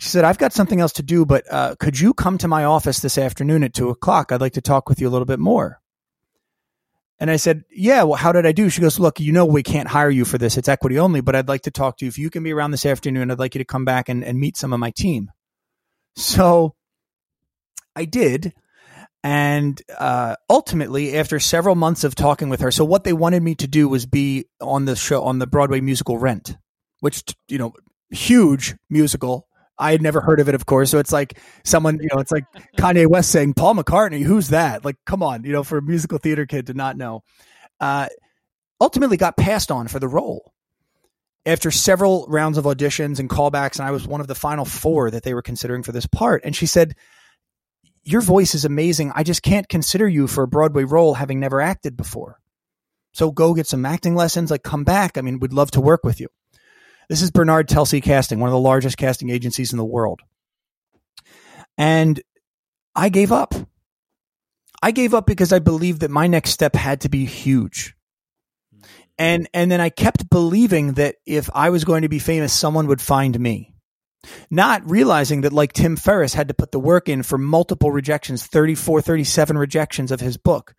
She 0.00 0.08
said, 0.08 0.24
I've 0.24 0.38
got 0.38 0.54
something 0.54 0.80
else 0.80 0.94
to 0.94 1.02
do, 1.02 1.26
but 1.26 1.44
uh, 1.52 1.74
could 1.78 2.00
you 2.00 2.14
come 2.14 2.38
to 2.38 2.48
my 2.48 2.64
office 2.64 3.00
this 3.00 3.18
afternoon 3.18 3.62
at 3.62 3.74
two 3.74 3.90
o'clock? 3.90 4.32
I'd 4.32 4.40
like 4.40 4.54
to 4.54 4.62
talk 4.62 4.88
with 4.88 4.98
you 4.98 5.06
a 5.06 5.10
little 5.10 5.26
bit 5.26 5.38
more. 5.38 5.78
And 7.18 7.30
I 7.30 7.36
said, 7.36 7.64
Yeah, 7.70 8.04
well, 8.04 8.16
how 8.16 8.32
did 8.32 8.46
I 8.46 8.52
do? 8.52 8.70
She 8.70 8.80
goes, 8.80 8.98
Look, 8.98 9.20
you 9.20 9.30
know, 9.30 9.44
we 9.44 9.62
can't 9.62 9.88
hire 9.88 10.08
you 10.08 10.24
for 10.24 10.38
this. 10.38 10.56
It's 10.56 10.70
equity 10.70 10.98
only, 10.98 11.20
but 11.20 11.36
I'd 11.36 11.48
like 11.48 11.60
to 11.62 11.70
talk 11.70 11.98
to 11.98 12.06
you. 12.06 12.08
If 12.08 12.16
you 12.16 12.30
can 12.30 12.42
be 12.42 12.54
around 12.54 12.70
this 12.70 12.86
afternoon, 12.86 13.30
I'd 13.30 13.38
like 13.38 13.54
you 13.54 13.58
to 13.58 13.66
come 13.66 13.84
back 13.84 14.08
and, 14.08 14.24
and 14.24 14.40
meet 14.40 14.56
some 14.56 14.72
of 14.72 14.80
my 14.80 14.90
team. 14.90 15.30
So 16.16 16.74
I 17.94 18.06
did. 18.06 18.54
And 19.22 19.82
uh, 19.98 20.36
ultimately, 20.48 21.18
after 21.18 21.38
several 21.38 21.74
months 21.74 22.04
of 22.04 22.14
talking 22.14 22.48
with 22.48 22.60
her, 22.62 22.70
so 22.70 22.86
what 22.86 23.04
they 23.04 23.12
wanted 23.12 23.42
me 23.42 23.54
to 23.56 23.68
do 23.68 23.86
was 23.86 24.06
be 24.06 24.46
on 24.62 24.86
the 24.86 24.96
show, 24.96 25.24
on 25.24 25.40
the 25.40 25.46
Broadway 25.46 25.82
musical 25.82 26.16
Rent, 26.16 26.56
which, 27.00 27.22
you 27.48 27.58
know, 27.58 27.74
huge 28.08 28.76
musical 28.88 29.46
I 29.80 29.92
had 29.92 30.02
never 30.02 30.20
heard 30.20 30.38
of 30.40 30.48
it, 30.48 30.54
of 30.54 30.66
course. 30.66 30.90
So 30.90 30.98
it's 30.98 31.10
like 31.10 31.38
someone, 31.64 31.98
you 32.00 32.08
know, 32.12 32.20
it's 32.20 32.30
like 32.30 32.44
Kanye 32.76 33.06
West 33.06 33.30
saying 33.30 33.54
Paul 33.54 33.74
McCartney. 33.74 34.22
Who's 34.22 34.48
that? 34.48 34.84
Like, 34.84 34.96
come 35.06 35.22
on, 35.22 35.42
you 35.44 35.52
know, 35.52 35.64
for 35.64 35.78
a 35.78 35.82
musical 35.82 36.18
theater 36.18 36.44
kid 36.46 36.66
to 36.66 36.74
not 36.74 36.96
know. 36.96 37.22
Uh, 37.80 38.08
ultimately, 38.80 39.16
got 39.16 39.36
passed 39.36 39.70
on 39.70 39.88
for 39.88 39.98
the 39.98 40.06
role 40.06 40.52
after 41.46 41.70
several 41.70 42.26
rounds 42.28 42.58
of 42.58 42.66
auditions 42.66 43.18
and 43.18 43.30
callbacks, 43.30 43.78
and 43.78 43.88
I 43.88 43.90
was 43.90 44.06
one 44.06 44.20
of 44.20 44.26
the 44.26 44.34
final 44.34 44.66
four 44.66 45.10
that 45.10 45.22
they 45.22 45.32
were 45.32 45.42
considering 45.42 45.82
for 45.82 45.92
this 45.92 46.06
part. 46.06 46.42
And 46.44 46.54
she 46.54 46.66
said, 46.66 46.94
"Your 48.04 48.20
voice 48.20 48.54
is 48.54 48.66
amazing. 48.66 49.12
I 49.14 49.22
just 49.22 49.42
can't 49.42 49.68
consider 49.68 50.06
you 50.06 50.26
for 50.26 50.44
a 50.44 50.48
Broadway 50.48 50.84
role, 50.84 51.14
having 51.14 51.40
never 51.40 51.60
acted 51.60 51.96
before. 51.96 52.38
So 53.12 53.30
go 53.30 53.54
get 53.54 53.66
some 53.66 53.86
acting 53.86 54.14
lessons. 54.14 54.50
Like, 54.50 54.62
come 54.62 54.84
back. 54.84 55.16
I 55.16 55.22
mean, 55.22 55.38
we'd 55.40 55.54
love 55.54 55.70
to 55.72 55.80
work 55.80 56.04
with 56.04 56.20
you." 56.20 56.28
This 57.10 57.22
is 57.22 57.32
Bernard 57.32 57.68
Telsey 57.68 58.00
Casting, 58.00 58.38
one 58.38 58.50
of 58.50 58.52
the 58.52 58.60
largest 58.60 58.96
casting 58.96 59.30
agencies 59.30 59.72
in 59.72 59.78
the 59.78 59.84
world. 59.84 60.20
And 61.76 62.20
I 62.94 63.08
gave 63.08 63.32
up. 63.32 63.52
I 64.80 64.92
gave 64.92 65.12
up 65.12 65.26
because 65.26 65.52
I 65.52 65.58
believed 65.58 66.02
that 66.02 66.12
my 66.12 66.28
next 66.28 66.50
step 66.50 66.76
had 66.76 67.00
to 67.00 67.08
be 67.08 67.24
huge. 67.24 67.96
And 69.18 69.48
and 69.52 69.72
then 69.72 69.80
I 69.80 69.88
kept 69.88 70.30
believing 70.30 70.92
that 70.92 71.16
if 71.26 71.50
I 71.52 71.70
was 71.70 71.82
going 71.82 72.02
to 72.02 72.08
be 72.08 72.20
famous, 72.20 72.52
someone 72.52 72.86
would 72.86 73.00
find 73.00 73.38
me. 73.40 73.74
Not 74.48 74.88
realizing 74.88 75.40
that 75.40 75.52
like 75.52 75.72
Tim 75.72 75.96
Ferriss 75.96 76.34
had 76.34 76.46
to 76.46 76.54
put 76.54 76.70
the 76.70 76.78
work 76.78 77.08
in 77.08 77.24
for 77.24 77.38
multiple 77.38 77.90
rejections, 77.90 78.46
34, 78.46 79.02
37 79.02 79.58
rejections 79.58 80.12
of 80.12 80.20
his 80.20 80.36
book. 80.36 80.74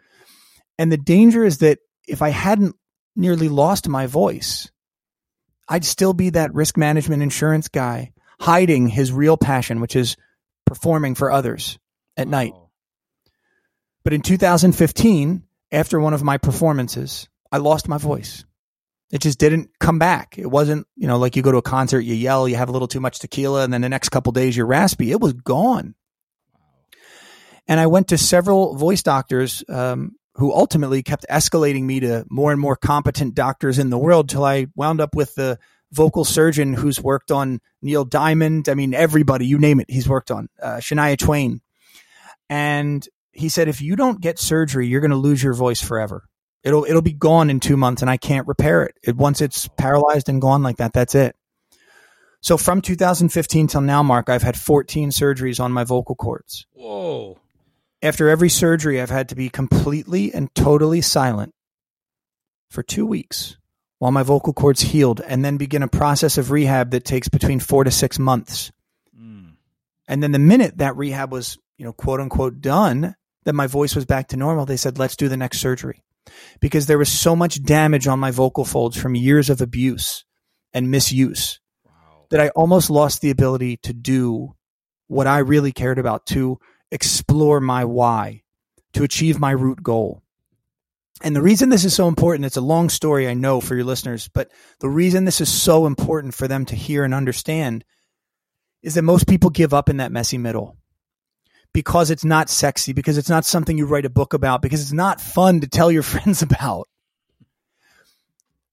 And 0.79 0.93
the 0.93 0.97
danger 0.97 1.43
is 1.43 1.57
that 1.57 1.79
if 2.07 2.21
I 2.21 2.29
hadn't 2.29 2.77
nearly 3.17 3.49
lost 3.49 3.89
my 3.89 4.07
voice, 4.07 4.71
I'd 5.72 5.86
still 5.86 6.11
be 6.11 6.32
that 6.32 6.53
risk 6.53 6.76
management 6.76 7.24
insurance 7.24 7.69
guy 7.69 8.11
hiding 8.41 8.88
his 8.88 9.13
real 9.13 9.38
passion, 9.38 9.80
which 9.80 9.95
is 9.95 10.17
performing 10.65 11.15
for 11.15 11.32
others 11.32 11.80
at 12.17 12.28
wow. 12.28 12.32
night. 12.32 12.53
But 14.03 14.11
in 14.11 14.22
2015, 14.22 15.43
after 15.72 15.97
one 15.97 16.13
of 16.13 16.24
my 16.24 16.38
performances, 16.38 17.30
I 17.53 17.59
lost 17.59 17.88
my 17.88 17.97
voice. 17.97 18.43
It 19.13 19.22
just 19.22 19.39
didn't 19.39 19.69
come 19.80 19.97
back. 19.97 20.38
It 20.38 20.47
wasn't, 20.47 20.88
you 20.97 21.07
know, 21.07 21.17
like 21.17 21.38
you 21.38 21.41
go 21.41 21.53
to 21.53 21.57
a 21.59 21.61
concert, 21.61 22.01
you 22.01 22.15
yell, 22.15 22.49
you 22.49 22.57
have 22.57 22.67
a 22.67 22.74
little 22.74 22.89
too 22.89 22.99
much 22.99 23.19
tequila, 23.19 23.63
and 23.63 23.74
then 23.74 23.80
the 23.80 23.88
next 23.88 24.09
couple 24.09 24.34
days 24.34 24.57
you're 24.57 24.65
raspy. 24.65 25.11
It 25.11 25.22
was 25.22 25.32
gone. 25.32 25.95
And 27.69 27.80
I 27.80 27.88
went 27.88 28.09
to 28.09 28.17
several 28.17 28.76
voice 28.76 29.03
doctors 29.03 29.63
um, 29.69 30.17
who 30.36 30.53
ultimately 30.53 31.03
kept 31.03 31.25
escalating 31.29 31.84
me 31.84 31.99
to 31.99 32.25
more 32.29 32.51
and 32.51 32.61
more 32.61 32.75
competent 32.75 33.36
doctors 33.36 33.79
in 33.79 33.89
the 33.89 33.97
world 33.97 34.29
till 34.29 34.45
I 34.45 34.67
wound 34.75 35.01
up 35.01 35.15
with 35.15 35.36
the 35.36 35.59
vocal 35.91 36.23
surgeon 36.23 36.73
who's 36.73 37.01
worked 37.01 37.32
on 37.32 37.59
Neil 37.82 38.05
Diamond. 38.05 38.69
I 38.69 38.73
mean, 38.73 38.93
everybody, 38.93 39.45
you 39.45 39.59
name 39.59 39.79
it, 39.79 39.89
he's 39.89 40.07
worked 40.07 40.32
on 40.32 40.47
uh, 40.61 40.77
Shania 40.77 41.17
Twain. 41.17 41.61
And 42.49 43.07
he 43.32 43.49
said, 43.49 43.67
if 43.67 43.82
you 43.82 43.95
don't 43.95 44.21
get 44.21 44.39
surgery, 44.39 44.88
you're 44.88 45.01
going 45.01 45.11
to 45.11 45.17
lose 45.17 45.43
your 45.43 45.53
voice 45.53 45.82
forever. 45.82 46.25
It'll 46.63 46.86
it'll 46.86 47.01
be 47.01 47.13
gone 47.13 47.49
in 47.49 47.59
two 47.59 47.75
months, 47.75 48.03
and 48.03 48.11
I 48.11 48.17
can't 48.17 48.47
repair 48.47 48.84
it. 48.84 48.95
it. 49.01 49.15
Once 49.15 49.41
it's 49.41 49.67
paralyzed 49.67 50.29
and 50.29 50.39
gone 50.39 50.61
like 50.61 50.77
that, 50.77 50.93
that's 50.93 51.15
it. 51.15 51.36
So 52.41 52.55
from 52.55 52.82
2015 52.82 53.67
till 53.67 53.82
now, 53.82 54.03
Mark, 54.03 54.29
I've 54.29 54.43
had 54.43 54.57
14 54.57 55.09
surgeries 55.09 55.59
on 55.59 55.71
my 55.71 55.84
vocal 55.84 56.15
cords. 56.15 56.67
Whoa! 56.73 57.39
After 58.02 58.30
every 58.30 58.49
surgery, 58.49 58.99
I've 58.99 59.12
had 59.12 59.30
to 59.30 59.36
be 59.36 59.49
completely 59.49 60.34
and 60.34 60.54
totally 60.56 61.02
silent 61.02 61.54
for 62.70 62.82
two 62.82 63.06
weeks 63.06 63.58
while 63.99 64.12
my 64.12 64.24
vocal 64.24 64.54
cords 64.54 64.82
healed 64.82 65.22
and 65.22 65.45
then 65.45 65.58
begin 65.58 65.84
a 65.84 65.88
process 65.88 66.39
of 66.39 66.49
rehab 66.49 66.89
that 66.91 67.06
takes 67.06 67.30
between 67.30 67.60
four 67.60 67.84
to 67.84 67.91
six 67.91 68.18
months. 68.18 68.72
Mm. 69.16 69.52
And 70.08 70.24
then 70.24 70.32
the 70.32 70.39
minute 70.39 70.80
that 70.80 70.97
rehab 70.97 71.32
was, 71.32 71.60
you 71.78 71.86
know, 71.86 71.93
quote 71.93 72.20
unquote 72.20 72.62
done, 72.62 73.16
that 73.43 73.54
my 73.54 73.68
voice 73.68 73.95
was 73.95 74.06
back 74.06 74.30
to 74.30 74.38
normal, 74.38 74.66
they 74.66 74.78
said, 74.78 74.97
let's 74.97 75.16
do 75.16 75.28
the 75.28 75.38
next 75.38 75.60
surgery. 75.60 76.02
Because 76.60 76.88
there 76.88 76.97
was 76.97 77.12
so 77.12 77.36
much 77.36 77.62
damage 77.64 78.08
on 78.08 78.20
my 78.20 78.32
vocal 78.32 78.66
folds 78.66 78.97
from 78.97 79.14
years 79.14 79.52
of 79.52 79.62
abuse 79.62 80.26
and 80.74 80.89
misuse 80.89 81.60
wow. 81.86 82.26
that 82.32 82.39
I 82.39 82.49
almost 82.49 82.89
lost 82.89 83.22
the 83.22 83.30
ability 83.30 83.78
to 83.84 83.93
do 83.93 84.56
what 85.08 85.28
I 85.28 85.39
really 85.39 85.72
cared 85.72 85.99
about 85.99 86.26
to 86.28 86.58
explore 86.91 87.59
my 87.59 87.85
why, 87.85 88.43
to 88.93 89.03
achieve 89.03 89.39
my 89.39 89.51
root 89.51 89.81
goal. 89.81 90.21
And 91.23 91.35
the 91.35 91.41
reason 91.41 91.69
this 91.69 91.85
is 91.85 91.93
so 91.93 92.07
important, 92.07 92.45
it's 92.45 92.57
a 92.57 92.61
long 92.61 92.89
story, 92.89 93.27
I 93.27 93.33
know, 93.33 93.61
for 93.61 93.75
your 93.75 93.83
listeners, 93.83 94.27
but 94.33 94.51
the 94.79 94.89
reason 94.89 95.23
this 95.23 95.41
is 95.41 95.49
so 95.49 95.85
important 95.85 96.33
for 96.33 96.47
them 96.47 96.65
to 96.65 96.75
hear 96.75 97.03
and 97.03 97.13
understand 97.13 97.85
is 98.81 98.95
that 98.95 99.03
most 99.03 99.27
people 99.27 99.51
give 99.51 99.73
up 99.73 99.89
in 99.89 99.97
that 99.97 100.11
messy 100.11 100.37
middle 100.37 100.77
because 101.73 102.09
it's 102.09 102.25
not 102.25 102.49
sexy, 102.49 102.93
because 102.93 103.17
it's 103.17 103.29
not 103.29 103.45
something 103.45 103.77
you 103.77 103.85
write 103.85 104.05
a 104.05 104.09
book 104.09 104.33
about, 104.33 104.61
because 104.61 104.81
it's 104.81 104.91
not 104.91 105.21
fun 105.21 105.61
to 105.61 105.67
tell 105.67 105.91
your 105.91 106.03
friends 106.03 106.41
about. 106.41 106.87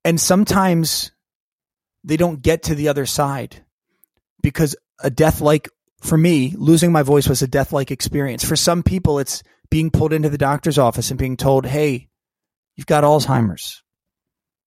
And 0.05 0.21
sometimes 0.21 1.13
they 2.05 2.17
don't 2.17 2.41
get 2.41 2.65
to 2.65 2.75
the 2.75 2.89
other 2.89 3.07
side 3.07 3.65
because 4.43 4.75
a 5.01 5.11
death 5.11 5.41
like 5.41 5.69
for 6.01 6.17
me, 6.17 6.55
losing 6.57 6.93
my 6.93 7.03
voice 7.03 7.29
was 7.29 7.43
a 7.43 7.49
death 7.49 7.73
like 7.73 7.91
experience. 7.91 8.45
For 8.45 8.57
some 8.57 8.83
people, 8.83 9.19
it's 9.19 9.43
being 9.71 9.91
pulled 9.91 10.13
into 10.13 10.29
the 10.29 10.39
doctor's 10.39 10.79
office 10.79 11.11
and 11.11 11.19
being 11.19 11.37
told, 11.37 11.67
hey, 11.67 12.09
you've 12.77 12.87
got 12.87 13.05
Alzheimer's, 13.05 13.83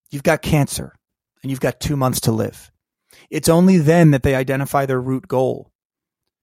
you've 0.09 0.23
got 0.23 0.41
cancer, 0.41 0.93
and 1.41 1.49
you've 1.49 1.59
got 1.59 1.79
two 1.79 1.95
months 1.95 2.21
to 2.21 2.31
live. 2.31 2.71
It's 3.29 3.49
only 3.49 3.77
then 3.77 4.11
that 4.11 4.23
they 4.23 4.35
identify 4.35 4.85
their 4.85 5.01
root 5.01 5.27
goal, 5.27 5.71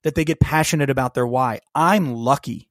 that 0.05 0.15
they 0.15 0.25
get 0.25 0.41
passionate 0.41 0.91
about 0.91 1.15
their 1.15 1.27
why. 1.27 1.61
I'm 1.75 2.15
lucky. 2.15 2.71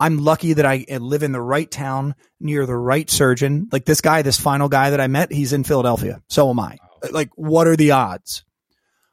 I'm 0.00 0.18
lucky 0.18 0.54
that 0.54 0.66
I 0.66 0.84
live 0.98 1.22
in 1.22 1.32
the 1.32 1.40
right 1.40 1.70
town 1.70 2.14
near 2.40 2.66
the 2.66 2.76
right 2.76 3.08
surgeon. 3.08 3.68
Like 3.70 3.84
this 3.84 4.00
guy, 4.00 4.22
this 4.22 4.40
final 4.40 4.68
guy 4.68 4.90
that 4.90 5.00
I 5.00 5.06
met, 5.06 5.30
he's 5.30 5.52
in 5.52 5.62
Philadelphia. 5.62 6.20
So 6.28 6.50
am 6.50 6.58
I. 6.58 6.78
Like, 7.10 7.30
what 7.36 7.66
are 7.68 7.76
the 7.76 7.92
odds? 7.92 8.44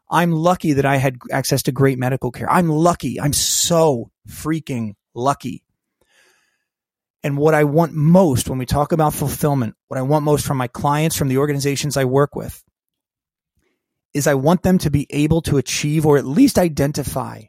I'm 0.10 0.32
lucky 0.32 0.74
that 0.74 0.86
I 0.86 0.98
had 0.98 1.18
access 1.32 1.64
to 1.64 1.72
great 1.72 2.00
medical 2.00 2.32
care. 2.32 2.52
I'm 2.52 2.70
lucky. 2.70 3.22
I'm 3.22 3.34
so 3.34 4.12
freaking 4.28 4.96
lucky. 5.14 5.64
And 7.22 7.38
what 7.38 7.54
I 7.54 7.66
want 7.66 7.94
most 7.94 8.50
when 8.50 8.58
we 8.58 8.66
talk 8.66 8.92
about 8.92 9.14
fulfillment, 9.14 9.76
what 9.88 9.98
I 9.98 10.04
want 10.04 10.26
most 10.26 10.46
from 10.46 10.58
my 10.58 10.68
clients, 10.68 11.18
from 11.18 11.28
the 11.28 11.38
organizations 11.38 11.98
I 11.98 12.06
work 12.06 12.36
with, 12.36 12.64
is 14.14 14.26
I 14.26 14.36
want 14.36 14.64
them 14.64 14.78
to 14.80 14.90
be 14.90 15.06
able 15.10 15.42
to 15.44 15.58
achieve 15.58 16.06
or 16.06 16.18
at 16.18 16.26
least 16.26 16.58
identify 16.58 17.44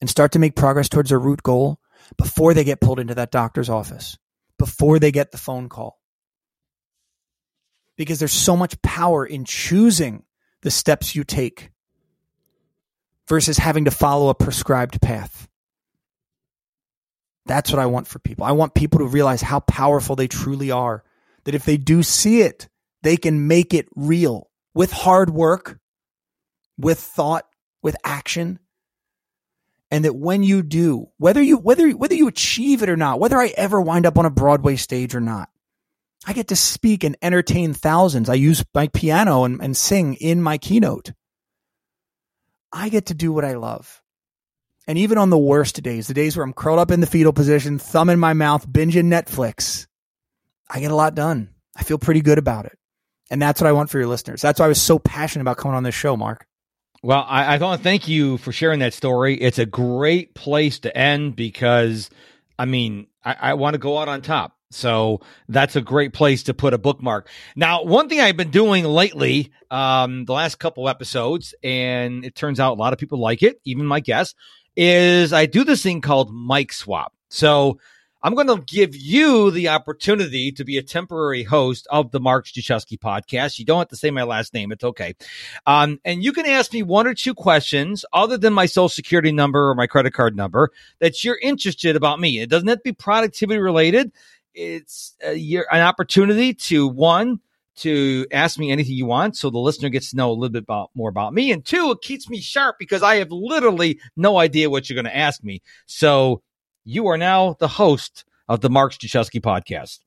and 0.00 0.08
start 0.08 0.32
to 0.32 0.38
make 0.38 0.54
progress 0.54 0.88
towards 0.88 1.08
their 1.08 1.18
root 1.18 1.42
goal 1.42 1.80
before 2.18 2.54
they 2.54 2.64
get 2.64 2.80
pulled 2.80 3.00
into 3.00 3.14
that 3.14 3.32
doctor's 3.32 3.70
office, 3.70 4.18
before 4.58 4.98
they 4.98 5.10
get 5.10 5.32
the 5.32 5.38
phone 5.38 5.68
call. 5.68 5.98
Because 7.96 8.18
there's 8.18 8.32
so 8.32 8.56
much 8.56 8.80
power 8.82 9.24
in 9.24 9.44
choosing 9.44 10.24
the 10.62 10.70
steps 10.70 11.14
you 11.14 11.24
take 11.24 11.70
versus 13.28 13.58
having 13.58 13.86
to 13.86 13.90
follow 13.90 14.28
a 14.28 14.34
prescribed 14.34 15.00
path. 15.00 15.48
That's 17.46 17.70
what 17.70 17.78
I 17.78 17.86
want 17.86 18.06
for 18.06 18.18
people. 18.18 18.44
I 18.44 18.52
want 18.52 18.74
people 18.74 19.00
to 19.00 19.06
realize 19.06 19.42
how 19.42 19.60
powerful 19.60 20.16
they 20.16 20.28
truly 20.28 20.70
are. 20.70 21.04
That 21.44 21.54
if 21.54 21.64
they 21.64 21.76
do 21.76 22.02
see 22.02 22.40
it, 22.40 22.68
they 23.02 23.16
can 23.16 23.46
make 23.46 23.74
it 23.74 23.86
real 23.94 24.50
with 24.74 24.92
hard 24.92 25.30
work, 25.30 25.78
with 26.78 26.98
thought, 26.98 27.46
with 27.82 27.96
action. 28.02 28.58
And 29.90 30.06
that 30.06 30.16
when 30.16 30.42
you 30.42 30.62
do, 30.62 31.08
whether 31.18 31.42
you 31.42 31.58
whether 31.58 31.90
whether 31.90 32.14
you 32.14 32.28
achieve 32.28 32.82
it 32.82 32.88
or 32.88 32.96
not, 32.96 33.20
whether 33.20 33.36
I 33.36 33.48
ever 33.48 33.80
wind 33.80 34.06
up 34.06 34.18
on 34.18 34.24
a 34.24 34.30
Broadway 34.30 34.76
stage 34.76 35.14
or 35.14 35.20
not, 35.20 35.50
I 36.26 36.32
get 36.32 36.48
to 36.48 36.56
speak 36.56 37.04
and 37.04 37.16
entertain 37.20 37.74
thousands. 37.74 38.28
I 38.30 38.34
use 38.34 38.64
my 38.74 38.88
piano 38.88 39.44
and, 39.44 39.60
and 39.60 39.76
sing 39.76 40.14
in 40.14 40.42
my 40.42 40.56
keynote. 40.56 41.12
I 42.74 42.88
get 42.88 43.06
to 43.06 43.14
do 43.14 43.32
what 43.32 43.44
I 43.44 43.54
love. 43.54 44.02
And 44.86 44.98
even 44.98 45.16
on 45.16 45.30
the 45.30 45.38
worst 45.38 45.80
days, 45.82 46.08
the 46.08 46.14
days 46.14 46.36
where 46.36 46.44
I'm 46.44 46.52
curled 46.52 46.80
up 46.80 46.90
in 46.90 47.00
the 47.00 47.06
fetal 47.06 47.32
position, 47.32 47.78
thumb 47.78 48.10
in 48.10 48.18
my 48.18 48.34
mouth, 48.34 48.68
binging 48.68 49.04
Netflix, 49.04 49.86
I 50.68 50.80
get 50.80 50.90
a 50.90 50.96
lot 50.96 51.14
done. 51.14 51.50
I 51.76 51.84
feel 51.84 51.98
pretty 51.98 52.20
good 52.20 52.36
about 52.36 52.66
it. 52.66 52.76
And 53.30 53.40
that's 53.40 53.60
what 53.60 53.68
I 53.68 53.72
want 53.72 53.90
for 53.90 53.98
your 53.98 54.08
listeners. 54.08 54.42
That's 54.42 54.60
why 54.60 54.66
I 54.66 54.68
was 54.68 54.82
so 54.82 54.98
passionate 54.98 55.42
about 55.42 55.56
coming 55.56 55.76
on 55.76 55.84
this 55.84 55.94
show, 55.94 56.16
Mark. 56.16 56.46
Well, 57.02 57.24
I, 57.26 57.44
I 57.44 57.58
want 57.58 57.80
to 57.80 57.84
thank 57.84 58.08
you 58.08 58.38
for 58.38 58.50
sharing 58.50 58.80
that 58.80 58.92
story. 58.92 59.36
It's 59.36 59.58
a 59.58 59.66
great 59.66 60.34
place 60.34 60.80
to 60.80 60.96
end 60.96 61.36
because, 61.36 62.10
I 62.58 62.64
mean, 62.64 63.06
I, 63.24 63.36
I 63.40 63.54
want 63.54 63.74
to 63.74 63.78
go 63.78 63.98
out 63.98 64.08
on 64.08 64.20
top. 64.20 64.53
So 64.70 65.20
that's 65.48 65.76
a 65.76 65.80
great 65.80 66.12
place 66.12 66.42
to 66.44 66.54
put 66.54 66.74
a 66.74 66.78
bookmark. 66.78 67.28
Now, 67.54 67.84
one 67.84 68.08
thing 68.08 68.20
I've 68.20 68.36
been 68.36 68.50
doing 68.50 68.84
lately, 68.84 69.52
um, 69.70 70.24
the 70.24 70.32
last 70.32 70.58
couple 70.58 70.88
episodes, 70.88 71.54
and 71.62 72.24
it 72.24 72.34
turns 72.34 72.58
out 72.58 72.72
a 72.72 72.80
lot 72.80 72.92
of 72.92 72.98
people 72.98 73.20
like 73.20 73.42
it, 73.42 73.60
even 73.64 73.86
my 73.86 74.00
guests, 74.00 74.34
is 74.76 75.32
I 75.32 75.46
do 75.46 75.62
this 75.64 75.82
thing 75.82 76.00
called 76.00 76.34
mic 76.34 76.72
swap. 76.72 77.12
So 77.28 77.78
I'm 78.24 78.34
going 78.34 78.46
to 78.46 78.64
give 78.66 78.96
you 78.96 79.50
the 79.50 79.68
opportunity 79.68 80.50
to 80.52 80.64
be 80.64 80.78
a 80.78 80.82
temporary 80.82 81.42
host 81.42 81.86
of 81.90 82.10
the 82.10 82.20
Mark 82.20 82.46
Struczewski 82.46 82.98
podcast. 82.98 83.58
You 83.58 83.66
don't 83.66 83.80
have 83.80 83.88
to 83.88 83.96
say 83.96 84.10
my 84.10 84.22
last 84.22 84.54
name. 84.54 84.72
It's 84.72 84.82
okay. 84.82 85.14
Um, 85.66 86.00
and 86.06 86.24
you 86.24 86.32
can 86.32 86.46
ask 86.46 86.72
me 86.72 86.82
one 86.82 87.06
or 87.06 87.12
two 87.12 87.34
questions 87.34 88.02
other 88.14 88.38
than 88.38 88.54
my 88.54 88.64
social 88.64 88.88
security 88.88 89.30
number 89.30 89.68
or 89.68 89.74
my 89.74 89.86
credit 89.86 90.14
card 90.14 90.38
number 90.38 90.70
that 91.00 91.22
you're 91.22 91.38
interested 91.42 91.96
about 91.96 92.18
me. 92.18 92.40
It 92.40 92.48
doesn't 92.48 92.66
have 92.66 92.78
to 92.78 92.82
be 92.82 92.92
productivity 92.92 93.60
related. 93.60 94.10
It's 94.54 95.14
a 95.22 95.34
year, 95.34 95.66
an 95.70 95.80
opportunity 95.80 96.54
to 96.54 96.86
one, 96.88 97.40
to 97.76 98.26
ask 98.30 98.58
me 98.58 98.70
anything 98.70 98.94
you 98.94 99.06
want 99.06 99.36
so 99.36 99.50
the 99.50 99.58
listener 99.58 99.88
gets 99.88 100.10
to 100.10 100.16
know 100.16 100.30
a 100.30 100.32
little 100.32 100.52
bit 100.52 100.62
about, 100.62 100.90
more 100.94 101.08
about 101.08 101.34
me. 101.34 101.50
And 101.50 101.64
two, 101.64 101.90
it 101.90 102.02
keeps 102.02 102.28
me 102.28 102.40
sharp 102.40 102.76
because 102.78 103.02
I 103.02 103.16
have 103.16 103.32
literally 103.32 103.98
no 104.16 104.38
idea 104.38 104.70
what 104.70 104.88
you're 104.88 104.94
going 104.94 105.12
to 105.12 105.16
ask 105.16 105.42
me. 105.42 105.60
So 105.86 106.42
you 106.84 107.08
are 107.08 107.18
now 107.18 107.56
the 107.58 107.68
host 107.68 108.24
of 108.48 108.60
the 108.60 108.70
Mark 108.70 108.92
Struczewski 108.92 109.40
podcast. 109.40 110.00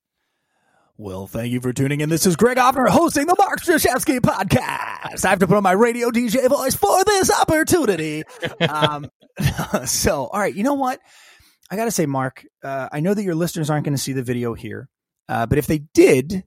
Well, 0.99 1.27
thank 1.27 1.51
you 1.51 1.61
for 1.61 1.73
tuning 1.73 2.01
in. 2.01 2.09
This 2.09 2.25
is 2.25 2.35
Greg 2.35 2.57
Offner 2.57 2.87
hosting 2.87 3.27
the 3.27 3.35
Mark 3.37 3.61
Struczewski 3.61 4.19
podcast. 4.19 5.25
I 5.25 5.29
have 5.29 5.39
to 5.39 5.47
put 5.47 5.57
on 5.57 5.63
my 5.63 5.73
radio 5.73 6.09
DJ 6.09 6.49
voice 6.49 6.75
for 6.75 7.03
this 7.03 7.29
opportunity. 7.31 8.23
um, 8.69 9.07
so, 9.85 10.25
all 10.25 10.39
right, 10.39 10.55
you 10.55 10.63
know 10.63 10.73
what? 10.73 10.99
I 11.70 11.76
got 11.76 11.86
to 11.86 11.91
say, 11.91 12.05
Mark, 12.05 12.45
uh, 12.63 12.89
I 12.91 12.99
know 12.99 13.13
that 13.13 13.24
your 13.24 13.36
listeners 13.36 13.70
aren't 13.70 13.86
going 13.86 13.95
to 13.95 14.01
see 14.01 14.13
the 14.13 14.24
video 14.24 14.53
here, 14.53 14.89
uh, 15.28 15.45
but 15.45 15.57
if 15.57 15.68
they 15.68 15.80
did, 15.93 16.43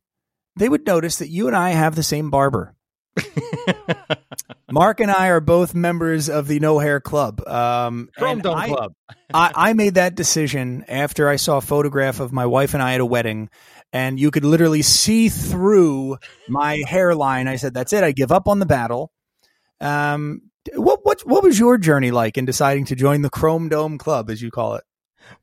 they 0.57 0.68
would 0.68 0.87
notice 0.87 1.16
that 1.16 1.29
you 1.29 1.47
and 1.47 1.57
I 1.57 1.71
have 1.71 1.95
the 1.95 2.03
same 2.03 2.31
barber. 2.31 2.75
Mark 4.71 5.01
and 5.01 5.11
I 5.11 5.29
are 5.29 5.41
both 5.41 5.75
members 5.75 6.29
of 6.29 6.47
the 6.47 6.61
No 6.61 6.79
Hair 6.79 7.01
Club. 7.01 7.47
Um, 7.47 8.09
Chrome 8.16 8.41
Dome 8.41 8.57
I, 8.57 8.68
Club. 8.68 8.93
I, 9.35 9.53
I 9.55 9.73
made 9.73 9.95
that 9.95 10.14
decision 10.14 10.85
after 10.89 11.29
I 11.29 11.37
saw 11.37 11.59
a 11.59 11.61
photograph 11.61 12.21
of 12.21 12.33
my 12.33 12.47
wife 12.47 12.75
and 12.75 12.83
I 12.83 12.95
at 12.95 13.01
a 13.01 13.07
wedding, 13.07 13.51
and 13.93 14.18
you 14.18 14.31
could 14.31 14.45
literally 14.45 14.83
see 14.83 15.29
through 15.29 16.18
my 16.49 16.83
hairline. 16.87 17.49
I 17.49 17.57
said, 17.57 17.75
"That's 17.75 17.93
it. 17.93 18.05
I 18.05 18.12
give 18.12 18.31
up 18.31 18.47
on 18.49 18.61
the 18.61 18.66
battle." 18.66 19.12
Um, 19.81 20.43
what 20.75 21.01
what 21.05 21.21
what 21.27 21.43
was 21.43 21.59
your 21.59 21.77
journey 21.79 22.11
like 22.11 22.39
in 22.39 22.45
deciding 22.45 22.85
to 22.87 22.97
join 22.97 23.23
the 23.23 23.31
Chrome 23.31 23.68
Dome 23.68 23.99
Club, 23.99 24.31
as 24.31 24.41
you 24.41 24.51
call 24.51 24.77
it? 24.77 24.85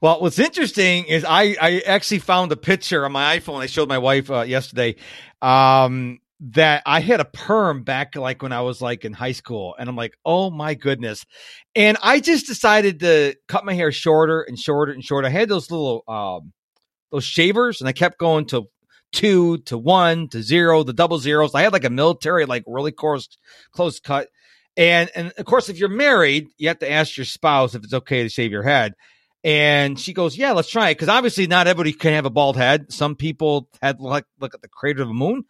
Well, 0.01 0.21
what's 0.21 0.39
interesting 0.39 1.05
is 1.05 1.25
I, 1.25 1.55
I 1.61 1.82
actually 1.86 2.19
found 2.19 2.51
a 2.51 2.57
picture 2.57 3.05
on 3.05 3.11
my 3.11 3.39
iPhone. 3.39 3.59
I 3.59 3.67
showed 3.67 3.89
my 3.89 3.97
wife 3.97 4.30
uh, 4.30 4.41
yesterday. 4.41 4.95
Um, 5.41 6.19
that 6.39 6.84
I 6.86 6.99
had 6.99 7.19
a 7.19 7.25
perm 7.25 7.84
back 7.84 8.15
like 8.15 8.43
when 8.43 8.51
I 8.51 8.61
was 8.61 8.82
like 8.82 9.05
in 9.05 9.13
high 9.13 9.32
school. 9.32 9.75
And 9.78 9.89
I'm 9.89 9.95
like, 9.95 10.17
oh 10.23 10.49
my 10.51 10.75
goodness. 10.75 11.25
And 11.75 11.97
I 12.03 12.19
just 12.19 12.45
decided 12.45 12.99
to 12.99 13.36
cut 13.47 13.65
my 13.65 13.73
hair 13.73 13.91
shorter 13.91 14.41
and 14.41 14.57
shorter 14.57 14.91
and 14.91 15.03
shorter. 15.03 15.28
I 15.28 15.32
had 15.32 15.49
those 15.49 15.71
little 15.71 16.03
um 16.07 16.53
those 17.11 17.23
shavers 17.23 17.82
and 17.82 17.88
I 17.88 17.93
kept 17.93 18.19
going 18.19 18.45
to 18.47 18.67
two 19.11 19.59
to 19.59 19.78
one 19.78 20.28
to 20.30 20.43
zero, 20.43 20.84
the 20.84 20.93
double 20.93 21.17
zeros. 21.17 21.55
I 21.55 21.61
had 21.61 21.73
like 21.73 21.86
a 21.86 21.89
military, 21.89 22.45
like 22.45 22.63
really 22.67 22.91
coarse 22.91 23.30
close 23.71 23.99
cut. 23.99 24.28
And 24.75 25.09
and 25.15 25.34
of 25.38 25.45
course, 25.45 25.69
if 25.69 25.80
you're 25.80 25.89
married, 25.89 26.49
you 26.57 26.67
have 26.67 26.80
to 26.80 26.91
ask 26.91 27.17
your 27.17 27.25
spouse 27.25 27.73
if 27.73 27.84
it's 27.84 27.93
okay 27.93 28.21
to 28.23 28.30
shave 28.30 28.51
your 28.51 28.63
head. 28.63 28.93
And 29.47 29.97
she 29.97 30.11
goes, 30.11 30.37
"Yeah, 30.37 30.51
let's 30.51 30.69
try 30.69 30.89
it." 30.89 30.95
Because 30.95 31.07
obviously, 31.07 31.47
not 31.47 31.67
everybody 31.67 31.93
can 31.93 32.11
have 32.11 32.25
a 32.25 32.29
bald 32.29 32.57
head. 32.57 32.91
Some 32.91 33.15
people 33.15 33.69
had 33.81 34.01
like 34.01 34.25
look 34.41 34.53
at 34.53 34.61
the 34.61 34.67
crater 34.67 35.03
of 35.03 35.07
the 35.07 35.13
moon, 35.13 35.45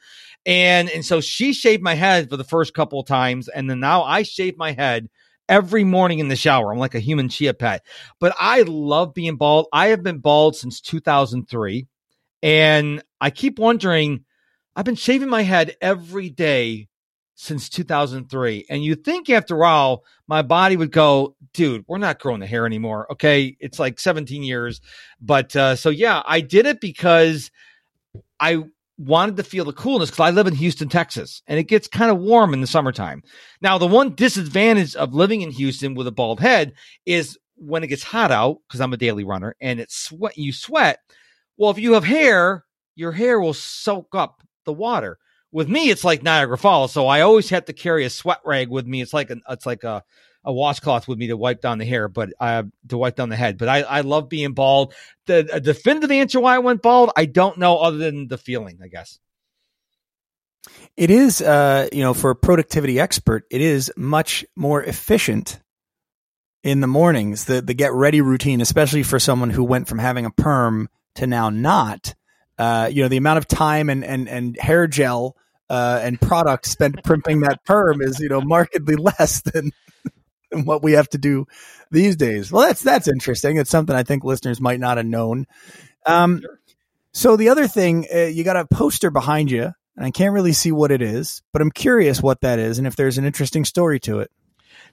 and 0.45 0.87
and 0.91 1.03
so 1.03 1.19
she 1.19 1.51
shaved 1.51 1.81
my 1.81 1.95
head 1.95 2.29
for 2.29 2.37
the 2.37 2.43
first 2.43 2.75
couple 2.75 2.99
of 2.99 3.07
times, 3.07 3.47
and 3.47 3.67
then 3.67 3.79
now 3.79 4.03
I 4.03 4.21
shave 4.21 4.55
my 4.55 4.73
head 4.73 5.09
every 5.49 5.83
morning 5.83 6.19
in 6.19 6.27
the 6.27 6.35
shower. 6.35 6.71
I'm 6.71 6.77
like 6.77 6.93
a 6.93 6.99
human 6.99 7.27
chia 7.27 7.55
pet. 7.55 7.83
But 8.19 8.35
I 8.39 8.61
love 8.67 9.15
being 9.15 9.35
bald. 9.35 9.65
I 9.73 9.87
have 9.87 10.03
been 10.03 10.19
bald 10.19 10.55
since 10.55 10.79
2003, 10.79 11.87
and 12.43 13.03
I 13.19 13.31
keep 13.31 13.57
wondering. 13.57 14.25
I've 14.75 14.85
been 14.85 14.93
shaving 14.93 15.29
my 15.29 15.41
head 15.41 15.75
every 15.81 16.29
day 16.29 16.87
since 17.39 17.69
2003. 17.69 18.65
And 18.67 18.83
you 18.83 18.95
think 18.95 19.29
after 19.29 19.55
a 19.55 19.59
while, 19.59 20.03
my 20.27 20.41
body 20.41 20.75
would 20.75 20.91
go, 20.91 21.35
dude, 21.53 21.85
we're 21.87 21.99
not 21.99 22.19
growing 22.19 22.39
the 22.39 22.47
hair 22.47 22.65
anymore. 22.65 23.09
Okay. 23.11 23.55
It's 23.59 23.77
like 23.77 23.99
17 23.99 24.41
years. 24.41 24.81
But 25.21 25.55
uh, 25.55 25.75
so, 25.75 25.89
yeah, 25.89 26.23
I 26.25 26.41
did 26.41 26.65
it 26.65 26.81
because 26.81 27.51
I 28.39 28.63
wanted 28.97 29.37
to 29.37 29.43
feel 29.43 29.65
the 29.65 29.71
coolness 29.71 30.09
because 30.09 30.27
I 30.27 30.31
live 30.31 30.47
in 30.47 30.55
Houston, 30.55 30.89
Texas, 30.89 31.43
and 31.45 31.59
it 31.59 31.65
gets 31.65 31.87
kind 31.87 32.09
of 32.09 32.17
warm 32.17 32.55
in 32.55 32.61
the 32.61 32.67
summertime. 32.67 33.21
Now, 33.61 33.77
the 33.77 33.85
one 33.85 34.15
disadvantage 34.15 34.95
of 34.95 35.13
living 35.13 35.41
in 35.41 35.51
Houston 35.51 35.93
with 35.93 36.07
a 36.07 36.11
bald 36.11 36.39
head 36.39 36.73
is 37.05 37.37
when 37.55 37.83
it 37.83 37.87
gets 37.87 38.01
hot 38.01 38.31
out, 38.31 38.57
because 38.67 38.81
I'm 38.81 38.93
a 38.93 38.97
daily 38.97 39.23
runner 39.23 39.55
and 39.61 39.79
it's 39.79 39.95
sweat, 39.95 40.35
you 40.39 40.51
sweat. 40.51 41.01
Well, 41.55 41.69
if 41.69 41.77
you 41.77 41.93
have 41.93 42.03
hair, 42.03 42.65
your 42.95 43.11
hair 43.11 43.39
will 43.39 43.53
soak 43.53 44.15
up 44.15 44.41
the 44.65 44.73
water 44.73 45.19
with 45.51 45.69
me, 45.69 45.89
it's 45.89 46.03
like 46.03 46.23
Niagara 46.23 46.57
Falls. 46.57 46.91
So 46.91 47.07
I 47.07 47.21
always 47.21 47.49
have 47.49 47.65
to 47.65 47.73
carry 47.73 48.05
a 48.05 48.09
sweat 48.09 48.39
rag 48.45 48.69
with 48.69 48.85
me. 48.85 49.01
It's 49.01 49.13
like 49.13 49.29
an, 49.29 49.41
it's 49.49 49.65
like 49.65 49.83
a, 49.83 50.03
a 50.43 50.53
washcloth 50.53 51.07
with 51.07 51.17
me 51.17 51.27
to 51.27 51.37
wipe 51.37 51.61
down 51.61 51.77
the 51.77 51.85
hair, 51.85 52.07
but 52.07 52.29
uh, 52.39 52.63
to 52.87 52.97
wipe 52.97 53.15
down 53.15 53.29
the 53.29 53.35
head. 53.35 53.57
But 53.57 53.69
I, 53.69 53.81
I 53.81 54.01
love 54.01 54.29
being 54.29 54.53
bald. 54.53 54.93
The 55.25 55.47
a 55.51 55.59
definitive 55.59 56.11
answer 56.11 56.39
why 56.39 56.55
I 56.55 56.59
went 56.59 56.81
bald, 56.81 57.11
I 57.15 57.25
don't 57.25 57.57
know, 57.57 57.77
other 57.77 57.97
than 57.97 58.27
the 58.27 58.37
feeling, 58.37 58.79
I 58.83 58.87
guess. 58.87 59.19
It 60.95 61.11
is, 61.11 61.41
uh, 61.41 61.87
you 61.91 62.01
know, 62.01 62.13
for 62.13 62.31
a 62.31 62.35
productivity 62.35 62.99
expert, 62.99 63.45
it 63.49 63.61
is 63.61 63.91
much 63.95 64.45
more 64.55 64.83
efficient 64.83 65.59
in 66.63 66.81
the 66.81 66.87
mornings. 66.87 67.45
The 67.45 67.61
the 67.61 67.73
get 67.73 67.93
ready 67.93 68.21
routine, 68.21 68.61
especially 68.61 69.03
for 69.03 69.19
someone 69.19 69.49
who 69.49 69.63
went 69.63 69.87
from 69.87 69.99
having 69.99 70.25
a 70.25 70.31
perm 70.31 70.89
to 71.15 71.27
now 71.27 71.49
not. 71.49 72.15
Uh, 72.57 72.89
you 72.91 73.01
know, 73.01 73.07
the 73.07 73.17
amount 73.17 73.37
of 73.37 73.47
time 73.47 73.89
and 73.89 74.03
and 74.03 74.27
and 74.27 74.57
hair 74.59 74.87
gel 74.87 75.35
uh, 75.69 75.99
and 76.01 76.19
product 76.19 76.65
spent 76.65 77.03
primping 77.03 77.41
that 77.41 77.63
perm 77.65 78.01
is 78.01 78.19
you 78.19 78.29
know 78.29 78.41
markedly 78.41 78.95
less 78.95 79.41
than, 79.41 79.71
than 80.51 80.65
what 80.65 80.83
we 80.83 80.93
have 80.93 81.09
to 81.09 81.17
do 81.17 81.45
these 81.91 82.15
days. 82.15 82.51
Well, 82.51 82.67
that's 82.67 82.81
that's 82.81 83.07
interesting. 83.07 83.57
It's 83.57 83.69
something 83.69 83.95
I 83.95 84.03
think 84.03 84.23
listeners 84.23 84.61
might 84.61 84.79
not 84.79 84.97
have 84.97 85.05
known. 85.05 85.45
Um, 86.05 86.41
so 87.13 87.35
the 87.35 87.49
other 87.49 87.67
thing, 87.67 88.07
uh, 88.13 88.25
you 88.25 88.43
got 88.43 88.57
a 88.57 88.65
poster 88.65 89.09
behind 89.09 89.51
you, 89.51 89.71
and 89.95 90.05
I 90.05 90.11
can't 90.11 90.33
really 90.33 90.53
see 90.53 90.71
what 90.71 90.91
it 90.91 91.01
is, 91.01 91.41
but 91.51 91.61
I'm 91.61 91.71
curious 91.71 92.21
what 92.21 92.41
that 92.41 92.59
is 92.59 92.77
and 92.77 92.87
if 92.87 92.95
there's 92.95 93.17
an 93.17 93.25
interesting 93.25 93.65
story 93.65 93.99
to 94.01 94.19
it. 94.19 94.31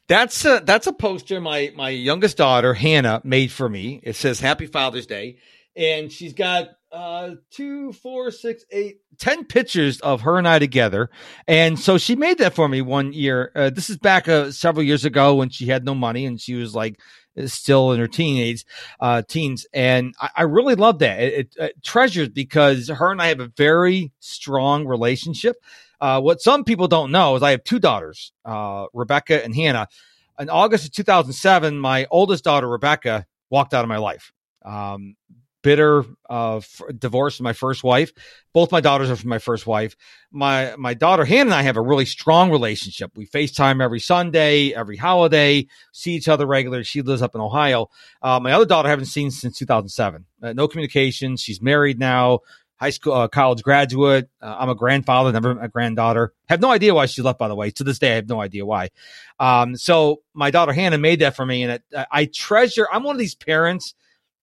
That's 0.06 0.44
a 0.44 0.62
that's 0.64 0.86
a 0.86 0.92
poster 0.92 1.40
my 1.40 1.72
my 1.74 1.90
youngest 1.90 2.36
daughter 2.36 2.74
Hannah 2.74 3.20
made 3.24 3.50
for 3.50 3.68
me. 3.68 4.00
It 4.02 4.16
says 4.16 4.40
Happy 4.40 4.66
Father's 4.66 5.06
Day, 5.06 5.38
and 5.76 6.10
she's 6.10 6.32
got 6.32 6.70
uh, 6.92 7.34
two, 7.50 7.92
four, 7.92 8.30
six, 8.30 8.64
eight, 8.70 9.00
ten 9.18 9.44
pictures 9.44 10.00
of 10.00 10.20
her 10.22 10.38
and 10.38 10.46
I 10.46 10.58
together. 10.58 11.10
And 11.48 11.78
so 11.78 11.98
she 11.98 12.14
made 12.14 12.38
that 12.38 12.54
for 12.54 12.68
me 12.68 12.82
one 12.82 13.12
year. 13.12 13.50
Uh, 13.54 13.70
this 13.70 13.90
is 13.90 13.98
back 13.98 14.28
uh, 14.28 14.52
several 14.52 14.84
years 14.84 15.04
ago 15.04 15.34
when 15.34 15.48
she 15.48 15.66
had 15.66 15.84
no 15.84 15.94
money 15.94 16.24
and 16.26 16.40
she 16.40 16.54
was 16.54 16.74
like 16.74 17.00
still 17.46 17.92
in 17.92 17.98
her 17.98 18.06
teenage 18.06 18.64
uh, 19.00 19.22
teens. 19.22 19.66
And 19.72 20.14
I, 20.20 20.30
I 20.36 20.42
really 20.42 20.76
love 20.76 21.00
that. 21.00 21.20
It, 21.20 21.34
it, 21.34 21.56
it 21.58 21.82
treasures 21.82 22.28
because 22.28 22.88
her 22.88 23.10
and 23.10 23.20
I 23.20 23.26
have 23.26 23.40
a 23.40 23.48
very 23.56 24.12
strong 24.20 24.86
relationship. 24.86 25.56
Uh, 26.00 26.20
what 26.20 26.40
some 26.40 26.64
people 26.64 26.86
don't 26.86 27.10
know 27.10 27.34
is 27.34 27.42
I 27.42 27.52
have 27.52 27.64
two 27.64 27.78
daughters, 27.78 28.32
uh, 28.44 28.86
Rebecca 28.92 29.42
and 29.42 29.54
Hannah. 29.54 29.88
In 30.38 30.50
August 30.50 30.84
of 30.84 30.92
2007, 30.92 31.78
my 31.78 32.06
oldest 32.10 32.44
daughter, 32.44 32.68
Rebecca, 32.68 33.26
walked 33.50 33.72
out 33.72 33.84
of 33.84 33.88
my 33.88 33.98
life. 33.98 34.32
Um, 34.64 35.16
bitter 35.64 36.04
uh, 36.28 36.58
f- 36.58 36.82
divorce 36.96 37.38
from 37.38 37.44
my 37.44 37.54
first 37.54 37.82
wife. 37.82 38.12
Both 38.52 38.70
my 38.70 38.82
daughters 38.82 39.10
are 39.10 39.16
from 39.16 39.30
my 39.30 39.38
first 39.40 39.66
wife. 39.66 39.96
My 40.30 40.76
my 40.76 40.94
daughter 40.94 41.24
Hannah 41.24 41.50
and 41.50 41.54
I 41.54 41.62
have 41.62 41.78
a 41.78 41.82
really 41.82 42.04
strong 42.04 42.50
relationship. 42.50 43.10
We 43.16 43.26
FaceTime 43.26 43.82
every 43.82 43.98
Sunday, 43.98 44.72
every 44.74 44.96
holiday, 44.96 45.66
see 45.90 46.12
each 46.12 46.28
other 46.28 46.46
regularly. 46.46 46.84
She 46.84 47.02
lives 47.02 47.22
up 47.22 47.34
in 47.34 47.40
Ohio. 47.40 47.88
Uh, 48.22 48.38
my 48.38 48.52
other 48.52 48.66
daughter 48.66 48.86
I 48.86 48.90
haven't 48.90 49.06
seen 49.06 49.32
since 49.32 49.58
2007. 49.58 50.26
Uh, 50.42 50.52
no 50.52 50.68
communication. 50.68 51.36
She's 51.36 51.60
married 51.60 51.98
now. 51.98 52.40
High 52.76 52.90
school, 52.90 53.14
uh, 53.14 53.28
college 53.28 53.62
graduate. 53.62 54.28
Uh, 54.42 54.56
I'm 54.58 54.68
a 54.68 54.74
grandfather, 54.74 55.32
never 55.32 55.52
a 55.58 55.68
granddaughter. 55.68 56.34
Have 56.48 56.60
no 56.60 56.70
idea 56.70 56.94
why 56.94 57.06
she 57.06 57.22
left, 57.22 57.38
by 57.38 57.48
the 57.48 57.54
way. 57.54 57.70
To 57.70 57.84
this 57.84 57.98
day, 57.98 58.12
I 58.12 58.16
have 58.16 58.28
no 58.28 58.40
idea 58.40 58.66
why. 58.66 58.90
Um, 59.38 59.76
so 59.76 60.22
my 60.34 60.50
daughter 60.50 60.72
Hannah 60.72 60.98
made 60.98 61.20
that 61.20 61.34
for 61.36 61.46
me, 61.46 61.62
and 61.62 61.72
it, 61.72 61.82
I 62.10 62.26
treasure. 62.26 62.86
I'm 62.92 63.04
one 63.04 63.14
of 63.14 63.20
these 63.20 63.36
parents 63.36 63.94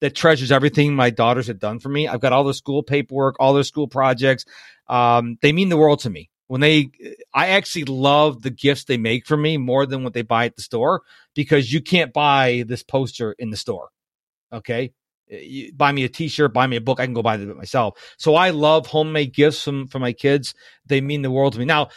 that 0.01 0.15
treasures 0.15 0.51
everything 0.51 0.95
my 0.95 1.09
daughters 1.09 1.47
have 1.47 1.59
done 1.59 1.79
for 1.79 1.89
me. 1.89 2.07
I've 2.07 2.19
got 2.19 2.33
all 2.33 2.43
their 2.43 2.53
school 2.53 2.83
paperwork, 2.83 3.37
all 3.39 3.53
their 3.53 3.63
school 3.63 3.87
projects. 3.87 4.45
Um, 4.87 5.37
they 5.41 5.53
mean 5.53 5.69
the 5.69 5.77
world 5.77 5.99
to 5.99 6.09
me. 6.09 6.29
When 6.47 6.59
they, 6.59 6.89
I 7.33 7.49
actually 7.49 7.85
love 7.85 8.41
the 8.41 8.49
gifts 8.49 8.83
they 8.83 8.97
make 8.97 9.25
for 9.25 9.37
me 9.37 9.55
more 9.55 9.85
than 9.85 10.03
what 10.03 10.13
they 10.13 10.23
buy 10.23 10.45
at 10.45 10.57
the 10.57 10.61
store 10.61 11.01
because 11.33 11.71
you 11.71 11.81
can't 11.81 12.11
buy 12.11 12.65
this 12.67 12.83
poster 12.83 13.31
in 13.39 13.51
the 13.51 13.57
store. 13.57 13.89
Okay. 14.51 14.91
You 15.29 15.71
buy 15.73 15.93
me 15.93 16.03
a 16.03 16.09
t-shirt, 16.09 16.53
buy 16.53 16.67
me 16.67 16.75
a 16.75 16.81
book. 16.81 16.99
I 16.99 17.05
can 17.05 17.13
go 17.13 17.21
buy 17.21 17.35
it 17.35 17.55
myself. 17.55 17.97
So 18.17 18.35
I 18.35 18.49
love 18.49 18.87
homemade 18.87 19.33
gifts 19.33 19.63
from, 19.63 19.87
from 19.87 20.01
my 20.01 20.11
kids. 20.11 20.53
They 20.85 20.99
mean 20.99 21.21
the 21.21 21.31
world 21.31 21.53
to 21.53 21.59
me. 21.59 21.63
Now, 21.63 21.87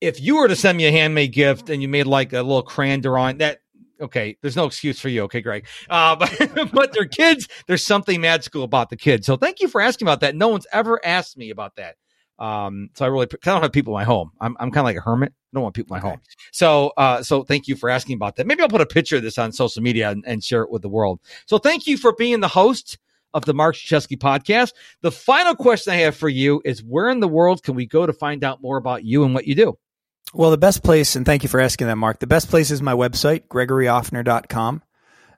if 0.00 0.20
you 0.20 0.36
were 0.36 0.48
to 0.48 0.56
send 0.56 0.78
me 0.78 0.86
a 0.86 0.92
handmade 0.92 1.32
gift 1.32 1.68
and 1.68 1.82
you 1.82 1.88
made 1.88 2.06
like 2.06 2.32
a 2.32 2.42
little 2.42 2.62
crayon 2.62 3.00
drawing, 3.00 3.38
that 3.38 3.58
okay, 4.00 4.36
there's 4.42 4.56
no 4.56 4.66
excuse 4.66 5.00
for 5.00 5.08
you. 5.08 5.22
Okay, 5.22 5.40
Greg. 5.40 5.66
Uh, 5.88 6.16
but, 6.16 6.72
but 6.72 6.92
their 6.92 7.06
kids, 7.06 7.48
there's 7.66 7.84
something 7.84 8.20
magical 8.20 8.62
about 8.62 8.90
the 8.90 8.96
kids. 8.96 9.26
So 9.26 9.36
thank 9.36 9.60
you 9.60 9.68
for 9.68 9.80
asking 9.80 10.06
about 10.06 10.20
that. 10.20 10.36
No 10.36 10.48
one's 10.48 10.66
ever 10.72 11.00
asked 11.04 11.36
me 11.36 11.50
about 11.50 11.76
that. 11.76 11.96
Um, 12.38 12.90
so 12.94 13.04
I 13.04 13.08
really, 13.08 13.26
I 13.26 13.36
don't 13.44 13.62
have 13.62 13.72
people 13.72 13.94
in 13.94 14.00
my 14.00 14.04
home. 14.04 14.30
I'm, 14.40 14.56
I'm 14.60 14.70
kind 14.70 14.82
of 14.82 14.84
like 14.84 14.96
a 14.96 15.00
hermit. 15.00 15.32
I 15.32 15.56
don't 15.56 15.62
want 15.62 15.74
people 15.74 15.96
in 15.96 16.02
my 16.02 16.06
okay. 16.06 16.16
home. 16.16 16.20
So, 16.52 16.92
uh, 16.96 17.22
so 17.22 17.42
thank 17.42 17.66
you 17.66 17.74
for 17.74 17.90
asking 17.90 18.14
about 18.14 18.36
that. 18.36 18.46
Maybe 18.46 18.62
I'll 18.62 18.68
put 18.68 18.80
a 18.80 18.86
picture 18.86 19.16
of 19.16 19.22
this 19.22 19.38
on 19.38 19.50
social 19.50 19.82
media 19.82 20.10
and, 20.10 20.24
and 20.26 20.44
share 20.44 20.62
it 20.62 20.70
with 20.70 20.82
the 20.82 20.88
world. 20.88 21.20
So 21.46 21.58
thank 21.58 21.86
you 21.86 21.96
for 21.96 22.12
being 22.12 22.40
the 22.40 22.48
host 22.48 22.98
of 23.34 23.44
the 23.44 23.54
Mark 23.54 23.74
Struczewski 23.74 24.16
podcast. 24.16 24.72
The 25.02 25.10
final 25.10 25.54
question 25.54 25.92
I 25.92 25.96
have 25.96 26.16
for 26.16 26.28
you 26.28 26.62
is 26.64 26.82
where 26.82 27.08
in 27.08 27.20
the 27.20 27.28
world 27.28 27.62
can 27.62 27.74
we 27.74 27.86
go 27.86 28.06
to 28.06 28.12
find 28.12 28.44
out 28.44 28.62
more 28.62 28.76
about 28.76 29.04
you 29.04 29.24
and 29.24 29.34
what 29.34 29.46
you 29.46 29.54
do? 29.54 29.78
Well, 30.34 30.50
the 30.50 30.58
best 30.58 30.82
place, 30.82 31.16
and 31.16 31.24
thank 31.24 31.42
you 31.42 31.48
for 31.48 31.60
asking 31.60 31.86
that, 31.86 31.96
Mark. 31.96 32.18
The 32.18 32.26
best 32.26 32.50
place 32.50 32.70
is 32.70 32.82
my 32.82 32.92
website, 32.92 33.48
gregoryoffner.com. 33.48 34.82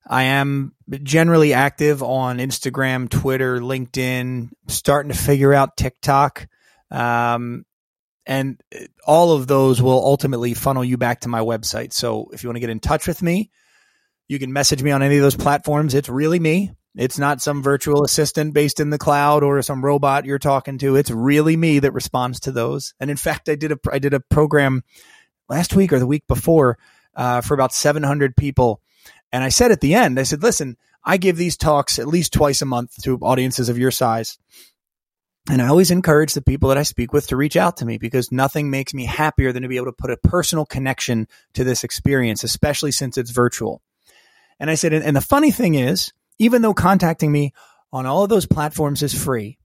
I 0.08 0.22
am 0.24 0.72
generally 1.02 1.52
active 1.52 2.02
on 2.02 2.38
Instagram, 2.38 3.08
Twitter, 3.08 3.60
LinkedIn, 3.60 4.50
starting 4.66 5.12
to 5.12 5.18
figure 5.18 5.54
out 5.54 5.76
TikTok. 5.76 6.48
Um, 6.90 7.64
and 8.26 8.60
all 9.06 9.32
of 9.32 9.46
those 9.46 9.80
will 9.80 10.04
ultimately 10.04 10.54
funnel 10.54 10.84
you 10.84 10.96
back 10.96 11.20
to 11.20 11.28
my 11.28 11.40
website. 11.40 11.92
So 11.92 12.30
if 12.32 12.42
you 12.42 12.48
want 12.48 12.56
to 12.56 12.60
get 12.60 12.70
in 12.70 12.80
touch 12.80 13.06
with 13.06 13.22
me, 13.22 13.50
you 14.28 14.38
can 14.38 14.52
message 14.52 14.82
me 14.82 14.90
on 14.90 15.02
any 15.02 15.16
of 15.16 15.22
those 15.22 15.36
platforms. 15.36 15.94
It's 15.94 16.08
really 16.08 16.40
me. 16.40 16.72
It's 16.96 17.18
not 17.18 17.40
some 17.40 17.62
virtual 17.62 18.04
assistant 18.04 18.52
based 18.52 18.80
in 18.80 18.90
the 18.90 18.98
cloud 18.98 19.44
or 19.44 19.62
some 19.62 19.84
robot 19.84 20.24
you're 20.24 20.40
talking 20.40 20.78
to. 20.78 20.96
It's 20.96 21.10
really 21.10 21.56
me 21.56 21.78
that 21.78 21.92
responds 21.92 22.40
to 22.40 22.52
those. 22.52 22.94
And 22.98 23.10
in 23.10 23.16
fact, 23.16 23.48
I 23.48 23.54
did 23.54 23.72
a 23.72 23.78
I 23.90 23.98
did 23.98 24.14
a 24.14 24.20
program 24.20 24.82
last 25.48 25.74
week 25.74 25.92
or 25.92 25.98
the 25.98 26.06
week 26.06 26.26
before 26.26 26.78
uh, 27.14 27.42
for 27.42 27.54
about 27.54 27.72
700 27.72 28.36
people, 28.36 28.80
and 29.32 29.44
I 29.44 29.50
said 29.50 29.70
at 29.70 29.80
the 29.80 29.94
end, 29.94 30.18
I 30.18 30.24
said, 30.24 30.42
"Listen, 30.42 30.76
I 31.04 31.16
give 31.16 31.36
these 31.36 31.56
talks 31.56 31.98
at 31.98 32.08
least 32.08 32.32
twice 32.32 32.60
a 32.60 32.66
month 32.66 33.00
to 33.02 33.18
audiences 33.18 33.68
of 33.68 33.78
your 33.78 33.92
size." 33.92 34.38
And 35.48 35.62
I 35.62 35.68
always 35.68 35.90
encourage 35.90 36.34
the 36.34 36.42
people 36.42 36.68
that 36.68 36.78
I 36.78 36.82
speak 36.82 37.12
with 37.12 37.28
to 37.28 37.36
reach 37.36 37.56
out 37.56 37.78
to 37.78 37.86
me 37.86 37.98
because 37.98 38.30
nothing 38.30 38.70
makes 38.70 38.92
me 38.92 39.04
happier 39.06 39.52
than 39.52 39.62
to 39.62 39.68
be 39.68 39.76
able 39.76 39.86
to 39.86 39.92
put 39.92 40.10
a 40.10 40.16
personal 40.16 40.66
connection 40.66 41.26
to 41.54 41.64
this 41.64 41.82
experience, 41.82 42.44
especially 42.44 42.92
since 42.92 43.16
it's 43.16 43.30
virtual. 43.30 43.80
And 44.60 44.70
I 44.70 44.74
said, 44.74 44.92
and, 44.92 45.16
the 45.16 45.22
funny 45.22 45.50
thing 45.50 45.74
is, 45.74 46.12
even 46.40 46.62
though 46.62 46.74
contacting 46.74 47.30
me 47.30 47.52
on 47.92 48.06
all 48.06 48.24
of 48.24 48.30
those 48.30 48.46
platforms 48.46 49.02
is 49.02 49.14
free, 49.14 49.58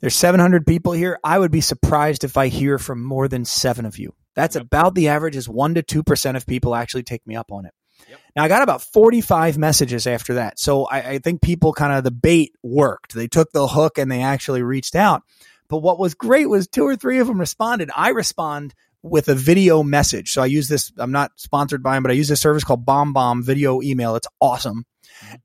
there's 0.00 0.14
700 0.14 0.66
people 0.66 0.92
here. 0.92 1.18
I 1.24 1.38
would 1.38 1.50
be 1.50 1.62
surprised 1.62 2.22
if 2.22 2.36
I 2.36 2.48
hear 2.48 2.78
from 2.78 3.02
more 3.02 3.28
than 3.28 3.46
seven 3.46 3.86
of 3.86 3.98
you. 3.98 4.14
That's 4.34 4.56
about 4.56 4.94
the 4.94 5.08
average 5.08 5.36
is 5.36 5.48
one 5.48 5.74
to 5.74 5.82
2% 5.82 6.36
of 6.36 6.46
people 6.46 6.74
actually 6.74 7.02
take 7.02 7.26
me 7.26 7.34
up 7.34 7.50
on 7.50 7.64
it. 7.64 7.72
Yep. 8.10 8.20
Now 8.36 8.44
I 8.44 8.48
got 8.48 8.62
about 8.62 8.82
45 8.82 9.56
messages 9.56 10.06
after 10.06 10.34
that. 10.34 10.60
So 10.60 10.84
I, 10.84 11.12
I 11.12 11.18
think 11.18 11.40
people 11.40 11.72
kind 11.72 11.94
of 11.94 12.04
the 12.04 12.10
bait 12.10 12.52
worked. 12.62 13.14
They 13.14 13.26
took 13.26 13.50
the 13.52 13.66
hook 13.66 13.96
and 13.96 14.12
they 14.12 14.22
actually 14.22 14.62
reached 14.62 14.94
out. 14.94 15.22
But 15.68 15.78
what 15.78 15.98
was 15.98 16.14
great 16.14 16.48
was 16.48 16.68
two 16.68 16.84
or 16.84 16.94
three 16.94 17.20
of 17.20 17.26
them 17.26 17.40
responded. 17.40 17.90
I 17.96 18.10
respond 18.10 18.74
with 19.02 19.28
a 19.28 19.34
video 19.34 19.82
message. 19.82 20.32
So 20.32 20.42
I 20.42 20.46
use 20.46 20.68
this, 20.68 20.92
I'm 20.98 21.12
not 21.12 21.32
sponsored 21.36 21.82
by 21.82 21.94
them, 21.94 22.02
but 22.02 22.12
I 22.12 22.16
use 22.16 22.28
this 22.28 22.40
service 22.40 22.64
called 22.64 22.84
BombBomb 22.84 23.42
video 23.42 23.80
email. 23.80 24.14
It's 24.16 24.28
awesome 24.42 24.84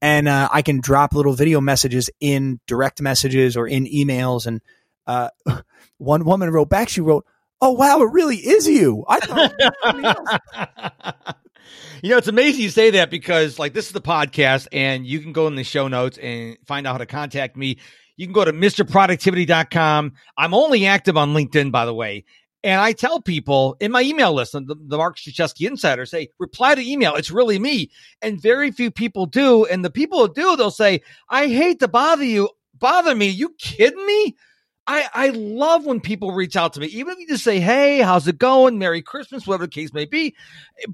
and 0.02 0.28
uh, 0.28 0.50
I 0.52 0.62
can 0.62 0.82
drop 0.82 1.14
little 1.14 1.34
video 1.34 1.62
messages 1.62 2.10
in 2.20 2.60
direct 2.68 3.02
messages 3.02 3.58
or 3.58 3.68
in 3.68 3.86
emails. 3.86 4.46
And 4.48 4.62
uh, 5.08 5.30
one 5.98 6.26
woman 6.26 6.50
wrote 6.50 6.70
back, 6.70 6.90
she 6.90 7.02
wrote, 7.02 7.26
"Oh 7.62 7.72
wow, 7.72 8.02
it 8.02 8.12
really 8.12 8.38
is 8.38 8.68
you." 8.68 9.06
I 9.08 9.20
thought. 9.20 9.54
you 12.04 12.10
know, 12.10 12.18
it's 12.18 12.28
amazing 12.28 12.62
you 12.62 12.70
say 12.70 12.92
that 12.92 13.10
because 13.10 13.60
like 13.60 13.74
this 13.74 13.88
is 13.88 13.94
the 13.94 14.02
podcast, 14.02 14.68
and 14.72 15.06
you 15.06 15.20
can 15.20 15.34
go 15.34 15.48
in 15.48 15.56
the 15.56 15.64
show 15.64 15.88
notes 15.88 16.18
and 16.18 16.58
find 16.66 16.88
out 16.88 16.94
how 16.94 16.98
to 17.00 17.06
contact 17.06 17.56
me. 17.58 17.78
You 18.18 18.28
can 18.28 18.34
go 18.34 18.46
to 18.46 18.54
MrProductivity.com. 18.54 20.14
I'm 20.38 20.54
only 20.54 20.86
active 20.86 21.18
on 21.18 21.34
LinkedIn, 21.34 21.72
by 21.72 21.86
the 21.86 21.94
way. 21.94 22.26
And 22.64 22.80
I 22.80 22.94
tell 22.94 23.22
people 23.22 23.76
in 23.80 23.92
my 23.92 24.02
email 24.02 24.34
list, 24.34 24.54
the, 24.54 24.64
the 24.64 24.98
Mark 24.98 25.18
Struczewski 25.18 25.68
Insider, 25.68 26.06
say, 26.06 26.30
reply 26.38 26.76
to 26.76 26.82
email. 26.82 27.16
It's 27.16 27.32
really 27.32 27.58
me. 27.58 27.90
And 28.22 28.40
very 28.40 28.72
few 28.72 28.92
people 28.92 29.26
do. 29.26 29.66
And 29.66 29.84
the 29.84 29.90
people 29.90 30.20
who 30.20 30.34
do, 30.34 30.56
they'll 30.56 30.70
say, 30.70 31.02
I 31.30 31.48
hate 31.48 31.80
to 31.80 31.88
bother 31.88 32.24
you. 32.24 32.50
Bother 32.78 33.16
me. 33.16 33.30
You 33.30 33.56
kidding 33.58 34.06
me? 34.06 34.36
I, 34.88 35.08
I 35.14 35.30
love 35.30 35.86
when 35.86 36.02
people 36.02 36.34
reach 36.34 36.56
out 36.56 36.74
to 36.74 36.80
me, 36.80 36.88
even 36.88 37.14
if 37.14 37.20
you 37.20 37.28
just 37.28 37.44
say, 37.44 37.60
Hey, 37.60 38.00
how's 38.00 38.28
it 38.28 38.38
going? 38.38 38.78
Merry 38.78 39.02
Christmas, 39.02 39.46
whatever 39.46 39.66
the 39.66 39.72
case 39.72 39.94
may 39.94 40.06
be. 40.06 40.36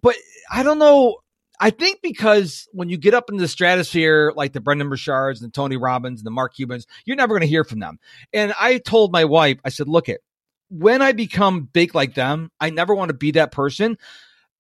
But 0.02 0.16
I 0.52 0.64
don't 0.64 0.80
know. 0.80 1.18
I 1.60 1.72
think 1.72 2.02
because 2.04 2.68
when 2.72 2.90
you 2.90 2.98
get 2.98 3.16
up 3.16 3.32
in 3.32 3.38
the 3.38 3.48
stratosphere, 3.48 4.32
like 4.36 4.54
the 4.54 4.62
Brendan 4.62 4.90
Burchards 4.90 5.42
and 5.42 5.50
the 5.50 5.54
Tony 5.54 5.76
Robbins 5.76 6.20
and 6.20 6.26
the 6.28 6.32
Mark 6.32 6.54
Cubans, 6.56 6.86
you're 7.06 7.16
never 7.16 7.30
going 7.30 7.42
to 7.42 7.48
hear 7.48 7.64
from 7.64 7.80
them. 7.80 7.98
And 8.32 8.54
I 8.60 8.78
told 8.78 9.12
my 9.12 9.26
wife, 9.26 9.58
I 9.66 9.70
said, 9.70 9.88
look 9.88 10.08
it, 10.08 10.22
when 10.70 11.02
I 11.02 11.12
become 11.12 11.64
big 11.64 11.96
like 11.96 12.14
them, 12.14 12.52
I 12.60 12.70
never 12.70 12.94
want 12.94 13.10
to 13.10 13.16
be 13.16 13.32
that 13.32 13.52
person. 13.52 13.98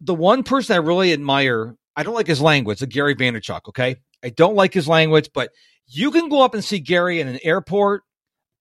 The 0.02 0.14
one 0.14 0.44
person 0.44 0.76
I 0.76 0.80
really 0.80 1.14
admire, 1.14 1.76
I 1.96 2.04
don't 2.04 2.14
like 2.14 2.28
his 2.28 2.42
language, 2.42 2.80
the 2.80 2.88
Gary 2.88 3.16
Vaynerchuk. 3.16 3.62
Okay, 3.70 3.98
I 4.24 4.30
don't 4.30 4.56
like 4.56 4.74
his 4.74 4.88
language, 4.88 5.30
but 5.34 5.52
you 5.88 6.12
can 6.12 6.30
go 6.30 6.42
up 6.42 6.54
and 6.54 6.64
see 6.64 6.80
Gary 6.80 7.20
in 7.20 7.28
an 7.28 7.40
airport 7.44 8.04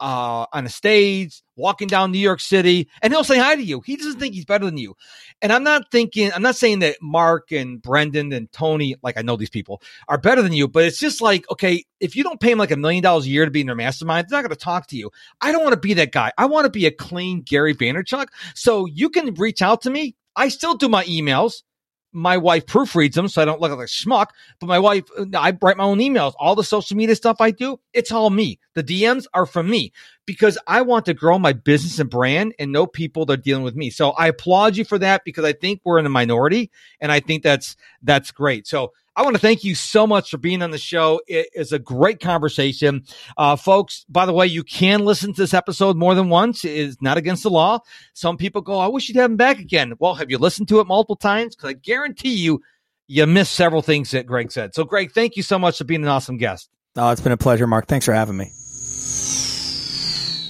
uh, 0.00 0.46
on 0.52 0.66
a 0.66 0.68
stage, 0.68 1.42
walking 1.56 1.88
down 1.88 2.12
New 2.12 2.18
York 2.18 2.40
City, 2.40 2.88
and 3.02 3.12
he'll 3.12 3.24
say 3.24 3.38
hi 3.38 3.56
to 3.56 3.62
you. 3.62 3.80
He 3.80 3.96
doesn't 3.96 4.18
think 4.18 4.34
he's 4.34 4.44
better 4.44 4.64
than 4.64 4.76
you. 4.76 4.94
And 5.42 5.52
I'm 5.52 5.64
not 5.64 5.90
thinking, 5.90 6.30
I'm 6.32 6.42
not 6.42 6.56
saying 6.56 6.80
that 6.80 6.96
Mark 7.00 7.52
and 7.52 7.80
Brendan 7.80 8.32
and 8.32 8.50
Tony, 8.52 8.96
like 9.02 9.16
I 9.16 9.22
know 9.22 9.36
these 9.36 9.50
people, 9.50 9.82
are 10.08 10.18
better 10.18 10.42
than 10.42 10.52
you, 10.52 10.68
but 10.68 10.84
it's 10.84 10.98
just 10.98 11.20
like, 11.20 11.50
okay, 11.50 11.84
if 12.00 12.16
you 12.16 12.22
don't 12.22 12.40
pay 12.40 12.52
him 12.52 12.58
like 12.58 12.70
a 12.70 12.76
million 12.76 13.02
dollars 13.02 13.26
a 13.26 13.30
year 13.30 13.44
to 13.44 13.50
be 13.50 13.60
in 13.60 13.66
their 13.66 13.76
mastermind, 13.76 14.26
they're 14.28 14.38
not 14.38 14.48
going 14.48 14.56
to 14.56 14.64
talk 14.64 14.86
to 14.88 14.96
you. 14.96 15.10
I 15.40 15.52
don't 15.52 15.62
want 15.62 15.74
to 15.74 15.80
be 15.80 15.94
that 15.94 16.12
guy. 16.12 16.32
I 16.36 16.46
want 16.46 16.64
to 16.64 16.70
be 16.70 16.86
a 16.86 16.90
clean 16.90 17.42
Gary 17.42 17.74
Vaynerchuk. 17.74 18.28
So 18.54 18.86
you 18.86 19.08
can 19.08 19.34
reach 19.34 19.62
out 19.62 19.82
to 19.82 19.90
me. 19.90 20.16
I 20.36 20.48
still 20.48 20.74
do 20.74 20.88
my 20.88 21.04
emails 21.04 21.62
my 22.16 22.38
wife 22.38 22.64
proofreads 22.64 23.12
them 23.12 23.28
so 23.28 23.42
I 23.42 23.44
don't 23.44 23.60
look 23.60 23.70
like 23.70 23.78
a 23.78 23.82
schmuck. 23.82 24.28
But 24.58 24.68
my 24.68 24.78
wife, 24.78 25.04
I 25.34 25.56
write 25.60 25.76
my 25.76 25.84
own 25.84 25.98
emails. 25.98 26.32
All 26.38 26.54
the 26.54 26.64
social 26.64 26.96
media 26.96 27.14
stuff 27.14 27.36
I 27.40 27.50
do, 27.50 27.78
it's 27.92 28.10
all 28.10 28.30
me. 28.30 28.58
The 28.74 28.82
DMs 28.82 29.26
are 29.34 29.44
from 29.44 29.68
me 29.68 29.92
because 30.24 30.56
I 30.66 30.80
want 30.80 31.04
to 31.06 31.14
grow 31.14 31.38
my 31.38 31.52
business 31.52 31.98
and 31.98 32.08
brand 32.08 32.54
and 32.58 32.72
know 32.72 32.86
people 32.86 33.26
that 33.26 33.40
are 33.40 33.42
dealing 33.42 33.64
with 33.64 33.76
me. 33.76 33.90
So 33.90 34.10
I 34.12 34.28
applaud 34.28 34.78
you 34.78 34.84
for 34.84 34.98
that 34.98 35.24
because 35.24 35.44
I 35.44 35.52
think 35.52 35.82
we're 35.84 35.98
in 35.98 36.04
the 36.04 36.10
minority 36.10 36.70
and 37.00 37.12
I 37.12 37.20
think 37.20 37.42
that's, 37.42 37.76
that's 38.02 38.30
great. 38.30 38.66
So 38.66 38.92
I 39.16 39.22
want 39.22 39.34
to 39.34 39.40
thank 39.40 39.64
you 39.64 39.74
so 39.74 40.06
much 40.06 40.30
for 40.30 40.36
being 40.36 40.60
on 40.60 40.72
the 40.72 40.78
show. 40.78 41.22
It 41.26 41.48
is 41.54 41.72
a 41.72 41.78
great 41.78 42.20
conversation. 42.20 43.04
Uh, 43.38 43.56
folks, 43.56 44.04
by 44.10 44.26
the 44.26 44.32
way, 44.34 44.46
you 44.46 44.62
can 44.62 45.06
listen 45.06 45.32
to 45.32 45.40
this 45.40 45.54
episode 45.54 45.96
more 45.96 46.14
than 46.14 46.28
once. 46.28 46.66
It 46.66 46.72
is 46.72 47.00
not 47.00 47.16
against 47.16 47.42
the 47.42 47.48
law. 47.48 47.78
Some 48.12 48.36
people 48.36 48.60
go, 48.60 48.78
I 48.78 48.88
wish 48.88 49.08
you'd 49.08 49.16
have 49.16 49.30
him 49.30 49.38
back 49.38 49.58
again. 49.58 49.94
Well, 49.98 50.14
have 50.16 50.30
you 50.30 50.36
listened 50.36 50.68
to 50.68 50.80
it 50.80 50.86
multiple 50.86 51.16
times? 51.16 51.56
Because 51.56 51.70
I 51.70 51.72
guarantee 51.72 52.34
you, 52.34 52.60
you 53.06 53.26
missed 53.26 53.52
several 53.52 53.80
things 53.80 54.10
that 54.10 54.26
Greg 54.26 54.52
said. 54.52 54.74
So, 54.74 54.84
Greg, 54.84 55.12
thank 55.12 55.38
you 55.38 55.42
so 55.42 55.58
much 55.58 55.78
for 55.78 55.84
being 55.84 56.02
an 56.02 56.08
awesome 56.08 56.36
guest. 56.36 56.68
Oh, 56.94 57.10
it's 57.10 57.22
been 57.22 57.32
a 57.32 57.38
pleasure, 57.38 57.66
Mark. 57.66 57.86
Thanks 57.86 58.04
for 58.04 58.12
having 58.12 58.36
me. 58.36 58.52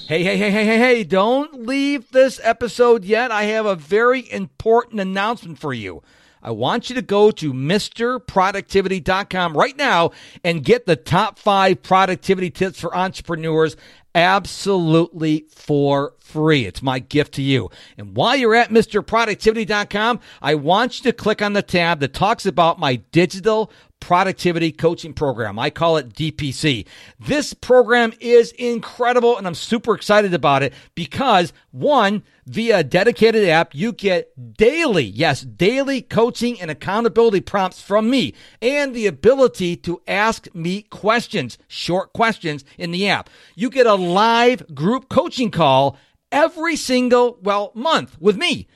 Hey, 0.09 0.25
hey, 0.25 0.37
hey, 0.37 0.51
hey, 0.51 0.65
hey, 0.65 0.79
hey, 0.79 1.05
don't 1.05 1.67
leave 1.67 2.11
this 2.11 2.41
episode 2.43 3.05
yet. 3.05 3.31
I 3.31 3.45
have 3.45 3.67
a 3.67 3.77
very 3.77 4.29
important 4.31 5.01
announcement 5.01 5.61
for 5.61 5.73
you. 5.73 6.03
I 6.47 6.53
want 6.53 6.89
you 6.89 6.95
to 6.95 7.03
go 7.03 7.33
to 7.33 7.53
MrProductivity.com 7.53 9.57
right 9.57 9.77
now 9.77 10.13
and 10.45 10.65
get 10.65 10.87
the 10.87 10.95
top 10.95 11.41
five 11.41 11.83
productivity 11.83 12.51
tips 12.51 12.81
for 12.81 12.97
entrepreneurs 12.97 13.77
absolutely 14.15 15.47
for 15.51 16.15
free. 16.21 16.65
It's 16.65 16.83
my 16.83 17.01
gift 17.01 17.35
to 17.35 17.43
you. 17.43 17.69
And 17.99 18.17
while 18.17 18.37
you're 18.37 18.55
at 18.55 18.71
MrProductivity.com, 18.71 20.21
I 20.41 20.55
want 20.55 20.99
you 20.99 21.03
to 21.11 21.17
click 21.17 21.43
on 21.43 21.53
the 21.53 21.63
tab 21.63 21.99
that 21.99 22.15
talks 22.15 22.47
about 22.47 22.79
my 22.79 22.95
digital 22.97 23.73
productivity 24.01 24.73
coaching 24.73 25.13
program. 25.13 25.59
I 25.59 25.71
call 25.71 25.97
it 25.97 26.13
DPC. 26.13 26.87
This 27.19 27.55
program 27.55 28.13
is 28.21 28.53
incredible 28.53 29.37
and 29.37 29.47
I'm 29.47 29.55
super 29.55 29.95
excited 29.95 30.35
about 30.35 30.63
it 30.63 30.73
because 30.95 31.53
one, 31.71 32.23
via 32.47 32.79
a 32.79 32.85
dedicated 32.85 33.49
app, 33.49 33.75
you 33.75 33.93
get 33.93 34.57
daily, 34.57 35.05
yes, 35.05 35.41
daily 35.43 36.03
coaching 36.03 36.61
and 36.61 36.71
accountability 36.71 37.41
prompts 37.41 37.81
from 37.81 38.09
me 38.09 38.35
and 38.63 38.95
the 38.95 39.07
ability 39.07 39.77
to 39.77 40.01
ask 40.07 40.47
me 40.55 40.83
questions, 40.83 41.59
short 41.67 42.13
questions 42.13 42.65
in 42.79 42.93
the 42.93 43.09
app. 43.09 43.29
You 43.55 43.71
get 43.71 43.87
a 43.87 43.95
live 43.95 44.75
group 44.75 45.09
coaching 45.09 45.51
call 45.51 45.97
every 46.31 46.77
single, 46.77 47.39
well, 47.43 47.73
month 47.75 48.17
with 48.21 48.37
me. 48.37 48.69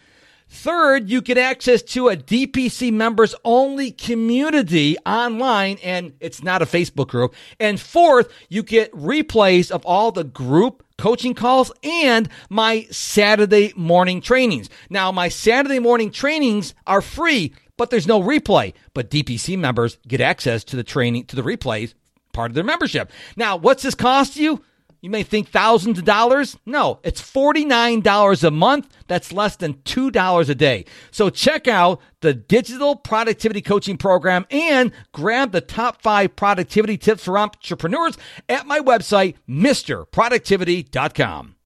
Third, 0.53 1.09
you 1.09 1.22
get 1.22 1.38
access 1.38 1.80
to 1.82 2.09
a 2.09 2.16
DPC 2.16 2.92
members 2.92 3.34
only 3.44 3.92
community 3.92 4.98
online, 5.07 5.78
and 5.82 6.12
it's 6.20 6.42
not 6.42 6.61
a 6.61 6.66
Facebook 6.66 7.09
group. 7.09 7.34
And 7.59 7.80
fourth, 7.80 8.30
you 8.48 8.62
get 8.62 8.92
replays 8.92 9.70
of 9.70 9.86
all 9.86 10.11
the 10.11 10.24
group 10.24 10.84
coaching 10.98 11.34
calls 11.34 11.72
and 11.82 12.28
my 12.51 12.86
Saturday 12.90 13.72
morning 13.76 14.20
trainings. 14.20 14.68
Now, 14.90 15.12
my 15.12 15.28
Saturday 15.28 15.78
morning 15.78 16.11
trainings 16.11 16.74
are 16.86 17.01
free 17.01 17.55
but 17.80 17.88
there's 17.88 18.07
no 18.07 18.20
replay. 18.20 18.74
But 18.92 19.11
DPC 19.11 19.57
members 19.57 19.96
get 20.07 20.20
access 20.20 20.64
to 20.64 20.76
the 20.76 20.84
training, 20.84 21.24
to 21.26 21.36
the 21.36 21.40
replays, 21.40 21.94
part 22.34 22.51
of 22.51 22.55
their 22.55 22.62
membership. 22.62 23.11
Now, 23.36 23.57
what's 23.57 23.82
this 23.82 23.94
cost 23.94 24.36
you? 24.36 24.62
You 25.01 25.11
may 25.11 25.22
think 25.22 25.48
thousands 25.48 25.98
of 25.98 26.05
dollars. 26.05 26.59
No, 26.66 26.98
it's 27.03 27.22
$49 27.22 28.44
a 28.44 28.51
month. 28.51 28.94
That's 29.07 29.32
less 29.32 29.57
than 29.57 29.74
$2 29.74 30.48
a 30.48 30.55
day. 30.55 30.84
So 31.11 31.30
check 31.30 31.66
out 31.66 32.01
the 32.20 32.34
digital 32.34 32.96
productivity 32.96 33.62
coaching 33.62 33.96
program 33.96 34.44
and 34.51 34.92
grab 35.12 35.53
the 35.53 35.62
top 35.62 36.03
five 36.03 36.36
productivity 36.36 36.98
tips 36.98 37.24
for 37.24 37.38
entrepreneurs 37.38 38.18
at 38.48 38.66
my 38.66 38.80
website, 38.80 39.36
MrProductivity.com. 39.48 41.55